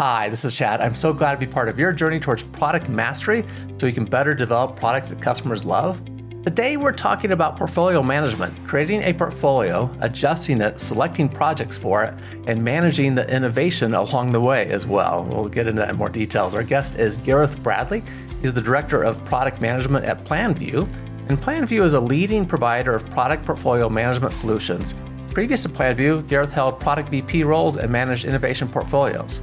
Hi, 0.00 0.30
this 0.30 0.46
is 0.46 0.54
Chad. 0.54 0.80
I'm 0.80 0.94
so 0.94 1.12
glad 1.12 1.32
to 1.32 1.36
be 1.36 1.46
part 1.46 1.68
of 1.68 1.78
your 1.78 1.92
journey 1.92 2.18
towards 2.18 2.42
product 2.42 2.88
mastery 2.88 3.44
so 3.76 3.84
you 3.84 3.92
can 3.92 4.06
better 4.06 4.32
develop 4.32 4.74
products 4.74 5.10
that 5.10 5.20
customers 5.20 5.66
love. 5.66 6.02
Today, 6.42 6.78
we're 6.78 6.90
talking 6.92 7.32
about 7.32 7.58
portfolio 7.58 8.02
management, 8.02 8.66
creating 8.66 9.02
a 9.02 9.12
portfolio, 9.12 9.94
adjusting 10.00 10.62
it, 10.62 10.80
selecting 10.80 11.28
projects 11.28 11.76
for 11.76 12.02
it, 12.02 12.14
and 12.46 12.64
managing 12.64 13.14
the 13.14 13.28
innovation 13.28 13.92
along 13.92 14.32
the 14.32 14.40
way 14.40 14.68
as 14.70 14.86
well. 14.86 15.24
We'll 15.24 15.50
get 15.50 15.66
into 15.66 15.82
that 15.82 15.90
in 15.90 15.96
more 15.96 16.08
details. 16.08 16.54
Our 16.54 16.62
guest 16.62 16.94
is 16.94 17.18
Gareth 17.18 17.62
Bradley. 17.62 18.02
He's 18.40 18.54
the 18.54 18.62
Director 18.62 19.02
of 19.02 19.22
Product 19.26 19.60
Management 19.60 20.06
at 20.06 20.24
PlanView. 20.24 20.90
And 21.28 21.36
PlanView 21.36 21.84
is 21.84 21.92
a 21.92 22.00
leading 22.00 22.46
provider 22.46 22.94
of 22.94 23.04
product 23.10 23.44
portfolio 23.44 23.90
management 23.90 24.32
solutions. 24.32 24.94
Previous 25.34 25.64
to 25.64 25.68
PlanView, 25.68 26.26
Gareth 26.26 26.52
held 26.52 26.80
product 26.80 27.10
VP 27.10 27.44
roles 27.44 27.76
and 27.76 27.92
managed 27.92 28.24
innovation 28.24 28.66
portfolios. 28.66 29.42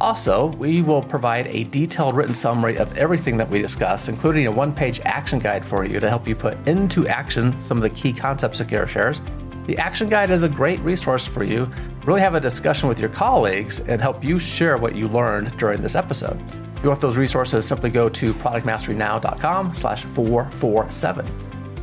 Also, 0.00 0.48
we 0.58 0.82
will 0.82 1.02
provide 1.02 1.46
a 1.46 1.64
detailed 1.64 2.14
written 2.14 2.34
summary 2.34 2.76
of 2.76 2.96
everything 2.98 3.36
that 3.38 3.48
we 3.48 3.62
discuss, 3.62 4.08
including 4.08 4.46
a 4.46 4.50
one 4.50 4.72
page 4.72 5.00
action 5.04 5.38
guide 5.38 5.64
for 5.64 5.86
you 5.86 5.98
to 6.00 6.08
help 6.08 6.28
you 6.28 6.36
put 6.36 6.56
into 6.68 7.08
action 7.08 7.58
some 7.60 7.78
of 7.78 7.82
the 7.82 7.90
key 7.90 8.12
concepts 8.12 8.60
Gareth 8.60 8.90
shares. 8.90 9.22
The 9.66 9.78
action 9.78 10.08
guide 10.08 10.30
is 10.30 10.42
a 10.42 10.48
great 10.48 10.78
resource 10.80 11.26
for 11.26 11.44
you. 11.44 11.70
Really 12.04 12.20
have 12.20 12.34
a 12.34 12.40
discussion 12.40 12.88
with 12.88 13.00
your 13.00 13.08
colleagues 13.08 13.80
and 13.80 14.00
help 14.00 14.22
you 14.22 14.38
share 14.38 14.76
what 14.76 14.94
you 14.94 15.08
learned 15.08 15.56
during 15.56 15.82
this 15.82 15.94
episode. 15.94 16.40
If 16.76 16.82
you 16.82 16.90
want 16.90 17.00
those 17.00 17.16
resources, 17.16 17.66
simply 17.66 17.90
go 17.90 18.08
to 18.10 18.34
productmasterynow.com 18.34 19.74
slash 19.74 20.04
447. 20.04 21.26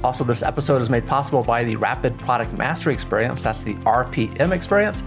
Also, 0.03 0.23
this 0.23 0.43
episode 0.43 0.81
is 0.81 0.89
made 0.89 1.07
possible 1.07 1.43
by 1.43 1.63
the 1.63 1.75
Rapid 1.77 2.17
Product 2.19 2.53
Mastery 2.53 2.93
Experience. 2.93 3.41
That's 3.41 3.63
the 3.63 3.73
RPM 3.75 4.51
experience. 4.51 5.01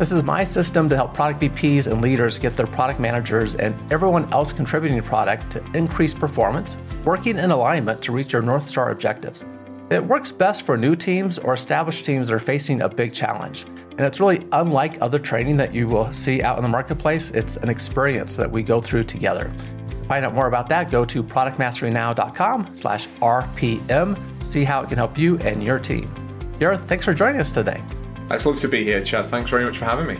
This 0.00 0.12
is 0.12 0.22
my 0.22 0.44
system 0.44 0.88
to 0.88 0.96
help 0.96 1.12
product 1.12 1.42
VPs 1.42 1.86
and 1.86 2.00
leaders 2.00 2.38
get 2.38 2.56
their 2.56 2.66
product 2.66 3.00
managers 3.00 3.54
and 3.54 3.76
everyone 3.92 4.32
else 4.32 4.50
contributing 4.50 4.96
to 4.96 5.06
product 5.06 5.50
to 5.50 5.62
increase 5.74 6.14
performance, 6.14 6.78
working 7.04 7.38
in 7.38 7.50
alignment 7.50 8.00
to 8.04 8.10
reach 8.10 8.32
your 8.32 8.40
North 8.40 8.66
Star 8.66 8.92
objectives. 8.92 9.44
It 9.90 10.02
works 10.02 10.32
best 10.32 10.64
for 10.64 10.78
new 10.78 10.96
teams 10.96 11.36
or 11.36 11.52
established 11.52 12.06
teams 12.06 12.28
that 12.28 12.34
are 12.34 12.40
facing 12.40 12.80
a 12.80 12.88
big 12.88 13.12
challenge. 13.12 13.64
And 13.90 14.00
it's 14.00 14.20
really 14.20 14.46
unlike 14.52 14.96
other 15.02 15.18
training 15.18 15.58
that 15.58 15.74
you 15.74 15.86
will 15.86 16.10
see 16.14 16.40
out 16.40 16.56
in 16.56 16.62
the 16.62 16.70
marketplace. 16.70 17.28
It's 17.28 17.58
an 17.58 17.68
experience 17.68 18.36
that 18.36 18.50
we 18.50 18.62
go 18.62 18.80
through 18.80 19.02
together. 19.02 19.52
To 19.90 20.04
find 20.04 20.24
out 20.24 20.32
more 20.32 20.46
about 20.46 20.70
that, 20.70 20.90
go 20.90 21.04
to 21.04 21.22
productmasterynow.com 21.22 22.74
slash 22.74 23.06
RPM. 23.20 24.18
See 24.42 24.64
how 24.64 24.80
it 24.80 24.88
can 24.88 24.96
help 24.96 25.18
you 25.18 25.36
and 25.40 25.62
your 25.62 25.78
team. 25.78 26.10
Gareth, 26.58 26.88
thanks 26.88 27.04
for 27.04 27.12
joining 27.12 27.42
us 27.42 27.52
today. 27.52 27.82
It's 28.30 28.46
lovely 28.46 28.60
to 28.60 28.68
be 28.68 28.84
here, 28.84 29.02
Chad. 29.02 29.26
Thanks 29.26 29.50
very 29.50 29.64
much 29.64 29.78
for 29.78 29.86
having 29.86 30.06
me. 30.06 30.16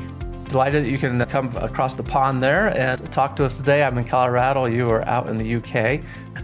Delighted 0.48 0.84
that 0.84 0.90
you 0.90 0.98
can 0.98 1.24
come 1.26 1.56
across 1.58 1.94
the 1.94 2.02
pond 2.02 2.42
there 2.42 2.76
and 2.76 3.00
talk 3.12 3.36
to 3.36 3.44
us 3.44 3.56
today. 3.56 3.84
I'm 3.84 3.96
in 3.98 4.04
Colorado. 4.04 4.64
You 4.64 4.90
are 4.90 5.06
out 5.08 5.28
in 5.28 5.38
the 5.38 5.54
UK. 5.54 6.00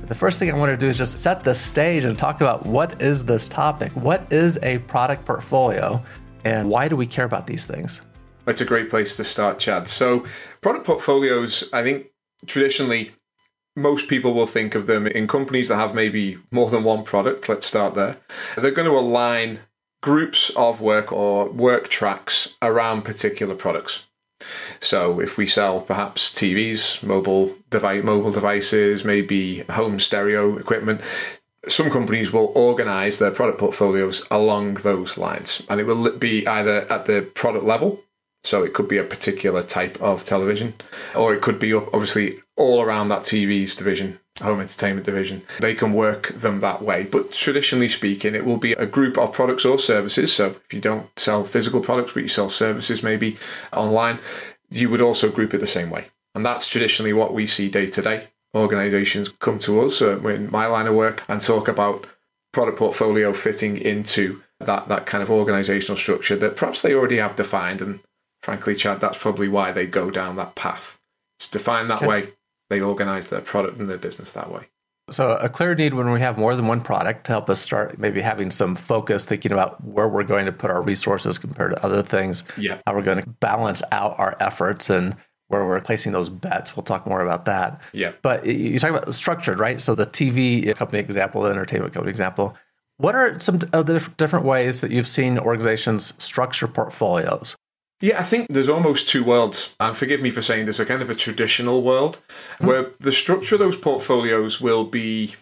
The 0.07 0.15
first 0.15 0.39
thing 0.39 0.49
I 0.49 0.57
want 0.57 0.71
to 0.71 0.77
do 0.77 0.87
is 0.89 0.97
just 0.97 1.19
set 1.19 1.43
the 1.43 1.57
stage 1.57 2.05
and 2.05 2.17
talk 2.17 2.41
about 2.41 2.65
what 2.65 3.03
is 3.03 3.25
this 3.25 3.49
topic? 3.49 3.91
What 3.97 4.33
is 4.33 4.61
a 4.63 4.79
product 4.79 5.25
portfolio 5.25 6.01
and 6.45 6.71
why 6.71 6.87
do 6.87 6.95
we 6.95 7.05
care 7.05 7.25
about 7.25 7.49
these 7.49 7.67
things? 7.67 8.01
It's 8.47 8.61
a 8.61 8.65
great 8.65 8.89
place 8.89 9.17
to 9.17 9.25
start, 9.25 9.59
Chad. 9.59 9.89
So, 9.89 10.25
product 10.61 10.87
portfolios, 10.87 11.65
I 11.73 11.83
think 11.83 12.07
traditionally, 12.47 13.11
most 13.75 14.07
people 14.07 14.35
will 14.35 14.47
think 14.47 14.77
of 14.77 14.87
them 14.87 15.09
in 15.09 15.27
companies 15.27 15.67
that 15.69 15.77
have 15.77 15.97
maybe 15.97 16.39
more 16.53 16.71
than 16.71 16.85
one 16.85 17.03
product. 17.03 17.49
Let's 17.49 17.67
start 17.67 17.95
there. 17.95 18.19
They're 18.57 18.71
going 18.71 18.89
to 18.89 18.97
align 18.97 19.59
groups 20.03 20.51
of 20.51 20.81
work 20.81 21.13
or 21.13 21.49
work 21.51 21.89
tracks 21.89 22.55
around 22.63 23.03
particular 23.03 23.55
products. 23.55 24.07
So 24.81 25.21
if 25.21 25.39
we 25.39 25.47
sell 25.47 25.81
perhaps 25.81 26.33
TVs, 26.33 27.03
mobile 27.03 27.55
device, 27.71 28.05
mobile 28.05 28.33
devices, 28.33 29.05
maybe 29.05 29.61
home 29.63 29.99
stereo 29.99 30.59
equipment, 30.59 31.01
some 31.69 31.91
companies 31.91 32.33
will 32.33 32.53
organize 32.55 33.19
their 33.19 33.31
product 33.31 33.59
portfolios 33.59 34.25
along 34.31 34.75
those 34.75 35.19
lines, 35.19 35.67
and 35.69 35.81
it 35.81 35.85
will 35.85 36.17
be 36.19 36.47
either 36.47 36.87
at 36.93 37.07
the 37.07 37.23
product 37.35 37.65
level. 37.65 38.03
So 38.45 38.63
it 38.63 38.75
could 38.75 38.87
be 38.87 38.99
a 38.99 39.03
particular 39.03 39.65
type 39.65 40.01
of 40.01 40.25
television, 40.25 40.75
or 41.17 41.35
it 41.35 41.43
could 41.43 41.59
be 41.59 41.75
obviously 41.75 42.39
all 42.55 42.81
around 42.81 43.09
that 43.09 43.23
TV's 43.23 43.75
division 43.75 44.21
home 44.43 44.61
entertainment 44.61 45.07
division. 45.07 45.43
They 45.61 45.75
can 45.75 45.93
work 45.93 46.29
them 46.29 46.61
that 46.61 46.83
way. 46.83 47.05
But 47.05 47.33
traditionally 47.33 47.89
speaking, 47.89 48.35
it 48.35 48.45
will 48.45 48.59
be 48.59 48.73
a 48.73 48.87
group 48.87 49.17
of 49.17 49.33
products 49.33 49.65
or 49.65 49.79
services. 49.79 50.33
So 50.33 50.49
if 50.49 50.73
you 50.73 50.81
don't 50.81 51.07
sell 51.19 51.45
physical 51.45 51.81
products, 51.81 52.13
but 52.13 52.23
you 52.23 52.29
sell 52.29 52.49
services 52.49 53.03
maybe 53.03 53.39
online, 53.73 54.19
you 54.71 54.91
would 54.91 55.01
also 55.01 55.31
group 55.31 55.55
it 55.55 55.59
the 55.59 55.67
same 55.67 55.91
way. 55.91 56.07
And 56.35 56.45
that's 56.45 56.69
traditionally 56.69 57.13
what 57.13 57.33
we 57.33 57.47
see 57.47 57.71
day 57.71 57.87
to 57.87 58.03
day. 58.03 58.29
Organizations 58.55 59.29
come 59.29 59.59
to 59.61 59.83
us 59.83 60.03
uh, 60.03 60.19
in 60.29 60.51
my 60.51 60.67
line 60.67 60.87
of 60.87 60.95
work 60.95 61.25
and 61.29 61.41
talk 61.41 61.69
about 61.69 62.07
product 62.53 62.79
portfolio 62.79 63.33
fitting 63.33 63.77
into 63.77 64.43
that, 64.61 64.89
that 64.89 65.07
kind 65.07 65.23
of 65.23 65.31
organizational 65.31 65.97
structure 65.97 66.37
that 66.37 66.57
perhaps 66.57 66.83
they 66.83 66.95
already 66.95 67.19
have 67.19 67.37
defined. 67.37 67.81
And 67.81 68.01
frankly, 68.43 68.75
Chad, 68.75 69.01
that's 69.01 69.19
probably 69.19 69.49
why 69.49 69.73
they 69.73 69.87
go 69.87 70.11
down 70.11 70.37
that 70.37 70.55
path. 70.55 70.99
It's 71.39 71.49
defined 71.49 71.91
that 71.91 71.99
okay. 71.99 72.07
way 72.07 72.29
they 72.71 72.81
organize 72.81 73.29
their 73.29 73.41
product 73.41 73.79
and 73.79 73.89
their 73.89 73.99
business 73.99 74.33
that 74.33 74.51
way. 74.51 74.69
So, 75.09 75.33
a 75.37 75.49
clear 75.49 75.77
need 75.77 75.95
when 75.95 76.11
we 76.11 76.21
have 76.21 76.37
more 76.37 76.57
than 76.57 76.67
one 76.67 76.81
product 76.81 77.27
to 77.27 77.33
help 77.33 77.49
us 77.49 77.61
start 77.61 77.97
maybe 77.97 78.21
having 78.21 78.51
some 78.51 78.75
focus, 78.75 79.25
thinking 79.25 79.53
about 79.53 79.83
where 79.85 80.09
we're 80.09 80.25
going 80.25 80.47
to 80.47 80.53
put 80.53 80.69
our 80.69 80.83
resources 80.83 81.39
compared 81.39 81.77
to 81.77 81.85
other 81.85 82.03
things, 82.03 82.43
yeah. 82.59 82.79
how 82.85 82.95
we're 82.95 83.03
going 83.03 83.23
to 83.23 83.29
balance 83.29 83.85
out 83.93 84.19
our 84.19 84.37
efforts 84.41 84.91
and 84.91 85.15
where 85.47 85.65
we're 85.65 85.81
placing 85.81 86.11
those 86.11 86.29
bets. 86.29 86.75
We'll 86.75 86.83
talk 86.83 87.07
more 87.07 87.21
about 87.21 87.45
that. 87.45 87.81
Yeah. 87.93 88.13
But 88.21 88.47
you 88.47 88.81
talk 88.81 88.91
about 88.91 89.15
structured, 89.15 89.61
right? 89.61 89.81
So, 89.81 89.95
the 89.95 90.07
TV 90.07 90.75
company 90.75 90.99
example, 90.99 91.43
the 91.43 91.51
entertainment 91.51 91.93
company 91.93 92.11
example. 92.11 92.57
What 92.99 93.15
are 93.15 93.39
some 93.39 93.61
of 93.73 93.87
the 93.87 94.11
different 94.17 94.45
ways 94.45 94.81
that 94.81 94.91
you've 94.91 95.07
seen 95.07 95.39
organizations 95.39 96.15
structure 96.19 96.67
portfolios? 96.67 97.55
Yeah, 98.01 98.21
I 98.21 98.25
think 98.25 98.49
there's 98.49 98.69
almost 98.69 99.09
two 99.09 99.25
worlds. 99.25 99.75
And 99.81 99.97
forgive 99.97 100.21
me 100.21 100.31
for 100.31 100.43
saying 100.43 100.67
this, 100.67 100.79
a 100.79 100.87
kind 100.87 101.03
of 101.03 101.11
a 101.11 101.15
traditional 101.15 101.83
world 101.83 102.19
mm-hmm. 102.55 102.67
where 102.67 102.91
the 103.01 103.13
structure 103.13 103.55
of 103.55 103.61
those 103.61 103.77
portfolios 103.77 104.61
will 104.61 104.85
be 104.85 105.35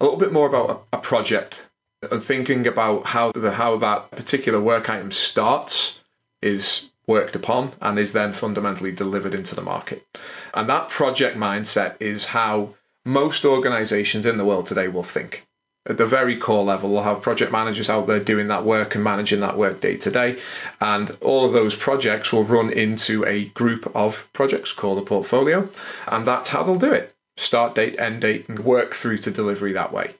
a 0.00 0.04
little 0.04 0.18
bit 0.18 0.32
more 0.32 0.48
about 0.48 0.86
a, 0.92 0.98
project 0.98 1.68
and 2.10 2.22
thinking 2.22 2.66
about 2.66 3.06
how 3.06 3.32
the 3.32 3.52
how 3.52 3.76
that 3.76 4.10
particular 4.10 4.60
work 4.60 4.90
item 4.90 5.12
starts 5.12 6.00
is 6.40 6.90
worked 7.06 7.36
upon 7.36 7.72
and 7.80 7.98
is 7.98 8.12
then 8.12 8.32
fundamentally 8.32 8.92
delivered 8.92 9.34
into 9.34 9.54
the 9.54 9.62
market. 9.62 10.06
And 10.54 10.68
that 10.68 10.88
project 10.88 11.36
mindset 11.36 11.94
is 12.00 12.26
how 12.26 12.74
most 13.04 13.44
organizations 13.44 14.26
in 14.26 14.38
the 14.38 14.44
world 14.44 14.66
today 14.66 14.88
will 14.88 15.02
think 15.02 15.46
at 15.86 15.96
the 15.96 16.06
very 16.06 16.36
core 16.36 16.64
level, 16.64 16.90
we'll 16.90 17.02
have 17.02 17.22
project 17.22 17.50
managers 17.50 17.90
out 17.90 18.06
there 18.06 18.22
doing 18.22 18.48
that 18.48 18.64
work 18.64 18.94
and 18.94 19.02
managing 19.02 19.40
that 19.40 19.58
work 19.58 19.80
day 19.80 19.96
to 19.96 20.10
day. 20.10 20.38
And 20.80 21.16
all 21.20 21.44
of 21.44 21.52
those 21.52 21.74
projects 21.74 22.32
will 22.32 22.44
run 22.44 22.70
into 22.70 23.24
a 23.26 23.46
group 23.46 23.90
of 23.94 24.28
projects 24.32 24.72
called 24.72 24.98
a 24.98 25.02
portfolio. 25.02 25.68
And 26.06 26.26
that's 26.26 26.50
how 26.50 26.62
they'll 26.62 26.78
do 26.78 26.92
it 26.92 27.14
start 27.36 27.74
date, 27.74 27.98
end 27.98 28.20
date, 28.20 28.48
and 28.48 28.60
work 28.60 28.94
through 28.94 29.18
to 29.18 29.30
delivery 29.30 29.72
that 29.72 29.92
way. 29.92 30.14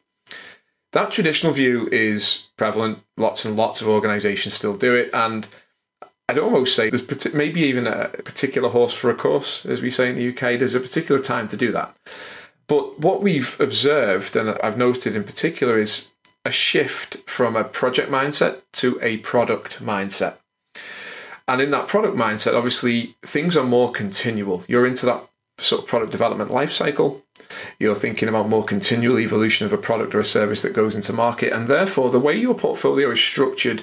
That 0.92 1.10
traditional 1.10 1.52
view 1.52 1.88
is 1.92 2.48
prevalent. 2.56 3.00
Lots 3.16 3.44
and 3.44 3.56
lots 3.56 3.80
of 3.80 3.88
organizations 3.88 4.54
still 4.54 4.76
do 4.76 4.94
it. 4.94 5.10
And 5.12 5.46
I'd 6.28 6.38
almost 6.38 6.74
say 6.74 6.90
there's 6.90 7.34
maybe 7.34 7.60
even 7.62 7.86
a 7.86 8.08
particular 8.08 8.68
horse 8.68 8.94
for 8.94 9.10
a 9.10 9.14
course, 9.14 9.66
as 9.66 9.82
we 9.82 9.90
say 9.90 10.10
in 10.10 10.16
the 10.16 10.28
UK. 10.30 10.58
There's 10.58 10.74
a 10.74 10.80
particular 10.80 11.20
time 11.20 11.48
to 11.48 11.56
do 11.56 11.72
that. 11.72 11.94
But 12.72 13.00
what 13.00 13.20
we've 13.20 13.60
observed, 13.60 14.34
and 14.34 14.56
I've 14.62 14.78
noted 14.78 15.14
in 15.14 15.24
particular, 15.24 15.76
is 15.76 16.08
a 16.46 16.50
shift 16.50 17.18
from 17.28 17.54
a 17.54 17.64
project 17.64 18.10
mindset 18.10 18.62
to 18.80 18.98
a 19.02 19.18
product 19.18 19.84
mindset. 19.84 20.36
And 21.46 21.60
in 21.60 21.70
that 21.72 21.86
product 21.86 22.16
mindset, 22.16 22.54
obviously, 22.54 23.14
things 23.20 23.58
are 23.58 23.64
more 23.64 23.92
continual. 23.92 24.64
You're 24.68 24.86
into 24.86 25.04
that 25.04 25.22
sort 25.58 25.82
of 25.82 25.86
product 25.86 26.12
development 26.12 26.50
life 26.50 26.72
cycle. 26.72 27.22
You're 27.78 27.94
thinking 27.94 28.30
about 28.30 28.48
more 28.48 28.64
continual 28.64 29.18
evolution 29.18 29.66
of 29.66 29.74
a 29.74 29.76
product 29.76 30.14
or 30.14 30.20
a 30.20 30.24
service 30.24 30.62
that 30.62 30.72
goes 30.72 30.94
into 30.94 31.12
market. 31.12 31.52
And 31.52 31.68
therefore, 31.68 32.08
the 32.08 32.18
way 32.18 32.38
your 32.38 32.54
portfolio 32.54 33.10
is 33.10 33.20
structured 33.20 33.82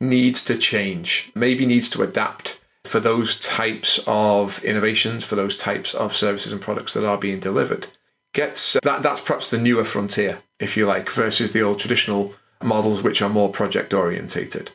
needs 0.00 0.42
to 0.46 0.58
change, 0.58 1.30
maybe 1.36 1.66
needs 1.66 1.88
to 1.90 2.02
adapt 2.02 2.58
for 2.82 2.98
those 2.98 3.38
types 3.38 4.02
of 4.08 4.60
innovations, 4.64 5.22
for 5.22 5.36
those 5.36 5.56
types 5.56 5.94
of 5.94 6.16
services 6.16 6.50
and 6.50 6.60
products 6.60 6.94
that 6.94 7.06
are 7.06 7.16
being 7.16 7.38
delivered 7.38 7.86
gets 8.34 8.76
uh, 8.76 8.80
that 8.82 9.02
that's 9.02 9.20
perhaps 9.20 9.50
the 9.50 9.58
newer 9.58 9.84
frontier, 9.84 10.42
if 10.60 10.76
you 10.76 10.86
like, 10.86 11.08
versus 11.08 11.52
the 11.52 11.62
old 11.62 11.80
traditional 11.80 12.34
models 12.62 13.02
which 13.02 13.22
are 13.22 13.30
more 13.30 13.50
project 13.50 13.94
orientated. 13.94 14.70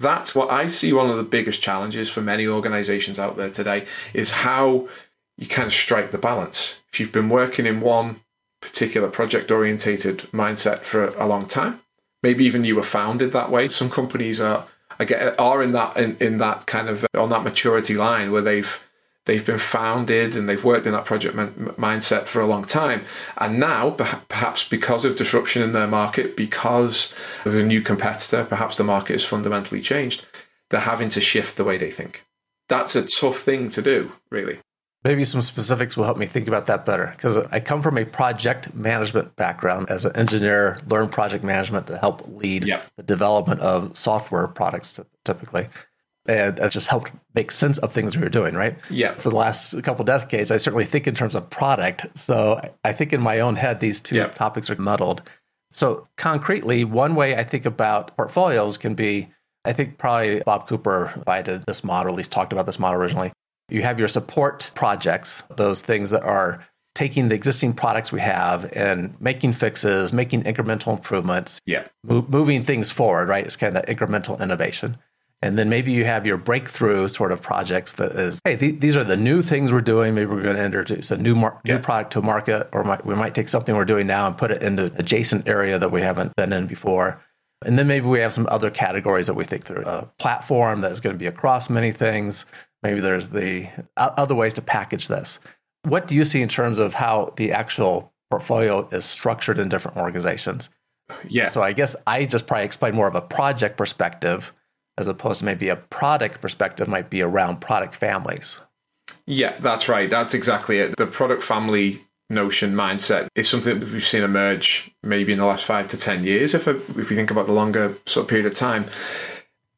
That's 0.00 0.34
what 0.34 0.50
I 0.50 0.68
see 0.68 0.92
one 0.92 1.10
of 1.10 1.16
the 1.16 1.24
biggest 1.24 1.60
challenges 1.60 2.08
for 2.08 2.22
many 2.22 2.46
organizations 2.46 3.18
out 3.18 3.36
there 3.36 3.50
today 3.50 3.84
is 4.14 4.30
how 4.30 4.88
you 5.36 5.46
kind 5.46 5.66
of 5.66 5.72
strike 5.72 6.12
the 6.12 6.18
balance. 6.18 6.82
If 6.92 7.00
you've 7.00 7.12
been 7.12 7.28
working 7.28 7.66
in 7.66 7.80
one 7.80 8.20
particular 8.60 9.08
project 9.08 9.50
orientated 9.50 10.18
mindset 10.32 10.80
for 10.80 11.08
a 11.08 11.26
long 11.26 11.46
time, 11.46 11.80
maybe 12.22 12.44
even 12.44 12.64
you 12.64 12.76
were 12.76 12.82
founded 12.82 13.32
that 13.32 13.50
way. 13.50 13.68
Some 13.68 13.90
companies 13.90 14.40
are 14.40 14.66
I 15.00 15.04
get 15.04 15.38
are 15.38 15.62
in 15.62 15.72
that 15.72 15.96
in, 15.96 16.16
in 16.20 16.38
that 16.38 16.66
kind 16.66 16.88
of 16.88 17.06
on 17.14 17.30
that 17.30 17.44
maturity 17.44 17.94
line 17.94 18.32
where 18.32 18.42
they've 18.42 18.87
They've 19.28 19.44
been 19.44 19.58
founded 19.58 20.34
and 20.34 20.48
they've 20.48 20.64
worked 20.64 20.86
in 20.86 20.92
that 20.92 21.04
project 21.04 21.36
m- 21.36 21.74
mindset 21.76 22.22
for 22.22 22.40
a 22.40 22.46
long 22.46 22.64
time. 22.64 23.02
And 23.36 23.60
now, 23.60 23.90
perhaps 23.90 24.66
because 24.66 25.04
of 25.04 25.16
disruption 25.16 25.60
in 25.62 25.74
their 25.74 25.86
market, 25.86 26.34
because 26.34 27.14
there's 27.44 27.54
a 27.54 27.62
new 27.62 27.82
competitor, 27.82 28.46
perhaps 28.46 28.76
the 28.76 28.84
market 28.84 29.12
has 29.12 29.26
fundamentally 29.26 29.82
changed, 29.82 30.24
they're 30.70 30.80
having 30.80 31.10
to 31.10 31.20
shift 31.20 31.58
the 31.58 31.64
way 31.64 31.76
they 31.76 31.90
think. 31.90 32.24
That's 32.70 32.96
a 32.96 33.04
tough 33.04 33.40
thing 33.40 33.68
to 33.68 33.82
do, 33.82 34.12
really. 34.30 34.60
Maybe 35.04 35.24
some 35.24 35.42
specifics 35.42 35.94
will 35.94 36.04
help 36.04 36.16
me 36.16 36.24
think 36.24 36.48
about 36.48 36.64
that 36.64 36.86
better 36.86 37.12
because 37.14 37.36
I 37.52 37.60
come 37.60 37.82
from 37.82 37.98
a 37.98 38.06
project 38.06 38.74
management 38.74 39.36
background 39.36 39.90
as 39.90 40.06
an 40.06 40.16
engineer, 40.16 40.78
learn 40.86 41.10
project 41.10 41.44
management 41.44 41.86
to 41.88 41.98
help 41.98 42.26
lead 42.28 42.64
yep. 42.64 42.86
the 42.96 43.02
development 43.02 43.60
of 43.60 43.94
software 43.94 44.48
products 44.48 44.98
typically 45.26 45.68
and 46.28 46.56
that 46.56 46.70
just 46.70 46.88
helped 46.88 47.10
make 47.34 47.50
sense 47.50 47.78
of 47.78 47.92
things 47.92 48.16
we 48.16 48.22
were 48.22 48.28
doing, 48.28 48.54
right? 48.54 48.78
Yeah. 48.90 49.14
For 49.14 49.30
the 49.30 49.36
last 49.36 49.82
couple 49.82 50.04
decades, 50.04 50.50
I 50.50 50.58
certainly 50.58 50.84
think 50.84 51.06
in 51.06 51.14
terms 51.14 51.34
of 51.34 51.48
product. 51.48 52.06
So 52.18 52.60
I 52.84 52.92
think 52.92 53.12
in 53.12 53.20
my 53.20 53.40
own 53.40 53.56
head, 53.56 53.80
these 53.80 54.00
two 54.00 54.16
yep. 54.16 54.34
topics 54.34 54.68
are 54.68 54.76
muddled. 54.76 55.22
So 55.72 56.06
concretely, 56.16 56.84
one 56.84 57.14
way 57.14 57.34
I 57.36 57.44
think 57.44 57.64
about 57.64 58.14
portfolios 58.16 58.76
can 58.76 58.94
be, 58.94 59.28
I 59.64 59.72
think 59.72 59.98
probably 59.98 60.40
Bob 60.40 60.68
Cooper 60.68 61.10
provided 61.12 61.64
this 61.66 61.82
model, 61.82 62.12
at 62.12 62.16
least 62.16 62.30
talked 62.30 62.52
about 62.52 62.66
this 62.66 62.78
model 62.78 63.00
originally. 63.00 63.32
You 63.70 63.82
have 63.82 63.98
your 63.98 64.08
support 64.08 64.70
projects, 64.74 65.42
those 65.56 65.80
things 65.80 66.10
that 66.10 66.22
are 66.22 66.66
taking 66.94 67.28
the 67.28 67.34
existing 67.34 67.72
products 67.72 68.10
we 68.10 68.20
have 68.20 68.70
and 68.76 69.14
making 69.20 69.52
fixes, 69.52 70.12
making 70.12 70.42
incremental 70.42 70.92
improvements, 70.92 71.60
yeah, 71.64 71.86
mo- 72.02 72.26
moving 72.28 72.64
things 72.64 72.90
forward, 72.90 73.28
right? 73.28 73.44
It's 73.46 73.56
kind 73.56 73.76
of 73.76 73.82
that 73.82 73.94
incremental 73.94 74.40
innovation. 74.40 74.96
And 75.40 75.56
then 75.56 75.68
maybe 75.68 75.92
you 75.92 76.04
have 76.04 76.26
your 76.26 76.36
breakthrough 76.36 77.06
sort 77.06 77.30
of 77.30 77.40
projects 77.40 77.92
that 77.94 78.12
is, 78.12 78.40
hey, 78.44 78.56
th- 78.56 78.80
these 78.80 78.96
are 78.96 79.04
the 79.04 79.16
new 79.16 79.40
things 79.40 79.70
we're 79.70 79.80
doing. 79.80 80.14
Maybe 80.14 80.26
we're 80.26 80.42
going 80.42 80.56
to 80.56 80.64
introduce 80.64 81.12
a 81.12 81.16
new 81.16 81.36
mar- 81.36 81.60
yeah. 81.64 81.76
new 81.76 81.82
product 81.82 82.12
to 82.14 82.22
market, 82.22 82.68
or 82.72 82.82
might, 82.82 83.06
we 83.06 83.14
might 83.14 83.34
take 83.34 83.48
something 83.48 83.76
we're 83.76 83.84
doing 83.84 84.08
now 84.08 84.26
and 84.26 84.36
put 84.36 84.50
it 84.50 84.62
into 84.62 84.84
an 84.84 84.96
adjacent 84.96 85.46
area 85.46 85.78
that 85.78 85.92
we 85.92 86.02
haven't 86.02 86.34
been 86.34 86.52
in 86.52 86.66
before. 86.66 87.22
And 87.64 87.78
then 87.78 87.86
maybe 87.86 88.06
we 88.06 88.18
have 88.20 88.34
some 88.34 88.48
other 88.50 88.70
categories 88.70 89.26
that 89.28 89.34
we 89.34 89.44
think 89.44 89.64
through. 89.64 89.82
A 89.84 90.10
platform 90.18 90.80
that 90.80 90.90
is 90.90 91.00
going 91.00 91.14
to 91.14 91.18
be 91.18 91.26
across 91.26 91.70
many 91.70 91.92
things. 91.92 92.44
Maybe 92.82 93.00
there's 93.00 93.28
the 93.28 93.68
other 93.96 94.34
ways 94.34 94.54
to 94.54 94.62
package 94.62 95.08
this. 95.08 95.38
What 95.82 96.08
do 96.08 96.14
you 96.14 96.24
see 96.24 96.42
in 96.42 96.48
terms 96.48 96.78
of 96.78 96.94
how 96.94 97.32
the 97.36 97.52
actual 97.52 98.12
portfolio 98.30 98.88
is 98.90 99.04
structured 99.04 99.58
in 99.58 99.68
different 99.68 99.96
organizations? 99.96 100.68
Yeah. 101.28 101.48
So 101.48 101.62
I 101.62 101.72
guess 101.72 101.96
I 102.06 102.24
just 102.24 102.46
probably 102.46 102.64
explain 102.64 102.94
more 102.94 103.08
of 103.08 103.14
a 103.14 103.22
project 103.22 103.76
perspective 103.76 104.52
as 104.98 105.06
opposed 105.06 105.38
to 105.38 105.44
maybe 105.44 105.68
a 105.68 105.76
product 105.76 106.40
perspective 106.40 106.88
might 106.88 107.08
be 107.08 107.22
around 107.22 107.60
product 107.60 107.94
families. 107.94 108.60
Yeah, 109.26 109.56
that's 109.58 109.88
right. 109.88 110.10
That's 110.10 110.34
exactly 110.34 110.78
it. 110.78 110.96
The 110.96 111.06
product 111.06 111.42
family 111.42 112.00
notion 112.28 112.74
mindset 112.74 113.28
is 113.34 113.48
something 113.48 113.78
that 113.78 113.90
we've 113.90 114.06
seen 114.06 114.22
emerge 114.22 114.90
maybe 115.02 115.32
in 115.32 115.38
the 115.38 115.46
last 115.46 115.64
five 115.64 115.88
to 115.88 115.96
10 115.96 116.24
years, 116.24 116.52
if, 116.52 116.66
if 116.66 116.96
we 116.96 117.04
think 117.04 117.30
about 117.30 117.46
the 117.46 117.52
longer 117.52 117.94
sort 118.06 118.24
of 118.24 118.28
period 118.28 118.46
of 118.46 118.54
time. 118.54 118.84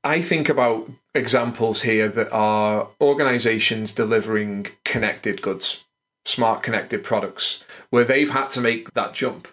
I 0.02 0.22
think 0.22 0.48
about 0.48 0.90
examples 1.14 1.82
here 1.82 2.08
that 2.08 2.32
are 2.32 2.88
organizations 3.00 3.92
delivering 3.92 4.68
connected 4.84 5.42
goods, 5.42 5.84
smart 6.24 6.62
connected 6.62 7.04
products, 7.04 7.62
where 7.90 8.04
they've 8.04 8.30
had 8.30 8.48
to 8.50 8.60
make 8.60 8.94
that 8.94 9.12
jump 9.12 9.46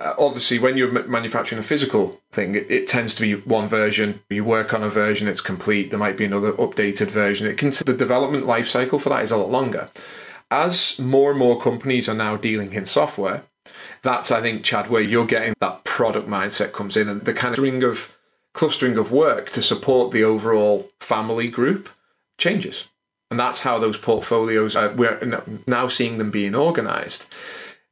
uh, 0.00 0.14
obviously 0.18 0.58
when 0.58 0.76
you're 0.76 1.06
manufacturing 1.06 1.60
a 1.60 1.62
physical 1.62 2.20
thing 2.30 2.54
it, 2.54 2.70
it, 2.70 2.86
tends 2.86 3.14
to 3.14 3.22
be 3.22 3.34
one 3.34 3.68
version. 3.68 4.20
You 4.30 4.44
work 4.44 4.72
on 4.72 4.82
a 4.82 4.88
version 4.88 5.28
it's 5.28 5.40
complete. 5.40 5.90
There 5.90 5.98
might 5.98 6.16
be 6.16 6.24
another 6.24 6.52
updated 6.52 7.08
version. 7.08 7.46
It 7.46 7.58
can 7.58 7.70
the 7.70 7.94
development 7.96 8.46
life 8.46 8.68
cycle 8.68 8.98
for 8.98 9.10
that 9.10 9.22
is 9.22 9.30
a 9.30 9.36
lot 9.36 9.50
longer. 9.50 9.88
As 10.50 10.98
more 10.98 11.30
and 11.30 11.38
more 11.38 11.60
companies 11.60 12.08
are 12.08 12.14
now 12.14 12.36
dealing 12.36 12.72
in 12.72 12.86
software 12.86 13.42
that's 14.02 14.32
i 14.32 14.40
think 14.40 14.64
chad 14.64 14.90
where 14.90 15.00
you're 15.00 15.24
getting 15.24 15.54
that 15.60 15.84
product 15.84 16.28
mindset 16.28 16.72
comes 16.72 16.96
in 16.96 17.08
and 17.08 17.20
the 17.20 17.32
kind 17.32 17.52
of 17.52 17.58
string 17.58 17.84
of 17.84 18.12
clustering 18.52 18.98
of 18.98 19.10
work 19.10 19.50
to 19.50 19.62
support 19.62 20.12
the 20.12 20.24
overall 20.24 20.90
family 21.00 21.48
group 21.48 21.88
changes. 22.38 22.88
And 23.30 23.40
that's 23.40 23.60
how 23.60 23.78
those 23.78 23.96
portfolios 23.96 24.76
are, 24.76 24.90
we're 24.90 25.42
now 25.66 25.88
seeing 25.88 26.18
them 26.18 26.30
being 26.30 26.54
organized 26.54 27.26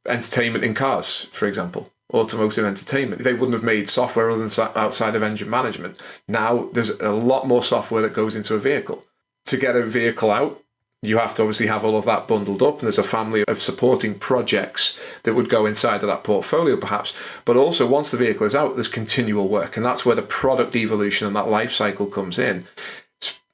entertainment 0.07 0.63
in 0.63 0.73
cars, 0.73 1.25
for 1.31 1.47
example, 1.47 1.91
automotive 2.13 2.65
entertainment. 2.65 3.23
They 3.23 3.33
wouldn't 3.33 3.53
have 3.53 3.63
made 3.63 3.87
software 3.87 4.29
other 4.29 4.47
than 4.47 4.69
outside 4.75 5.15
of 5.15 5.23
engine 5.23 5.49
management. 5.49 5.97
Now 6.27 6.69
there's 6.73 6.89
a 6.99 7.11
lot 7.11 7.47
more 7.47 7.63
software 7.63 8.01
that 8.01 8.13
goes 8.13 8.35
into 8.35 8.55
a 8.55 8.59
vehicle. 8.59 9.05
To 9.45 9.57
get 9.57 9.75
a 9.75 9.85
vehicle 9.85 10.31
out, 10.31 10.61
you 11.03 11.17
have 11.17 11.33
to 11.35 11.41
obviously 11.41 11.65
have 11.65 11.83
all 11.83 11.97
of 11.97 12.05
that 12.05 12.27
bundled 12.27 12.61
up, 12.61 12.75
and 12.75 12.81
there's 12.81 12.99
a 12.99 13.03
family 13.03 13.43
of 13.47 13.59
supporting 13.59 14.19
projects 14.19 14.99
that 15.23 15.33
would 15.33 15.49
go 15.49 15.65
inside 15.65 16.03
of 16.03 16.07
that 16.07 16.23
portfolio, 16.23 16.77
perhaps. 16.77 17.11
But 17.43 17.57
also, 17.57 17.87
once 17.87 18.11
the 18.11 18.17
vehicle 18.17 18.45
is 18.45 18.55
out, 18.55 18.75
there's 18.75 18.87
continual 18.87 19.47
work, 19.47 19.77
and 19.77 19.85
that's 19.85 20.05
where 20.05 20.15
the 20.15 20.21
product 20.21 20.75
evolution 20.75 21.25
and 21.25 21.35
that 21.35 21.49
life 21.49 21.71
cycle 21.71 22.05
comes 22.05 22.37
in. 22.37 22.65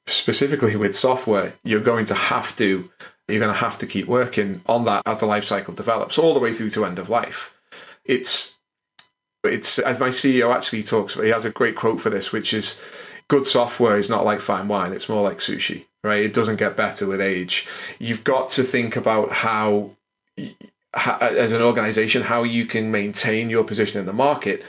specifically 0.08 0.76
with 0.76 0.96
software, 0.96 1.54
you're 1.64 1.80
going 1.80 2.06
to 2.06 2.14
have 2.14 2.56
to 2.58 2.90
you're 3.28 3.40
going 3.40 3.54
to 3.54 3.60
have 3.60 3.78
to 3.80 3.88
keep 3.88 4.08
working 4.08 4.62
on 4.66 4.86
that 4.86 5.04
as 5.06 5.20
the 5.20 5.26
life 5.26 5.46
cycle 5.46 5.74
develops, 5.74 6.18
all 6.18 6.34
the 6.34 6.40
way 6.40 6.54
through 6.54 6.70
to 6.72 6.86
end 6.86 7.00
of 7.00 7.10
life. 7.10 7.58
It's 8.06 8.56
it's 9.44 9.80
as 9.80 10.00
my 10.00 10.10
CEO 10.10 10.54
actually 10.54 10.84
talks 10.84 11.14
about. 11.14 11.26
He 11.26 11.32
has 11.32 11.46
a 11.46 11.52
great 11.52 11.76
quote 11.76 12.02
for 12.02 12.10
this, 12.10 12.32
which 12.32 12.54
is, 12.54 12.82
"Good 13.28 13.46
software 13.46 13.98
is 13.98 14.10
not 14.10 14.26
like 14.26 14.42
fine 14.42 14.68
wine; 14.68 14.94
it's 14.94 15.10
more 15.10 15.24
like 15.24 15.40
sushi. 15.40 15.86
Right? 16.04 16.24
It 16.24 16.34
doesn't 16.34 16.56
get 16.58 16.78
better 16.78 17.06
with 17.06 17.20
age. 17.20 17.68
You've 18.00 18.24
got 18.24 18.50
to 18.50 18.64
think 18.64 18.96
about 18.96 19.32
how." 19.32 19.92
as 20.94 21.52
an 21.52 21.62
organization, 21.62 22.24
how 22.24 22.44
you 22.44 22.66
can 22.66 22.90
maintain 22.90 23.50
your 23.50 23.64
position 23.64 24.00
in 24.00 24.06
the 24.06 24.14
market. 24.14 24.64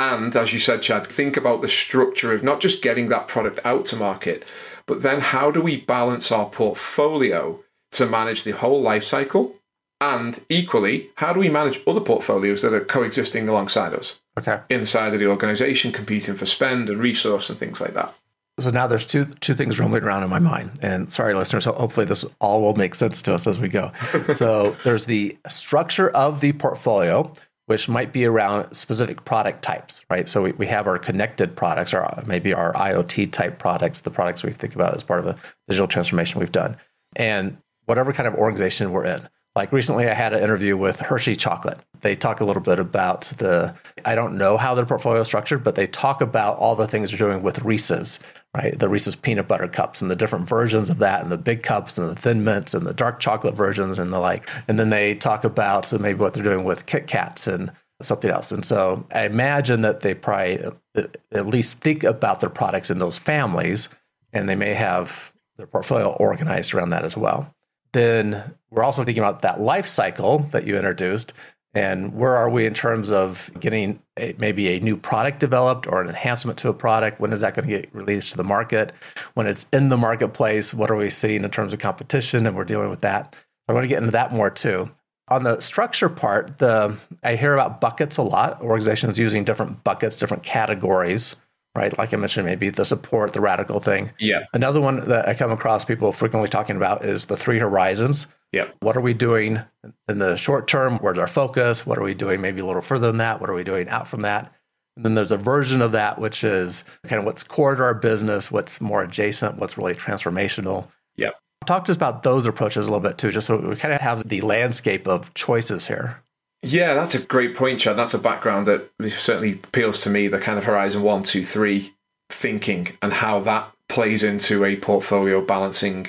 And 0.00 0.34
as 0.34 0.52
you 0.52 0.58
said, 0.58 0.82
Chad, 0.82 1.06
think 1.06 1.36
about 1.36 1.60
the 1.60 1.68
structure 1.68 2.32
of 2.32 2.42
not 2.42 2.60
just 2.60 2.82
getting 2.82 3.08
that 3.08 3.28
product 3.28 3.60
out 3.64 3.84
to 3.86 3.96
market, 3.96 4.44
but 4.86 5.02
then 5.02 5.20
how 5.20 5.50
do 5.50 5.60
we 5.60 5.76
balance 5.76 6.32
our 6.32 6.48
portfolio 6.48 7.62
to 7.92 8.06
manage 8.06 8.44
the 8.44 8.52
whole 8.52 8.80
life 8.80 9.04
cycle? 9.04 9.56
And 10.00 10.40
equally, 10.48 11.10
how 11.16 11.32
do 11.32 11.40
we 11.40 11.50
manage 11.50 11.80
other 11.86 12.00
portfolios 12.00 12.62
that 12.62 12.72
are 12.72 12.80
coexisting 12.80 13.48
alongside 13.48 13.92
us? 13.92 14.18
Okay. 14.38 14.60
Inside 14.70 15.12
of 15.12 15.20
the 15.20 15.26
organization, 15.26 15.92
competing 15.92 16.34
for 16.34 16.46
spend 16.46 16.88
and 16.88 16.98
resource 16.98 17.50
and 17.50 17.58
things 17.58 17.80
like 17.80 17.92
that. 17.94 18.14
So 18.58 18.70
now 18.70 18.86
there's 18.86 19.06
two 19.06 19.26
two 19.40 19.54
things 19.54 19.78
rumbling 19.78 20.02
around 20.02 20.22
in 20.22 20.30
my 20.30 20.38
mind. 20.38 20.72
And 20.82 21.10
sorry, 21.10 21.34
listeners, 21.34 21.64
hopefully 21.64 22.06
this 22.06 22.24
all 22.40 22.62
will 22.62 22.74
make 22.74 22.94
sense 22.94 23.22
to 23.22 23.34
us 23.34 23.46
as 23.46 23.58
we 23.58 23.68
go. 23.68 23.92
so 24.34 24.76
there's 24.84 25.06
the 25.06 25.36
structure 25.48 26.10
of 26.10 26.40
the 26.40 26.52
portfolio, 26.52 27.32
which 27.66 27.88
might 27.88 28.12
be 28.12 28.24
around 28.24 28.74
specific 28.74 29.24
product 29.24 29.62
types, 29.62 30.04
right? 30.10 30.28
So 30.28 30.42
we, 30.42 30.52
we 30.52 30.66
have 30.66 30.86
our 30.86 30.98
connected 30.98 31.56
products, 31.56 31.94
or 31.94 32.22
maybe 32.26 32.52
our 32.52 32.72
IoT 32.74 33.32
type 33.32 33.58
products, 33.58 34.00
the 34.00 34.10
products 34.10 34.42
we 34.42 34.52
think 34.52 34.74
about 34.74 34.94
as 34.94 35.02
part 35.02 35.20
of 35.20 35.26
the 35.26 35.36
digital 35.68 35.88
transformation 35.88 36.40
we've 36.40 36.52
done. 36.52 36.76
And 37.16 37.58
whatever 37.90 38.12
kind 38.12 38.28
of 38.28 38.36
organization 38.36 38.92
we're 38.92 39.04
in. 39.04 39.28
Like 39.56 39.72
recently, 39.72 40.08
I 40.08 40.14
had 40.14 40.32
an 40.32 40.40
interview 40.40 40.76
with 40.76 41.00
Hershey 41.00 41.34
Chocolate. 41.34 41.80
They 42.02 42.14
talk 42.14 42.40
a 42.40 42.44
little 42.44 42.62
bit 42.62 42.78
about 42.78 43.22
the, 43.38 43.74
I 44.04 44.14
don't 44.14 44.38
know 44.38 44.56
how 44.56 44.76
their 44.76 44.86
portfolio 44.86 45.22
is 45.22 45.26
structured, 45.26 45.64
but 45.64 45.74
they 45.74 45.88
talk 45.88 46.20
about 46.20 46.56
all 46.58 46.76
the 46.76 46.86
things 46.86 47.10
they're 47.10 47.18
doing 47.18 47.42
with 47.42 47.64
Reese's, 47.64 48.20
right? 48.54 48.78
The 48.78 48.88
Reese's 48.88 49.16
peanut 49.16 49.48
butter 49.48 49.66
cups 49.66 50.00
and 50.00 50.08
the 50.08 50.14
different 50.14 50.48
versions 50.48 50.88
of 50.88 50.98
that, 50.98 51.20
and 51.20 51.32
the 51.32 51.36
big 51.36 51.64
cups 51.64 51.98
and 51.98 52.08
the 52.08 52.14
thin 52.14 52.44
mints 52.44 52.74
and 52.74 52.86
the 52.86 52.94
dark 52.94 53.18
chocolate 53.18 53.56
versions 53.56 53.98
and 53.98 54.12
the 54.12 54.20
like. 54.20 54.48
And 54.68 54.78
then 54.78 54.90
they 54.90 55.16
talk 55.16 55.42
about 55.42 55.92
maybe 56.00 56.20
what 56.20 56.32
they're 56.32 56.44
doing 56.44 56.62
with 56.62 56.86
Kit 56.86 57.08
Kats 57.08 57.48
and 57.48 57.72
something 58.00 58.30
else. 58.30 58.52
And 58.52 58.64
so 58.64 59.04
I 59.12 59.24
imagine 59.24 59.80
that 59.80 60.02
they 60.02 60.14
probably 60.14 60.64
at 60.94 61.46
least 61.48 61.80
think 61.80 62.04
about 62.04 62.40
their 62.40 62.50
products 62.50 62.88
in 62.88 63.00
those 63.00 63.18
families, 63.18 63.88
and 64.32 64.48
they 64.48 64.54
may 64.54 64.74
have 64.74 65.32
their 65.56 65.66
portfolio 65.66 66.12
organized 66.12 66.72
around 66.72 66.90
that 66.90 67.04
as 67.04 67.16
well 67.16 67.52
then 67.92 68.54
we're 68.70 68.84
also 68.84 69.04
thinking 69.04 69.22
about 69.22 69.42
that 69.42 69.60
life 69.60 69.86
cycle 69.86 70.40
that 70.50 70.66
you 70.66 70.76
introduced. 70.76 71.32
And 71.72 72.14
where 72.14 72.36
are 72.36 72.50
we 72.50 72.66
in 72.66 72.74
terms 72.74 73.10
of 73.12 73.50
getting 73.58 74.02
a, 74.18 74.34
maybe 74.38 74.70
a 74.70 74.80
new 74.80 74.96
product 74.96 75.38
developed 75.38 75.86
or 75.86 76.00
an 76.00 76.08
enhancement 76.08 76.58
to 76.58 76.68
a 76.68 76.74
product? 76.74 77.20
When 77.20 77.32
is 77.32 77.42
that 77.42 77.54
going 77.54 77.68
to 77.68 77.80
get 77.80 77.94
released 77.94 78.32
to 78.32 78.36
the 78.36 78.44
market? 78.44 78.92
When 79.34 79.46
it's 79.46 79.68
in 79.72 79.88
the 79.88 79.96
marketplace 79.96 80.74
what 80.74 80.90
are 80.90 80.96
we 80.96 81.10
seeing 81.10 81.44
in 81.44 81.50
terms 81.50 81.72
of 81.72 81.78
competition? 81.78 82.46
And 82.46 82.56
we're 82.56 82.64
dealing 82.64 82.90
with 82.90 83.02
that. 83.02 83.36
I 83.68 83.72
want 83.72 83.84
to 83.84 83.88
get 83.88 83.98
into 83.98 84.10
that 84.12 84.32
more 84.32 84.50
too. 84.50 84.90
On 85.28 85.44
the 85.44 85.60
structure 85.60 86.08
part 86.08 86.58
the 86.58 86.96
i 87.22 87.36
hear 87.36 87.54
about 87.54 87.80
buckets 87.80 88.16
a 88.16 88.22
lot. 88.22 88.60
Organizations 88.60 89.16
using 89.16 89.44
different 89.44 89.84
buckets 89.84 90.16
different 90.16 90.42
categories 90.42 91.36
right? 91.74 91.96
Like 91.96 92.12
I 92.12 92.16
mentioned, 92.16 92.46
maybe 92.46 92.70
the 92.70 92.84
support, 92.84 93.32
the 93.32 93.40
radical 93.40 93.80
thing. 93.80 94.12
Yeah. 94.18 94.44
Another 94.52 94.80
one 94.80 95.08
that 95.08 95.28
I 95.28 95.34
come 95.34 95.50
across 95.50 95.84
people 95.84 96.12
frequently 96.12 96.48
talking 96.48 96.76
about 96.76 97.04
is 97.04 97.26
the 97.26 97.36
three 97.36 97.58
horizons. 97.58 98.26
Yeah. 98.52 98.68
What 98.80 98.96
are 98.96 99.00
we 99.00 99.14
doing 99.14 99.60
in 100.08 100.18
the 100.18 100.36
short 100.36 100.66
term? 100.66 100.98
Where's 100.98 101.18
our 101.18 101.28
focus? 101.28 101.86
What 101.86 101.98
are 101.98 102.02
we 102.02 102.14
doing 102.14 102.40
maybe 102.40 102.60
a 102.60 102.66
little 102.66 102.82
further 102.82 103.06
than 103.06 103.18
that? 103.18 103.40
What 103.40 103.48
are 103.48 103.54
we 103.54 103.64
doing 103.64 103.88
out 103.88 104.08
from 104.08 104.22
that? 104.22 104.52
And 104.96 105.04
then 105.04 105.14
there's 105.14 105.30
a 105.30 105.36
version 105.36 105.80
of 105.80 105.92
that 105.92 106.18
which 106.18 106.42
is 106.42 106.82
kind 107.04 107.20
of 107.20 107.24
what's 107.24 107.44
core 107.44 107.76
to 107.76 107.82
our 107.82 107.94
business, 107.94 108.50
what's 108.50 108.80
more 108.80 109.02
adjacent, 109.02 109.58
what's 109.58 109.78
really 109.78 109.94
transformational. 109.94 110.88
Yeah. 111.16 111.30
Talk 111.66 111.84
to 111.84 111.92
us 111.92 111.96
about 111.96 112.22
those 112.22 112.44
approaches 112.46 112.88
a 112.88 112.90
little 112.90 113.08
bit 113.08 113.18
too, 113.18 113.30
just 113.30 113.46
so 113.46 113.56
we 113.56 113.76
kind 113.76 113.94
of 113.94 114.00
have 114.00 114.28
the 114.28 114.40
landscape 114.40 115.06
of 115.06 115.32
choices 115.34 115.86
here. 115.86 116.22
Yeah, 116.62 116.94
that's 116.94 117.14
a 117.14 117.22
great 117.22 117.54
point, 117.54 117.80
Chad. 117.80 117.96
That's 117.96 118.14
a 118.14 118.18
background 118.18 118.66
that 118.66 118.90
certainly 119.10 119.52
appeals 119.52 120.00
to 120.00 120.10
me, 120.10 120.28
the 120.28 120.38
kind 120.38 120.58
of 120.58 120.64
Horizon 120.64 121.02
one, 121.02 121.22
two, 121.22 121.44
three 121.44 121.94
thinking 122.28 122.96
and 123.02 123.12
how 123.12 123.40
that 123.40 123.70
plays 123.88 124.22
into 124.22 124.64
a 124.64 124.76
portfolio 124.76 125.40
balancing 125.40 126.06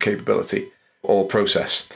capability 0.00 0.68
or 1.02 1.26
process. 1.26 1.88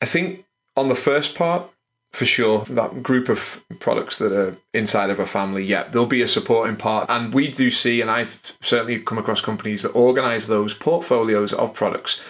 I 0.00 0.06
think 0.06 0.44
on 0.76 0.88
the 0.88 0.94
first 0.94 1.34
part, 1.34 1.68
for 2.12 2.26
sure, 2.26 2.64
that 2.66 3.02
group 3.02 3.28
of 3.28 3.64
products 3.80 4.18
that 4.18 4.32
are 4.32 4.56
inside 4.74 5.10
of 5.10 5.18
a 5.18 5.26
family, 5.26 5.64
yeah, 5.64 5.84
there'll 5.84 6.06
be 6.06 6.22
a 6.22 6.28
supporting 6.28 6.76
part. 6.76 7.06
And 7.08 7.32
we 7.32 7.50
do 7.50 7.70
see, 7.70 8.00
and 8.00 8.10
I've 8.10 8.56
certainly 8.60 8.98
come 8.98 9.18
across 9.18 9.40
companies 9.40 9.82
that 9.82 9.90
organize 9.90 10.46
those 10.46 10.74
portfolios 10.74 11.52
of 11.54 11.72
products. 11.72 12.20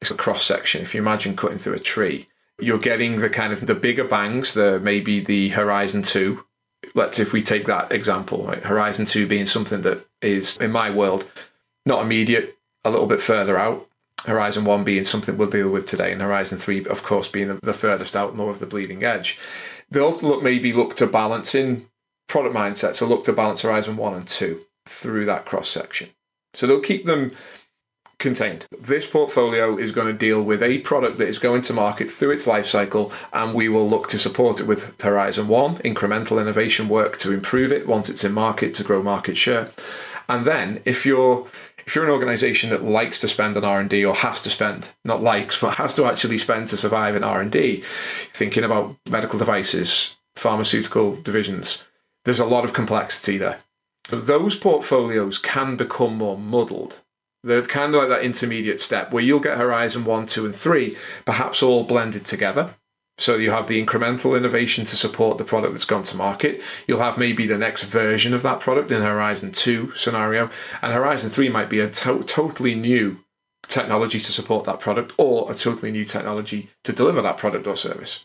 It's 0.00 0.10
a 0.10 0.14
cross 0.14 0.44
section. 0.44 0.82
If 0.82 0.94
you 0.94 1.00
imagine 1.00 1.36
cutting 1.36 1.58
through 1.58 1.74
a 1.74 1.80
tree, 1.80 2.27
you're 2.58 2.78
getting 2.78 3.16
the 3.16 3.30
kind 3.30 3.52
of 3.52 3.66
the 3.66 3.74
bigger 3.74 4.04
bangs, 4.04 4.54
the 4.54 4.80
maybe 4.80 5.20
the 5.20 5.50
Horizon 5.50 6.02
2. 6.02 6.44
Let's 6.94 7.18
if 7.18 7.32
we 7.32 7.42
take 7.42 7.66
that 7.66 7.92
example, 7.92 8.44
right? 8.44 8.62
Horizon 8.62 9.06
2 9.06 9.26
being 9.26 9.46
something 9.46 9.82
that 9.82 10.06
is 10.22 10.56
in 10.58 10.70
my 10.70 10.90
world 10.90 11.28
not 11.86 12.02
immediate, 12.02 12.56
a 12.84 12.90
little 12.90 13.06
bit 13.06 13.22
further 13.22 13.58
out. 13.58 13.86
Horizon 14.26 14.64
1 14.64 14.84
being 14.84 15.04
something 15.04 15.36
we'll 15.36 15.50
deal 15.50 15.70
with 15.70 15.86
today, 15.86 16.12
and 16.12 16.20
Horizon 16.20 16.58
3, 16.58 16.86
of 16.86 17.02
course, 17.02 17.28
being 17.28 17.58
the 17.62 17.72
furthest 17.72 18.16
out, 18.16 18.36
more 18.36 18.50
of 18.50 18.58
the 18.58 18.66
bleeding 18.66 19.04
edge. 19.04 19.38
They'll 19.90 20.16
look 20.18 20.42
maybe 20.42 20.72
look 20.72 20.96
to 20.96 21.06
balance 21.06 21.54
in 21.54 21.86
product 22.28 22.54
mindsets, 22.54 22.96
so 22.96 23.06
look 23.06 23.24
to 23.24 23.32
balance 23.32 23.62
Horizon 23.62 23.96
1 23.96 24.14
and 24.14 24.28
2 24.28 24.60
through 24.86 25.24
that 25.26 25.44
cross 25.44 25.68
section. 25.68 26.10
So 26.54 26.66
they'll 26.66 26.80
keep 26.80 27.04
them 27.04 27.32
contained. 28.18 28.66
This 28.78 29.06
portfolio 29.06 29.76
is 29.76 29.92
going 29.92 30.08
to 30.08 30.12
deal 30.12 30.42
with 30.42 30.62
a 30.62 30.78
product 30.78 31.18
that 31.18 31.28
is 31.28 31.38
going 31.38 31.62
to 31.62 31.72
market 31.72 32.10
through 32.10 32.32
its 32.32 32.46
life 32.46 32.66
cycle, 32.66 33.12
and 33.32 33.54
we 33.54 33.68
will 33.68 33.88
look 33.88 34.08
to 34.08 34.18
support 34.18 34.60
it 34.60 34.66
with 34.66 35.00
Horizon 35.00 35.48
1, 35.48 35.78
incremental 35.78 36.40
innovation 36.40 36.88
work 36.88 37.16
to 37.18 37.32
improve 37.32 37.72
it 37.72 37.86
once 37.86 38.08
it's 38.08 38.24
in 38.24 38.32
market 38.32 38.74
to 38.74 38.84
grow 38.84 39.02
market 39.02 39.36
share. 39.36 39.70
And 40.28 40.44
then 40.44 40.82
if 40.84 41.06
you're 41.06 41.46
if 41.86 41.94
you're 41.94 42.04
an 42.04 42.10
organization 42.10 42.68
that 42.68 42.84
likes 42.84 43.18
to 43.20 43.28
spend 43.28 43.56
on 43.56 43.64
R&D 43.64 44.04
or 44.04 44.14
has 44.14 44.42
to 44.42 44.50
spend, 44.50 44.92
not 45.06 45.22
likes, 45.22 45.58
but 45.58 45.76
has 45.76 45.94
to 45.94 46.04
actually 46.04 46.36
spend 46.36 46.68
to 46.68 46.76
survive 46.76 47.16
in 47.16 47.24
R&D, 47.24 47.82
thinking 48.30 48.62
about 48.62 48.94
medical 49.08 49.38
devices, 49.38 50.16
pharmaceutical 50.36 51.16
divisions, 51.16 51.84
there's 52.26 52.40
a 52.40 52.44
lot 52.44 52.64
of 52.64 52.74
complexity 52.74 53.38
there. 53.38 53.60
Those 54.10 54.54
portfolios 54.54 55.38
can 55.38 55.76
become 55.76 56.18
more 56.18 56.36
muddled 56.36 57.00
they're 57.42 57.62
kind 57.62 57.94
of 57.94 58.00
like 58.00 58.08
that 58.08 58.24
intermediate 58.24 58.80
step 58.80 59.12
where 59.12 59.22
you'll 59.22 59.40
get 59.40 59.58
Horizon 59.58 60.04
1, 60.04 60.26
2, 60.26 60.46
and 60.46 60.54
3, 60.54 60.96
perhaps 61.24 61.62
all 61.62 61.84
blended 61.84 62.24
together. 62.24 62.74
So 63.18 63.36
you 63.36 63.50
have 63.50 63.66
the 63.66 63.84
incremental 63.84 64.36
innovation 64.36 64.84
to 64.84 64.96
support 64.96 65.38
the 65.38 65.44
product 65.44 65.72
that's 65.72 65.84
gone 65.84 66.04
to 66.04 66.16
market. 66.16 66.62
You'll 66.86 67.00
have 67.00 67.18
maybe 67.18 67.46
the 67.46 67.58
next 67.58 67.82
version 67.82 68.32
of 68.32 68.42
that 68.42 68.60
product 68.60 68.92
in 68.92 69.02
Horizon 69.02 69.50
2 69.50 69.92
scenario. 69.96 70.50
And 70.82 70.92
Horizon 70.92 71.30
3 71.30 71.48
might 71.48 71.68
be 71.68 71.80
a 71.80 71.90
to- 71.90 72.22
totally 72.22 72.76
new 72.76 73.18
technology 73.66 74.20
to 74.20 74.32
support 74.32 74.64
that 74.64 74.78
product 74.78 75.12
or 75.18 75.50
a 75.50 75.54
totally 75.54 75.90
new 75.90 76.04
technology 76.04 76.70
to 76.84 76.92
deliver 76.92 77.20
that 77.20 77.38
product 77.38 77.66
or 77.66 77.76
service. 77.76 78.24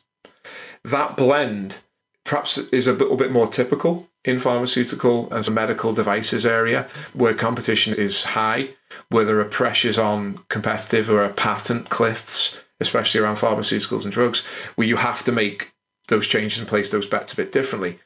That 0.84 1.17
blend 1.17 1.79
perhaps 2.24 2.58
is 2.58 2.88
a 2.88 2.94
little 2.94 3.18
bit 3.18 3.32
more 3.32 3.48
typical 3.48 4.10
in 4.24 4.39
pharmaceutical 4.39 5.32
and 5.34 5.51
medical 5.51 5.94
devices 5.94 6.46
area 6.46 6.88
where 7.13 7.34
competition 7.34 7.94
is 7.94 8.24
high, 8.24 8.70
where 9.10 9.25
there 9.25 9.39
are 9.39 9.46
pressures 9.46 9.98
on 9.98 10.39
competitive 10.50 11.10
or 11.10 11.27
patent 11.30 11.89
cliffs, 11.89 12.62
especially 12.80 13.20
around 13.22 13.36
pharmaceuticals 13.36 14.03
and 14.03 14.13
drugs, 14.13 14.46
where 14.75 14.88
you 14.88 14.98
have 14.98 15.24
to 15.24 15.32
make 15.32 15.74
those 16.08 16.27
changes 16.27 16.60
and 16.60 16.68
place 16.68 16.89
those 16.89 17.08
bets 17.08 17.34
a 17.34 17.38
bit 17.38 17.51
differently. 17.51 18.00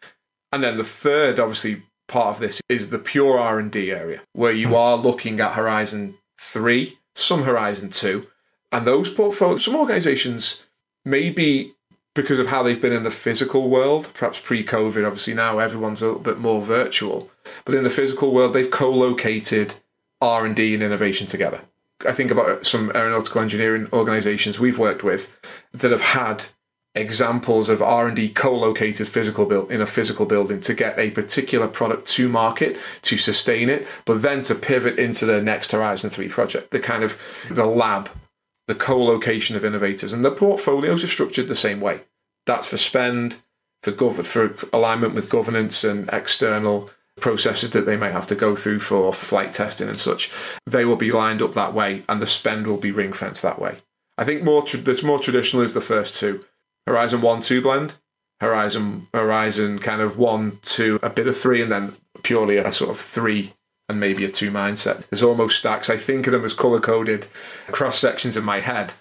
And 0.52 0.64
then 0.64 0.78
the 0.78 0.84
third, 0.84 1.40
obviously, 1.40 1.84
part 2.08 2.36
of 2.36 2.40
this 2.40 2.62
is 2.70 2.90
the 2.90 3.00
pure 3.00 3.38
R&D 3.38 3.92
area, 3.92 4.22
where 4.34 4.52
you 4.52 4.70
hmm. 4.70 4.76
are 4.76 4.98
looking 4.98 5.40
at 5.40 5.54
Horizon 5.54 6.16
3, 6.40 6.98
some 7.16 7.44
Horizon 7.44 7.90
2, 7.90 8.26
and 8.72 8.88
those 8.88 9.10
portfolios, 9.10 9.66
some 9.66 9.76
organizations 9.76 10.64
maybe 11.06 11.74
because 12.18 12.40
of 12.40 12.48
how 12.48 12.62
they've 12.64 12.82
been 12.82 12.92
in 12.92 13.04
the 13.04 13.12
physical 13.12 13.70
world, 13.70 14.10
perhaps 14.14 14.40
pre 14.40 14.66
COVID, 14.66 15.06
obviously 15.06 15.34
now 15.34 15.60
everyone's 15.60 16.02
a 16.02 16.08
little 16.08 16.22
bit 16.22 16.40
more 16.40 16.62
virtual. 16.62 17.32
But 17.64 17.76
in 17.76 17.86
the 17.86 17.90
physical 17.90 18.34
world, 18.34 18.54
they've 18.54 18.70
co 18.70 18.92
located 18.92 19.76
R&D 20.22 20.74
and 20.74 20.84
innovation 20.84 21.28
together. 21.28 21.62
I 22.06 22.12
think 22.12 22.32
about 22.32 22.66
some 22.66 22.92
aeronautical 22.94 23.42
engineering 23.42 23.88
organizations 23.94 24.60
we've 24.60 24.78
worked 24.78 25.04
with 25.04 25.40
that 25.72 25.92
have 25.92 26.02
had 26.02 26.46
examples 26.98 27.70
of 27.70 27.82
R&D 27.82 28.30
co-located 28.30 29.08
physical 29.08 29.46
build 29.46 29.72
in 29.72 29.82
a 29.82 29.86
physical 29.86 30.26
building 30.26 30.60
to 30.62 30.74
get 30.74 30.98
a 30.98 31.12
particular 31.12 31.68
product 31.68 32.08
to 32.08 32.28
market 32.28 32.78
to 33.04 33.18
sustain 33.18 33.70
it 33.70 33.88
but 34.06 34.22
then 34.22 34.42
to 34.42 34.56
pivot 34.56 34.98
into 34.98 35.26
the 35.26 35.42
next 35.42 35.72
horizon 35.72 36.10
3 36.10 36.28
project 36.28 36.72
the 36.72 36.80
kind 36.80 37.04
of 37.04 37.20
the 37.52 37.66
lab 37.66 38.10
the 38.68 38.76
co-location 38.76 39.56
of 39.56 39.66
innovators, 39.66 40.14
and 40.14 40.24
the 40.24 40.32
portfolios 40.32 41.04
are 41.04 41.08
structured 41.08 41.48
the 41.48 41.56
same 41.56 41.80
way. 41.82 42.02
That's 42.46 42.68
for 42.68 42.78
spend, 42.78 43.38
for 43.82 43.92
gov- 43.92 44.26
for 44.26 44.54
alignment 44.76 45.14
with 45.14 45.30
governance 45.30 45.84
and 45.84 46.10
external 46.12 46.90
processes 47.20 47.72
that 47.72 47.86
they 47.86 47.98
may 47.98 48.12
have 48.12 48.28
to 48.28 48.36
go 48.36 48.56
through 48.56 48.80
for 48.80 49.12
flight 49.14 49.54
testing 49.54 49.90
and 49.90 50.00
such. 50.00 50.32
They 50.66 50.86
will 50.86 50.96
be 50.96 51.12
lined 51.12 51.42
up 51.42 51.54
that 51.54 51.74
way, 51.74 52.04
and 52.08 52.22
the 52.22 52.28
spend 52.28 52.68
will 52.68 52.78
be 52.78 52.92
ring 52.92 53.14
fenced 53.14 53.42
that 53.42 53.60
way. 53.60 53.78
I 54.18 54.24
think 54.24 54.44
more 54.44 54.64
tra- 54.64 54.80
that's 54.80 55.04
more 55.04 55.20
traditional 55.20 55.64
is 55.64 55.74
the 55.74 55.82
first 55.82 56.20
two, 56.20 56.44
Horizon 56.86 57.22
One 57.22 57.42
Two 57.42 57.62
blend, 57.62 57.96
Horizon 58.40 59.08
Horizon 59.14 59.80
kind 59.80 60.02
of 60.02 60.18
one 60.18 60.60
two 60.62 61.00
a 61.02 61.10
bit 61.10 61.28
of 61.28 61.38
three, 61.38 61.62
and 61.62 61.72
then 61.72 61.96
purely 62.24 62.58
a 62.58 62.72
sort 62.72 62.92
of 62.92 63.00
three 63.00 63.54
and 63.90 64.00
maybe 64.00 64.26
a 64.26 64.30
two 64.30 64.52
mindset. 64.52 65.08
There's 65.10 65.24
almost 65.24 65.58
stacks. 65.58 65.90
I 65.90 65.98
think 65.98 66.28
of 66.28 66.34
them 66.34 66.46
as 66.46 66.54
color 66.54 66.80
coded 66.80 67.28
cross 67.72 68.00
sections 68.00 68.38
in 68.38 68.44
my 68.44 68.60
head, 68.60 68.94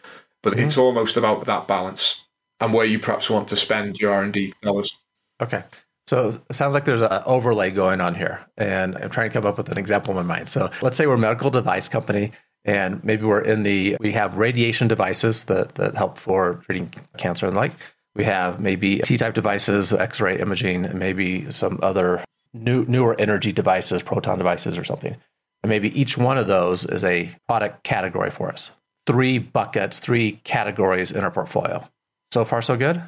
but 0.43 0.53
mm-hmm. 0.53 0.65
it's 0.65 0.79
almost 0.79 1.17
about 1.17 1.45
that 1.47 1.67
balance 1.67 2.27
and 2.61 2.73
where 2.73 2.87
you 2.87 2.99
perhaps 2.99 3.29
want 3.29 3.49
to 3.49 3.57
spend 3.57 3.99
your 3.99 4.13
R 4.13 4.23
and 4.23 4.33
D 4.33 4.55
dollars. 4.63 4.97
Okay. 5.43 5.65
So 6.07 6.41
it 6.49 6.55
sounds 6.55 6.73
like 6.73 6.85
there's 6.85 7.01
an 7.01 7.23
overlay 7.27 7.71
going 7.71 8.01
on 8.01 8.15
here, 8.15 8.47
and 8.57 8.97
I'm 8.97 9.11
trying 9.11 9.29
to 9.29 9.35
come 9.35 9.45
up 9.45 9.59
with 9.59 9.69
an 9.71 9.79
example 9.79 10.17
in 10.17 10.25
my 10.25 10.37
mind. 10.37 10.49
So 10.49 10.71
let's 10.81 10.97
say 10.97 11.07
we're 11.07 11.15
a 11.15 11.19
medical 11.19 11.51
device 11.51 11.89
company, 11.89 12.31
and 12.65 13.03
maybe 13.03 13.25
we're 13.25 13.41
in 13.41 13.65
the 13.65 13.97
we 13.99 14.13
have 14.13 14.37
radiation 14.37 14.87
devices 14.87 15.45
that 15.45 15.75
that 15.75 15.97
help 15.97 16.17
for 16.17 16.61
treating 16.65 16.93
cancer 17.17 17.47
and 17.47 17.57
like. 17.57 17.73
We 18.15 18.23
have 18.25 18.61
maybe 18.61 19.01
T-type 19.01 19.35
devices, 19.35 19.93
X-ray 19.93 20.39
imaging, 20.39 20.87
and 20.87 20.99
maybe 20.99 21.51
some 21.51 21.79
other 21.83 22.25
new, 22.65 22.85
newer 22.87 23.15
energy 23.19 23.53
devices, 23.53 24.03
proton 24.03 24.39
devices, 24.39 24.79
or 24.79 24.85
something. 24.85 25.17
And 25.63 25.71
maybe 25.71 25.99
each 25.99 26.17
one 26.17 26.39
of 26.39 26.47
those 26.47 26.85
is 26.85 27.05
a 27.05 27.35
product 27.49 27.83
category 27.83 28.31
for 28.31 28.51
us. 28.51 28.73
Three 29.07 29.39
buckets, 29.39 29.99
three 29.99 30.41
categories 30.45 31.11
in 31.11 31.25
our 31.25 31.31
portfolio. 31.31 31.89
So 32.33 32.45
far, 32.45 32.63
so 32.63 32.77
good? 32.77 33.03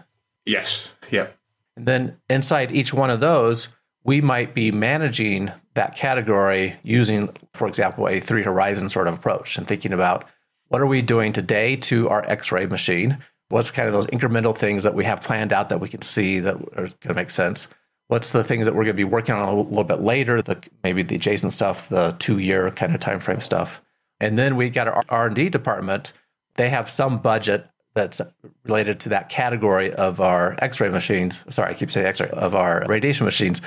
Yes. 0.47 0.95
Yep. 1.11 1.37
And 1.76 1.87
then 1.87 2.17
inside 2.28 2.73
each 2.73 2.93
one 2.93 3.11
of 3.11 3.21
those, 3.21 3.69
we 4.05 4.21
might 4.21 4.55
be 4.55 4.73
managing 4.73 5.52
that 5.75 5.95
category 5.95 6.76
using, 6.83 7.31
for 7.55 7.69
example, 7.69 8.09
a 8.09 8.21
three 8.21 8.43
horizon 8.43 8.88
sort 8.88 9.07
of 9.07 9.14
approach 9.14 9.59
and 9.59 9.67
thinking 9.67 9.93
about 9.93 10.25
what 10.69 10.81
are 10.81 10.87
we 10.87 11.02
doing 11.02 11.33
today 11.33 11.76
to 11.76 12.09
our 12.09 12.25
x 12.28 12.50
ray 12.52 12.67
machine? 12.67 13.19
What's 13.49 13.71
kind 13.71 13.87
of 13.87 13.95
those 13.95 14.07
incremental 14.07 14.57
things 14.57 14.83
that 14.83 14.95
we 14.95 15.05
have 15.05 15.23
planned 15.23 15.52
out 15.52 15.69
that 15.71 15.81
we 15.81 15.88
can 15.88 16.02
see 16.02 16.40
that 16.40 16.55
are 16.55 16.87
going 16.87 17.09
to 17.09 17.14
make 17.14 17.31
sense? 17.31 17.69
What's 18.09 18.31
the 18.31 18.43
things 18.43 18.67
that 18.67 18.75
we're 18.75 18.85
going 18.85 18.97
to 18.97 19.00
be 19.00 19.05
working 19.05 19.35
on 19.35 19.47
a 19.49 19.55
little 19.55 19.85
bit 19.85 20.00
later 20.00 20.43
the 20.43 20.59
maybe 20.83 21.03
the 21.03 21.15
adjacent 21.15 21.53
stuff 21.53 21.88
the 21.88 22.15
two 22.19 22.38
year 22.38 22.71
kind 22.73 22.95
of 22.95 23.00
time 23.00 23.21
frame 23.21 23.41
stuff. 23.41 23.81
And 24.21 24.38
then 24.38 24.57
we 24.57 24.69
got 24.69 24.88
our 24.88 25.05
r&d 25.09 25.49
department. 25.50 26.12
They 26.57 26.71
have 26.71 26.91
some 26.91 27.19
budget 27.19 27.69
that's 27.95 28.21
related 28.65 29.00
to 29.00 29.09
that 29.11 29.29
category 29.29 29.93
of 29.95 30.21
our 30.21 30.57
x-ray 30.59 30.88
machines. 30.88 31.45
Sorry 31.50 31.71
i 31.71 31.75
keep 31.75 31.91
saying 31.91 32.07
x-ray 32.07 32.31
of 32.31 32.55
our 32.55 32.85
radiation 32.88 33.25
machines. 33.25 33.61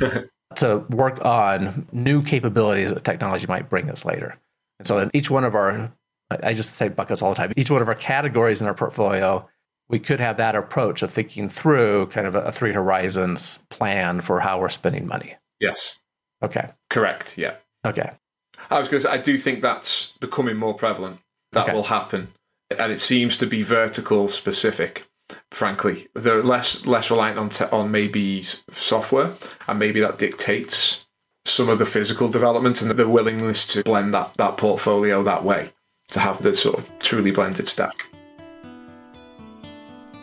To 0.56 0.78
work 0.88 1.24
on 1.24 1.86
new 1.92 2.22
capabilities 2.22 2.92
that 2.92 3.04
technology 3.04 3.46
might 3.46 3.68
bring 3.68 3.90
us 3.90 4.04
later. 4.04 4.38
And 4.78 4.88
so 4.88 4.98
in 4.98 5.10
each 5.12 5.30
one 5.30 5.44
of 5.44 5.54
our 5.54 5.92
i 6.30 6.52
just 6.52 6.74
say 6.74 6.88
buckets 6.88 7.22
all 7.22 7.30
the 7.30 7.36
time 7.36 7.52
each 7.56 7.70
one 7.70 7.82
of 7.82 7.88
our 7.88 7.94
categories 7.94 8.60
in 8.60 8.66
our 8.66 8.74
portfolio 8.74 9.46
we 9.88 9.98
could 9.98 10.20
have 10.20 10.36
that 10.36 10.54
approach 10.54 11.02
of 11.02 11.12
thinking 11.12 11.48
through 11.48 12.06
kind 12.08 12.26
of 12.26 12.34
a, 12.34 12.52
three 12.52 12.72
horizons 12.72 13.58
plan 13.70 14.20
for 14.20 14.40
how 14.40 14.60
we're 14.60 14.68
spending 14.68 15.06
money. 15.06 15.36
Yes. 15.60 15.98
Okay. 16.42 16.70
Correct. 16.90 17.38
Yeah. 17.38 17.54
Okay. 17.86 18.10
I 18.70 18.78
was 18.78 18.88
going 18.88 19.02
to 19.02 19.08
say, 19.08 19.14
I 19.14 19.18
do 19.18 19.38
think 19.38 19.62
that's 19.62 20.16
becoming 20.18 20.56
more 20.56 20.74
prevalent. 20.74 21.20
That 21.52 21.68
okay. 21.68 21.74
will 21.74 21.84
happen. 21.84 22.28
And 22.78 22.92
it 22.92 23.00
seems 23.00 23.36
to 23.38 23.46
be 23.46 23.62
vertical 23.62 24.28
specific, 24.28 25.06
frankly. 25.50 26.08
They're 26.14 26.42
less 26.42 26.86
less 26.86 27.10
reliant 27.10 27.38
on, 27.38 27.48
te- 27.48 27.64
on 27.66 27.90
maybe 27.90 28.42
software, 28.42 29.34
and 29.66 29.78
maybe 29.78 30.00
that 30.00 30.18
dictates 30.18 31.06
some 31.46 31.70
of 31.70 31.78
the 31.78 31.86
physical 31.86 32.28
development 32.28 32.82
and 32.82 32.90
the 32.90 33.08
willingness 33.08 33.66
to 33.68 33.82
blend 33.82 34.12
that, 34.12 34.34
that 34.36 34.58
portfolio 34.58 35.22
that 35.22 35.44
way. 35.44 35.70
to 36.08 36.20
have 36.20 36.42
the 36.42 36.54
sort 36.54 36.78
of 36.78 36.98
truly 36.98 37.30
blended 37.30 37.68
stack. 37.68 38.07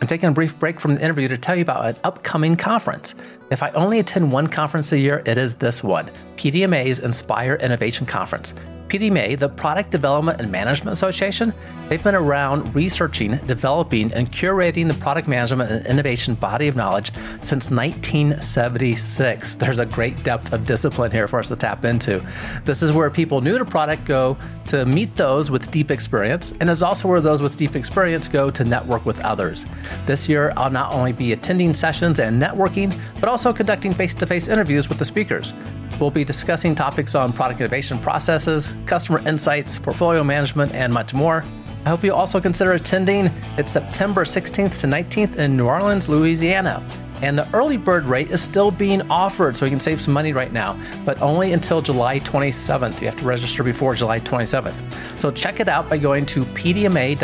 I'm 0.00 0.06
taking 0.06 0.28
a 0.28 0.32
brief 0.32 0.58
break 0.58 0.78
from 0.78 0.94
the 0.94 1.02
interview 1.02 1.26
to 1.28 1.38
tell 1.38 1.56
you 1.56 1.62
about 1.62 1.86
an 1.86 1.96
upcoming 2.04 2.54
conference. 2.56 3.14
If 3.50 3.62
I 3.62 3.70
only 3.70 3.98
attend 3.98 4.30
one 4.30 4.46
conference 4.46 4.92
a 4.92 4.98
year, 4.98 5.22
it 5.24 5.38
is 5.38 5.54
this 5.54 5.82
one 5.82 6.10
PDMA's 6.36 6.98
Inspire 6.98 7.54
Innovation 7.54 8.04
Conference. 8.04 8.52
PDMA, 8.96 9.38
the 9.38 9.48
Product 9.50 9.90
Development 9.90 10.40
and 10.40 10.50
Management 10.50 10.94
Association, 10.94 11.52
they've 11.88 12.02
been 12.02 12.14
around 12.14 12.74
researching, 12.74 13.36
developing, 13.46 14.10
and 14.12 14.32
curating 14.32 14.88
the 14.88 14.94
product 14.94 15.28
management 15.28 15.70
and 15.70 15.86
innovation 15.86 16.34
body 16.34 16.66
of 16.66 16.76
knowledge 16.76 17.12
since 17.42 17.70
1976. 17.70 19.56
There's 19.56 19.78
a 19.78 19.84
great 19.84 20.22
depth 20.22 20.54
of 20.54 20.64
discipline 20.64 21.10
here 21.10 21.28
for 21.28 21.38
us 21.40 21.48
to 21.48 21.56
tap 21.56 21.84
into. 21.84 22.24
This 22.64 22.82
is 22.82 22.90
where 22.90 23.10
people 23.10 23.42
new 23.42 23.58
to 23.58 23.66
product 23.66 24.06
go 24.06 24.38
to 24.68 24.86
meet 24.86 25.14
those 25.14 25.50
with 25.50 25.70
deep 25.70 25.90
experience, 25.90 26.54
and 26.58 26.70
is 26.70 26.82
also 26.82 27.06
where 27.06 27.20
those 27.20 27.42
with 27.42 27.56
deep 27.56 27.76
experience 27.76 28.28
go 28.28 28.50
to 28.50 28.64
network 28.64 29.04
with 29.04 29.20
others. 29.20 29.66
This 30.06 30.26
year, 30.26 30.54
I'll 30.56 30.70
not 30.70 30.94
only 30.94 31.12
be 31.12 31.32
attending 31.32 31.74
sessions 31.74 32.18
and 32.18 32.40
networking, 32.40 32.98
but 33.20 33.28
also 33.28 33.52
conducting 33.52 33.92
face 33.92 34.14
to 34.14 34.26
face 34.26 34.48
interviews 34.48 34.88
with 34.88 34.98
the 34.98 35.04
speakers. 35.04 35.52
We'll 36.00 36.10
be 36.10 36.24
discussing 36.24 36.74
topics 36.74 37.14
on 37.14 37.32
product 37.32 37.60
innovation 37.60 37.98
processes, 37.98 38.74
customer 38.86 39.18
insights, 39.28 39.78
portfolio 39.78 40.22
management, 40.24 40.74
and 40.74 40.92
much 40.92 41.14
more. 41.14 41.44
I 41.84 41.88
hope 41.90 42.02
you 42.02 42.14
also 42.14 42.40
consider 42.40 42.72
attending. 42.72 43.30
It's 43.56 43.72
September 43.72 44.24
16th 44.24 44.80
to 44.80 44.86
19th 44.86 45.36
in 45.36 45.56
New 45.56 45.66
Orleans, 45.66 46.08
Louisiana. 46.08 46.82
And 47.22 47.38
the 47.38 47.48
early 47.54 47.76
bird 47.76 48.04
rate 48.04 48.30
is 48.30 48.42
still 48.42 48.70
being 48.70 49.02
offered, 49.10 49.56
so 49.56 49.64
you 49.64 49.70
can 49.70 49.80
save 49.80 50.00
some 50.00 50.12
money 50.12 50.32
right 50.32 50.52
now, 50.52 50.78
but 51.04 51.20
only 51.22 51.52
until 51.52 51.80
July 51.80 52.20
27th. 52.20 53.00
You 53.00 53.06
have 53.06 53.18
to 53.18 53.24
register 53.24 53.62
before 53.62 53.94
July 53.94 54.20
27th. 54.20 55.20
So 55.20 55.30
check 55.30 55.60
it 55.60 55.68
out 55.68 55.88
by 55.88 55.96
going 55.96 56.26
to 56.26 56.44
pdma.org. 56.44 57.20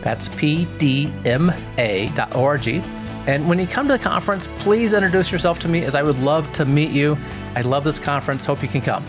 That's 0.00 0.28
pdma.org 0.28 1.46
and 3.26 3.48
when 3.48 3.58
you 3.58 3.66
come 3.66 3.88
to 3.88 3.92
the 3.92 4.02
conference, 4.02 4.48
please 4.58 4.92
introduce 4.92 5.32
yourself 5.32 5.58
to 5.60 5.68
me 5.68 5.82
as 5.82 5.94
I 5.94 6.02
would 6.02 6.18
love 6.20 6.50
to 6.52 6.64
meet 6.64 6.90
you. 6.90 7.18
I 7.56 7.62
love 7.62 7.82
this 7.82 7.98
conference. 7.98 8.44
Hope 8.44 8.62
you 8.62 8.68
can 8.68 8.80
come. 8.80 9.04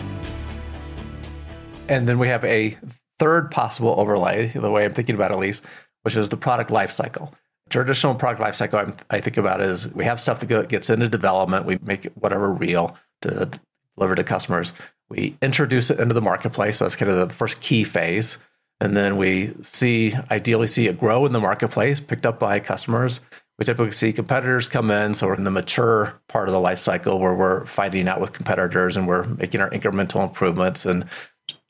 And 1.88 2.08
then 2.08 2.18
we 2.18 2.28
have 2.28 2.44
a 2.44 2.76
third 3.18 3.50
possible 3.50 3.94
overlay, 3.98 4.48
the 4.48 4.70
way 4.70 4.84
I'm 4.84 4.92
thinking 4.92 5.14
about 5.14 5.30
it 5.30 5.34
at 5.34 5.40
least, 5.40 5.64
which 6.02 6.16
is 6.16 6.28
the 6.28 6.36
product 6.36 6.70
lifecycle. 6.70 7.32
Traditional 7.70 8.14
product 8.14 8.40
lifecycle 8.40 8.98
I 9.10 9.20
think 9.20 9.36
about 9.36 9.60
is 9.60 9.92
we 9.92 10.04
have 10.04 10.20
stuff 10.20 10.40
that 10.40 10.68
gets 10.68 10.90
into 10.90 11.08
development, 11.08 11.66
we 11.66 11.78
make 11.82 12.04
whatever 12.14 12.50
real 12.50 12.96
to 13.22 13.50
deliver 13.96 14.14
to 14.14 14.24
customers. 14.24 14.72
We 15.10 15.36
introduce 15.42 15.90
it 15.90 15.98
into 15.98 16.14
the 16.14 16.22
marketplace. 16.22 16.78
That's 16.78 16.96
kind 16.96 17.10
of 17.10 17.28
the 17.28 17.34
first 17.34 17.60
key 17.60 17.84
phase. 17.84 18.38
And 18.80 18.96
then 18.96 19.16
we 19.16 19.54
see, 19.62 20.14
ideally, 20.30 20.66
see 20.66 20.86
it 20.86 21.00
grow 21.00 21.26
in 21.26 21.32
the 21.32 21.40
marketplace, 21.40 22.00
picked 22.00 22.26
up 22.26 22.38
by 22.38 22.60
customers 22.60 23.20
we 23.58 23.64
typically 23.64 23.92
see 23.92 24.12
competitors 24.12 24.68
come 24.68 24.90
in. 24.90 25.14
So 25.14 25.26
we're 25.26 25.34
in 25.34 25.44
the 25.44 25.50
mature 25.50 26.20
part 26.28 26.48
of 26.48 26.52
the 26.52 26.60
life 26.60 26.78
cycle 26.78 27.18
where 27.18 27.34
we're 27.34 27.66
fighting 27.66 28.08
out 28.08 28.20
with 28.20 28.32
competitors 28.32 28.96
and 28.96 29.08
we're 29.08 29.24
making 29.24 29.60
our 29.60 29.70
incremental 29.70 30.22
improvements 30.22 30.86
and 30.86 31.04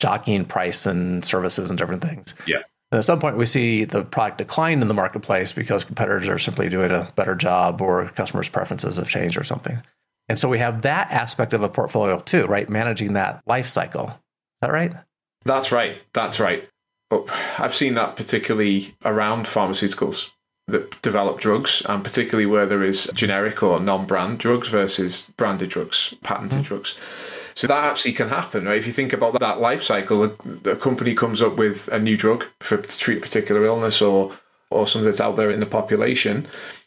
jockeying 0.01 0.45
price 0.45 0.87
and 0.87 1.25
services 1.25 1.71
and 1.71 1.79
different 1.79 2.03
things. 2.03 2.35
Yeah. 2.47 2.63
And 2.91 2.99
at 2.99 3.05
some 3.05 3.21
point, 3.21 3.37
we 3.37 3.47
see 3.47 3.85
the 3.85 4.05
product 4.05 4.39
decline 4.39 4.81
in 4.81 4.89
the 4.89 4.95
marketplace 4.95 5.53
because 5.53 5.85
competitors 5.85 6.29
are 6.29 6.39
simply 6.39 6.69
doing 6.69 6.91
a 6.91 7.11
better 7.17 7.35
job 7.35 7.83
or 7.83 8.09
customers' 8.11 8.49
preferences 8.49 8.97
have 8.97 9.09
changed 9.09 9.37
or 9.37 9.45
something. 9.45 9.83
And 10.29 10.39
so 10.39 10.49
we 10.49 10.59
have 10.59 10.83
that 10.83 11.11
aspect 11.11 11.53
of 11.53 11.63
a 11.63 11.69
portfolio 11.69 12.21
too, 12.21 12.47
right? 12.47 12.69
Managing 12.69 13.15
that 13.15 13.43
life 13.47 13.67
cycle. 13.67 14.09
Is 14.09 14.15
that 14.63 14.73
right? 14.73 14.93
That's 15.45 15.71
right. 15.71 16.03
That's 16.13 16.41
right. 16.41 16.69
I've 17.59 17.75
seen 17.75 17.95
that 17.95 18.17
particularly 18.17 18.95
around 19.05 19.47
pharmaceuticals 19.47 20.33
that 20.67 21.01
develop 21.01 21.41
drugs, 21.41 21.83
and 21.89 22.05
particularly 22.05 22.45
where 22.45 22.67
there 22.67 22.83
is 22.83 23.11
generic 23.15 23.63
or 23.63 23.81
non-brand 23.81 24.39
drugs 24.39 24.69
versus 24.69 25.31
branded 25.39 25.71
drugs, 25.71 26.15
patented 26.23 26.61
mm. 26.61 26.65
drugs. 26.65 26.99
So 27.59 27.67
that 27.67 27.83
actually 27.83 28.13
can 28.13 28.29
happen, 28.29 28.67
right? 28.67 28.79
If 28.79 28.87
you 28.87 28.93
think 28.93 29.13
about 29.13 29.41
that 29.41 29.61
life 29.61 29.83
cycle, 29.83 30.29
the 30.29 30.77
company 30.77 31.13
comes 31.13 31.43
up 31.43 31.57
with 31.57 31.89
a 31.89 31.99
new 31.99 32.17
drug 32.17 32.45
for 32.61 32.77
to 32.77 32.99
treat 32.99 33.19
a 33.19 33.21
particular 33.21 33.65
illness 33.65 34.01
or 34.01 34.31
or 34.71 34.87
something 34.87 35.07
that's 35.07 35.21
out 35.21 35.35
there 35.35 35.51
in 35.51 35.59
the 35.59 35.67
population. 35.67 36.47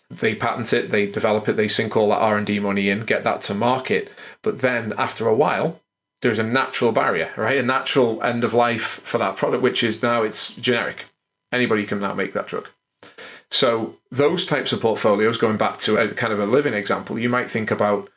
They 0.10 0.34
patent 0.34 0.72
it, 0.72 0.90
they 0.90 1.08
develop 1.08 1.50
it, 1.50 1.58
they 1.58 1.68
sink 1.68 1.98
all 1.98 2.08
that 2.08 2.22
R 2.22 2.38
and 2.38 2.48
D 2.48 2.60
money 2.60 2.88
in, 2.88 3.02
get 3.02 3.26
that 3.26 3.42
to 3.42 3.54
market. 3.54 4.14
But 4.44 4.62
then 4.62 4.94
after 4.98 5.28
a 5.28 5.36
while, 5.36 5.82
there's 6.22 6.40
a 6.40 6.44
natural 6.44 6.94
barrier, 6.94 7.34
right? 7.36 7.58
A 7.58 7.64
natural 7.64 8.24
end 8.24 8.46
of 8.46 8.54
life 8.54 9.02
for 9.04 9.18
that 9.18 9.36
product, 9.36 9.62
which 9.62 9.84
is 9.84 10.02
now 10.02 10.22
it's 10.22 10.56
generic. 10.56 11.04
Anybody 11.52 11.86
can 11.86 12.00
now 12.00 12.14
make 12.14 12.32
that 12.32 12.48
drug. 12.48 12.70
So 13.50 13.98
those 14.10 14.46
types 14.46 14.72
of 14.72 14.80
portfolios, 14.80 15.38
going 15.38 15.58
back 15.58 15.80
to 15.80 15.98
a 15.98 16.08
kind 16.14 16.32
of 16.32 16.40
a 16.40 16.46
living 16.46 16.74
example, 16.74 17.20
you 17.20 17.28
might 17.28 17.52
think 17.52 17.72
about 17.72 18.08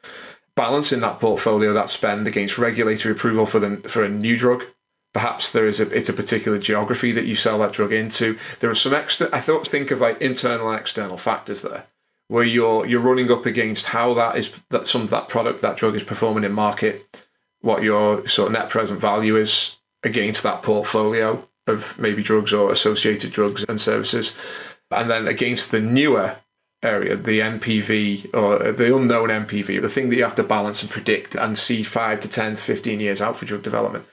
balancing 0.56 1.00
that 1.00 1.20
portfolio, 1.20 1.72
that 1.72 1.90
spend 1.90 2.26
against 2.26 2.58
regulatory 2.58 3.12
approval 3.12 3.46
for 3.46 3.58
the 3.58 3.76
for 3.88 4.04
a 4.04 4.08
new 4.08 4.36
drug. 4.36 4.64
Perhaps 5.12 5.52
there 5.52 5.68
is 5.68 5.80
a 5.80 5.88
it's 5.96 6.08
a 6.08 6.14
particular 6.14 6.58
geography 6.58 7.12
that 7.12 7.26
you 7.26 7.34
sell 7.34 7.58
that 7.60 7.72
drug 7.72 7.92
into. 7.92 8.38
There 8.60 8.70
are 8.70 8.74
some 8.74 8.94
extra. 8.94 9.28
I 9.32 9.40
thought 9.40 9.66
think 9.66 9.90
of 9.90 10.00
like 10.00 10.20
internal 10.20 10.70
and 10.70 10.80
external 10.80 11.18
factors 11.18 11.62
there, 11.62 11.84
where 12.28 12.44
you're 12.44 12.86
you're 12.86 13.00
running 13.00 13.30
up 13.30 13.46
against 13.46 13.86
how 13.86 14.14
that 14.14 14.36
is 14.36 14.58
that 14.70 14.86
some 14.86 15.02
of 15.02 15.10
that 15.10 15.28
product 15.28 15.60
that 15.62 15.76
drug 15.76 15.94
is 15.94 16.04
performing 16.04 16.44
in 16.44 16.52
market, 16.52 17.24
what 17.60 17.82
your 17.82 18.26
sort 18.26 18.48
of 18.48 18.52
net 18.52 18.70
present 18.70 19.00
value 19.00 19.36
is 19.36 19.76
against 20.02 20.42
that 20.42 20.62
portfolio 20.62 21.46
of 21.66 21.98
maybe 21.98 22.22
drugs 22.22 22.52
or 22.52 22.70
associated 22.70 23.32
drugs 23.32 23.64
and 23.68 23.80
services 23.80 24.36
and 24.90 25.10
then 25.10 25.26
against 25.26 25.70
the 25.70 25.80
newer 25.80 26.36
area, 26.84 27.16
the 27.16 27.40
NPV 27.40 28.34
or 28.34 28.72
the 28.72 28.96
unknown 28.96 29.28
NPV, 29.28 29.80
the 29.80 29.88
thing 29.88 30.10
that 30.10 30.16
you 30.16 30.22
have 30.22 30.34
to 30.36 30.42
balance 30.42 30.82
and 30.82 30.90
predict 30.90 31.34
and 31.34 31.58
see 31.58 31.82
five 31.82 32.20
to 32.20 32.28
10 32.28 32.56
to 32.56 32.62
15 32.62 33.00
years 33.00 33.20
out 33.20 33.36
for 33.36 33.46
drug 33.46 33.62
development. 33.62 34.06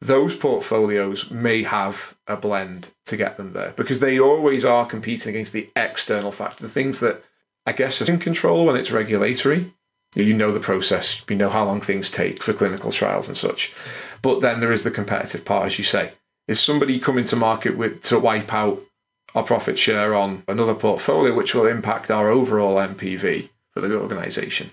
Those 0.00 0.36
portfolios 0.36 1.30
may 1.30 1.62
have 1.62 2.16
a 2.26 2.36
blend 2.36 2.88
to 3.06 3.16
get 3.16 3.36
them 3.36 3.52
there 3.52 3.72
because 3.76 4.00
they 4.00 4.18
always 4.18 4.64
are 4.64 4.86
competing 4.86 5.30
against 5.30 5.52
the 5.52 5.70
external 5.74 6.32
factor, 6.32 6.64
the 6.64 6.68
things 6.68 7.00
that 7.00 7.22
I 7.66 7.72
guess 7.72 8.00
are 8.00 8.12
in 8.12 8.18
control 8.18 8.66
when 8.66 8.76
it's 8.76 8.92
regulatory. 8.92 9.72
You 10.14 10.32
know 10.32 10.50
the 10.50 10.60
process, 10.60 11.22
you 11.28 11.36
know 11.36 11.50
how 11.50 11.64
long 11.64 11.80
things 11.80 12.10
take 12.10 12.42
for 12.42 12.52
clinical 12.52 12.90
trials 12.90 13.28
and 13.28 13.36
such. 13.36 13.74
But 14.22 14.40
then 14.40 14.60
there 14.60 14.72
is 14.72 14.82
the 14.82 14.90
competitive 14.90 15.44
part, 15.44 15.66
as 15.66 15.78
you 15.78 15.84
say. 15.84 16.12
Is 16.48 16.60
somebody 16.60 16.98
coming 16.98 17.24
to 17.24 17.36
market 17.36 17.76
with 17.76 18.02
to 18.04 18.18
wipe 18.18 18.54
out 18.54 18.80
our 19.36 19.42
profit 19.42 19.78
share 19.78 20.14
on 20.14 20.42
another 20.48 20.74
portfolio, 20.74 21.34
which 21.34 21.54
will 21.54 21.66
impact 21.66 22.10
our 22.10 22.30
overall 22.30 22.76
NPV 22.76 23.50
for 23.72 23.82
the 23.82 23.94
organization. 23.94 24.70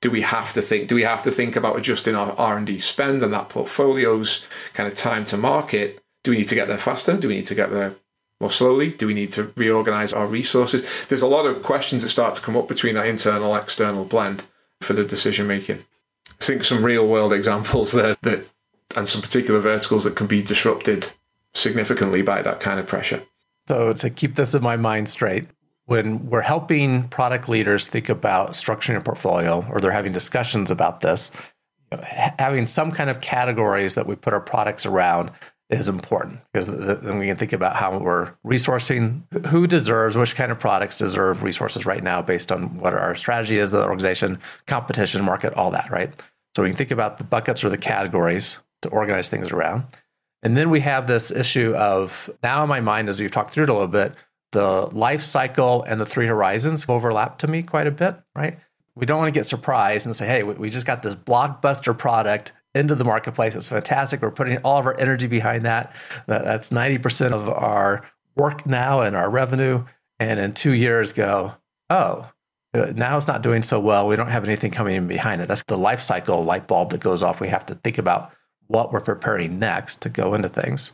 Do 0.00 0.12
we 0.12 0.22
have 0.22 0.52
to 0.52 0.62
think? 0.62 0.86
Do 0.86 0.94
we 0.94 1.02
have 1.02 1.24
to 1.24 1.32
think 1.32 1.56
about 1.56 1.76
adjusting 1.76 2.14
our 2.14 2.32
R 2.38 2.56
and 2.56 2.66
D 2.66 2.78
spend 2.78 3.22
and 3.22 3.32
that 3.32 3.48
portfolio's 3.48 4.46
kind 4.74 4.86
of 4.86 4.94
time 4.94 5.24
to 5.24 5.36
market? 5.36 6.00
Do 6.22 6.30
we 6.30 6.38
need 6.38 6.48
to 6.50 6.54
get 6.54 6.68
there 6.68 6.78
faster? 6.78 7.16
Do 7.16 7.26
we 7.26 7.34
need 7.36 7.46
to 7.46 7.56
get 7.56 7.70
there 7.70 7.96
more 8.40 8.52
slowly? 8.52 8.92
Do 8.92 9.08
we 9.08 9.14
need 9.14 9.32
to 9.32 9.52
reorganize 9.56 10.12
our 10.12 10.26
resources? 10.26 10.86
There's 11.08 11.22
a 11.22 11.26
lot 11.26 11.46
of 11.46 11.64
questions 11.64 12.02
that 12.02 12.10
start 12.10 12.36
to 12.36 12.40
come 12.40 12.56
up 12.56 12.68
between 12.68 12.94
that 12.94 13.06
internal 13.06 13.56
external 13.56 14.04
blend 14.04 14.44
for 14.82 14.92
the 14.92 15.04
decision 15.04 15.48
making. 15.48 15.84
I 16.40 16.44
think 16.44 16.62
some 16.62 16.84
real 16.84 17.08
world 17.08 17.32
examples 17.32 17.90
there 17.90 18.16
that 18.22 18.46
and 18.94 19.08
some 19.08 19.22
particular 19.22 19.58
verticals 19.58 20.04
that 20.04 20.14
can 20.14 20.28
be 20.28 20.42
disrupted 20.42 21.08
significantly 21.54 22.22
by 22.22 22.42
that 22.42 22.60
kind 22.60 22.78
of 22.78 22.86
pressure. 22.86 23.22
So, 23.68 23.92
to 23.92 24.10
keep 24.10 24.36
this 24.36 24.54
in 24.54 24.62
my 24.62 24.76
mind 24.76 25.08
straight, 25.08 25.46
when 25.86 26.28
we're 26.28 26.42
helping 26.42 27.08
product 27.08 27.48
leaders 27.48 27.86
think 27.86 28.08
about 28.08 28.50
structuring 28.50 28.96
a 28.96 29.00
portfolio 29.00 29.64
or 29.70 29.80
they're 29.80 29.92
having 29.92 30.12
discussions 30.12 30.70
about 30.70 31.00
this, 31.00 31.30
having 32.02 32.66
some 32.66 32.90
kind 32.90 33.08
of 33.08 33.20
categories 33.20 33.94
that 33.94 34.06
we 34.06 34.16
put 34.16 34.32
our 34.32 34.40
products 34.40 34.84
around 34.84 35.30
is 35.68 35.88
important 35.88 36.40
because 36.52 36.66
then 36.66 37.18
we 37.18 37.26
can 37.26 37.36
think 37.36 37.52
about 37.52 37.74
how 37.74 37.98
we're 37.98 38.32
resourcing 38.46 39.22
who 39.46 39.66
deserves 39.66 40.16
which 40.16 40.36
kind 40.36 40.52
of 40.52 40.60
products 40.60 40.96
deserve 40.96 41.42
resources 41.42 41.84
right 41.84 42.04
now 42.04 42.22
based 42.22 42.52
on 42.52 42.78
what 42.78 42.94
our 42.94 43.16
strategy 43.16 43.58
is 43.58 43.72
the 43.72 43.82
organization 43.82 44.38
competition 44.66 45.24
market 45.24 45.52
all 45.54 45.72
that 45.72 45.90
right? 45.90 46.12
So 46.54 46.62
we 46.62 46.68
can 46.70 46.76
think 46.76 46.92
about 46.92 47.18
the 47.18 47.24
buckets 47.24 47.64
or 47.64 47.68
the 47.68 47.78
categories 47.78 48.56
to 48.82 48.88
organize 48.90 49.28
things 49.28 49.50
around 49.50 49.84
and 50.46 50.56
then 50.56 50.70
we 50.70 50.78
have 50.78 51.08
this 51.08 51.32
issue 51.32 51.74
of 51.74 52.30
now 52.40 52.62
in 52.62 52.68
my 52.68 52.78
mind, 52.78 53.08
as 53.08 53.18
we've 53.18 53.32
talked 53.32 53.50
through 53.50 53.64
it 53.64 53.68
a 53.68 53.72
little 53.72 53.88
bit, 53.88 54.14
the 54.52 54.86
life 54.94 55.24
cycle 55.24 55.82
and 55.82 56.00
the 56.00 56.06
three 56.06 56.28
horizons 56.28 56.86
overlap 56.88 57.38
to 57.38 57.48
me 57.48 57.64
quite 57.64 57.88
a 57.88 57.90
bit, 57.90 58.14
right? 58.36 58.56
We 58.94 59.06
don't 59.06 59.18
want 59.18 59.26
to 59.34 59.36
get 59.36 59.46
surprised 59.46 60.06
and 60.06 60.14
say, 60.14 60.28
hey, 60.28 60.44
we 60.44 60.70
just 60.70 60.86
got 60.86 61.02
this 61.02 61.16
blockbuster 61.16 61.98
product 61.98 62.52
into 62.76 62.94
the 62.94 63.02
marketplace. 63.02 63.56
It's 63.56 63.68
fantastic. 63.68 64.22
We're 64.22 64.30
putting 64.30 64.58
all 64.58 64.78
of 64.78 64.86
our 64.86 64.96
energy 65.00 65.26
behind 65.26 65.64
that. 65.64 65.92
That's 66.26 66.70
90% 66.70 67.32
of 67.32 67.48
our 67.48 68.08
work 68.36 68.66
now 68.66 69.00
and 69.00 69.16
our 69.16 69.28
revenue. 69.28 69.84
And 70.20 70.38
in 70.38 70.52
two 70.52 70.74
years 70.74 71.12
go, 71.12 71.54
oh, 71.90 72.30
uh, 72.72 72.92
now 72.94 73.16
it's 73.16 73.26
not 73.26 73.42
doing 73.42 73.64
so 73.64 73.80
well. 73.80 74.06
We 74.06 74.14
don't 74.14 74.30
have 74.30 74.44
anything 74.44 74.70
coming 74.70 74.94
in 74.94 75.08
behind 75.08 75.42
it. 75.42 75.48
That's 75.48 75.64
the 75.64 75.76
life 75.76 76.00
cycle 76.00 76.44
light 76.44 76.68
bulb 76.68 76.90
that 76.90 77.00
goes 77.00 77.24
off. 77.24 77.40
We 77.40 77.48
have 77.48 77.66
to 77.66 77.74
think 77.74 77.98
about 77.98 78.30
what 78.68 78.92
we're 78.92 79.00
preparing 79.00 79.58
next 79.58 80.00
to 80.02 80.08
go 80.08 80.34
into 80.34 80.48
things. 80.48 80.92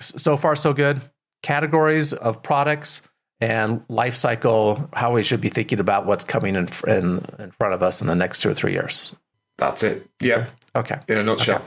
So 0.00 0.36
far, 0.36 0.56
so 0.56 0.72
good. 0.72 1.00
Categories 1.42 2.12
of 2.12 2.42
products 2.42 3.02
and 3.40 3.82
life 3.88 4.14
cycle, 4.14 4.88
how 4.92 5.12
we 5.12 5.22
should 5.22 5.40
be 5.40 5.48
thinking 5.48 5.80
about 5.80 6.06
what's 6.06 6.24
coming 6.24 6.56
in, 6.56 6.68
in, 6.86 7.24
in 7.38 7.50
front 7.52 7.74
of 7.74 7.82
us 7.82 8.00
in 8.00 8.06
the 8.06 8.14
next 8.14 8.40
two 8.40 8.50
or 8.50 8.54
three 8.54 8.72
years. 8.72 9.14
That's 9.58 9.82
it. 9.82 10.06
Yeah. 10.20 10.48
Okay. 10.74 10.98
In 11.08 11.18
a 11.18 11.22
nutshell. 11.22 11.56
Okay. 11.56 11.64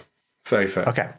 Very 0.47 0.67
fair. 0.67 0.89
Okay. 0.89 1.09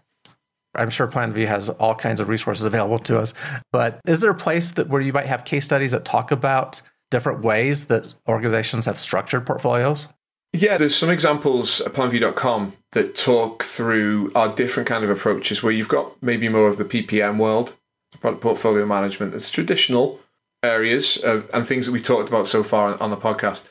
I'm 0.77 0.91
sure 0.91 1.07
Planview 1.07 1.47
has 1.47 1.69
all 1.69 1.95
kinds 1.95 2.21
of 2.21 2.29
resources 2.29 2.65
available 2.65 2.99
to 3.01 3.19
us. 3.19 3.33
But 3.73 4.01
is 4.07 4.21
there 4.21 4.31
a 4.31 4.35
place 4.35 4.73
that 4.73 4.89
where 4.89 5.01
you 5.01 5.13
might 5.13 5.27
have 5.27 5.45
case 5.45 5.65
studies 5.65 5.93
that 5.93 6.05
talk 6.05 6.33
about 6.33 6.81
different 7.11 7.43
ways 7.43 7.85
that 7.85 8.13
organizations 8.29 8.87
have 8.87 8.99
structured 8.99 9.47
portfolios? 9.47 10.09
Yeah, 10.55 10.77
there's 10.77 10.95
some 10.95 11.11
examples 11.11 11.81
at 11.81 11.95
planview.com 11.95 12.75
that 12.93 13.17
talk 13.17 13.65
through 13.65 14.31
our 14.37 14.55
different 14.55 14.89
kind 14.89 15.03
of 15.03 15.11
approaches 15.11 15.65
where 15.65 15.73
you've 15.73 15.89
got 15.89 16.23
maybe 16.23 16.49
more 16.49 16.69
of 16.69 16.77
the 16.77 16.85
PPM 16.85 17.39
world, 17.39 17.75
product 18.21 18.41
portfolio 18.41 18.87
management, 18.87 19.33
that's 19.33 19.51
traditional 19.51 20.21
areas 20.63 21.17
of, 21.17 21.51
and 21.53 21.67
things 21.67 21.87
that 21.87 21.93
we 21.93 22.01
talked 22.01 22.29
about 22.29 22.47
so 22.47 22.63
far 22.63 22.93
on, 22.93 22.99
on 23.01 23.11
the 23.11 23.17
podcast. 23.17 23.69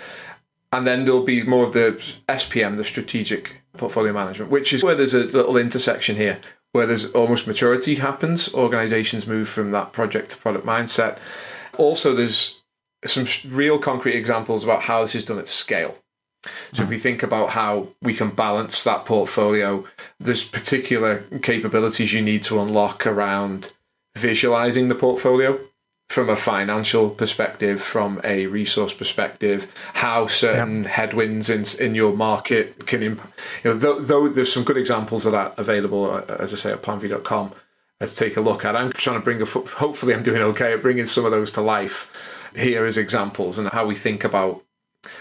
And 0.73 0.85
then 0.85 1.05
there'll 1.05 1.23
be 1.23 1.43
more 1.43 1.63
of 1.63 1.71
the 1.71 1.93
SPM, 2.27 2.75
the 2.75 2.83
strategic 2.83 3.61
portfolio 3.77 4.11
management, 4.11 4.51
which 4.51 4.73
is 4.73 4.83
where 4.83 4.95
there's 4.95 5.13
a 5.13 5.23
little 5.23 5.55
intersection 5.55 6.17
here 6.17 6.39
where 6.73 6.85
there's 6.85 7.05
almost 7.11 7.47
maturity 7.47 7.95
happens. 7.95 8.53
Organizations 8.53 9.25
move 9.25 9.47
from 9.47 9.71
that 9.71 9.93
project 9.93 10.31
to 10.31 10.37
product 10.37 10.65
mindset. 10.65 11.17
Also, 11.77 12.13
there's 12.13 12.61
some 13.05 13.25
real 13.49 13.79
concrete 13.79 14.15
examples 14.15 14.65
about 14.65 14.81
how 14.81 15.01
this 15.01 15.15
is 15.15 15.23
done 15.23 15.39
at 15.39 15.47
scale. 15.47 15.97
So 16.73 16.83
if 16.83 16.89
we 16.89 16.97
think 16.97 17.23
about 17.23 17.51
how 17.51 17.87
we 18.01 18.13
can 18.13 18.29
balance 18.31 18.83
that 18.83 19.05
portfolio, 19.05 19.85
there's 20.19 20.43
particular 20.43 21.23
capabilities 21.41 22.13
you 22.13 22.21
need 22.21 22.43
to 22.43 22.59
unlock 22.61 23.07
around 23.07 23.71
visualizing 24.15 24.89
the 24.89 24.95
portfolio 24.95 25.59
from 26.09 26.29
a 26.29 26.35
financial 26.35 27.09
perspective, 27.09 27.81
from 27.81 28.21
a 28.23 28.45
resource 28.47 28.93
perspective, 28.93 29.71
how 29.93 30.27
certain 30.27 30.83
headwinds 30.83 31.49
in 31.49 31.65
in 31.83 31.95
your 31.95 32.15
market 32.15 32.85
can 32.85 33.01
impact. 33.01 33.39
You 33.63 33.71
know, 33.71 33.77
though, 33.77 33.99
though, 33.99 34.27
there's 34.27 34.53
some 34.53 34.63
good 34.63 34.77
examples 34.77 35.25
of 35.25 35.31
that 35.31 35.57
available, 35.57 36.11
uh, 36.11 36.23
as 36.39 36.53
I 36.53 36.57
say, 36.57 36.71
at 36.71 36.83
planview.com 36.83 37.53
to 37.99 38.15
take 38.15 38.37
a 38.37 38.41
look 38.41 38.65
at. 38.65 38.75
I'm 38.75 38.91
trying 38.91 39.19
to 39.19 39.23
bring 39.23 39.41
a. 39.41 39.45
Hopefully, 39.45 40.13
I'm 40.13 40.23
doing 40.23 40.41
okay 40.41 40.73
at 40.73 40.81
bringing 40.81 41.05
some 41.05 41.25
of 41.25 41.31
those 41.31 41.51
to 41.53 41.61
life 41.61 42.11
here 42.55 42.85
as 42.85 42.97
examples 42.97 43.57
and 43.57 43.69
how 43.69 43.87
we 43.87 43.95
think 43.95 44.23
about 44.23 44.63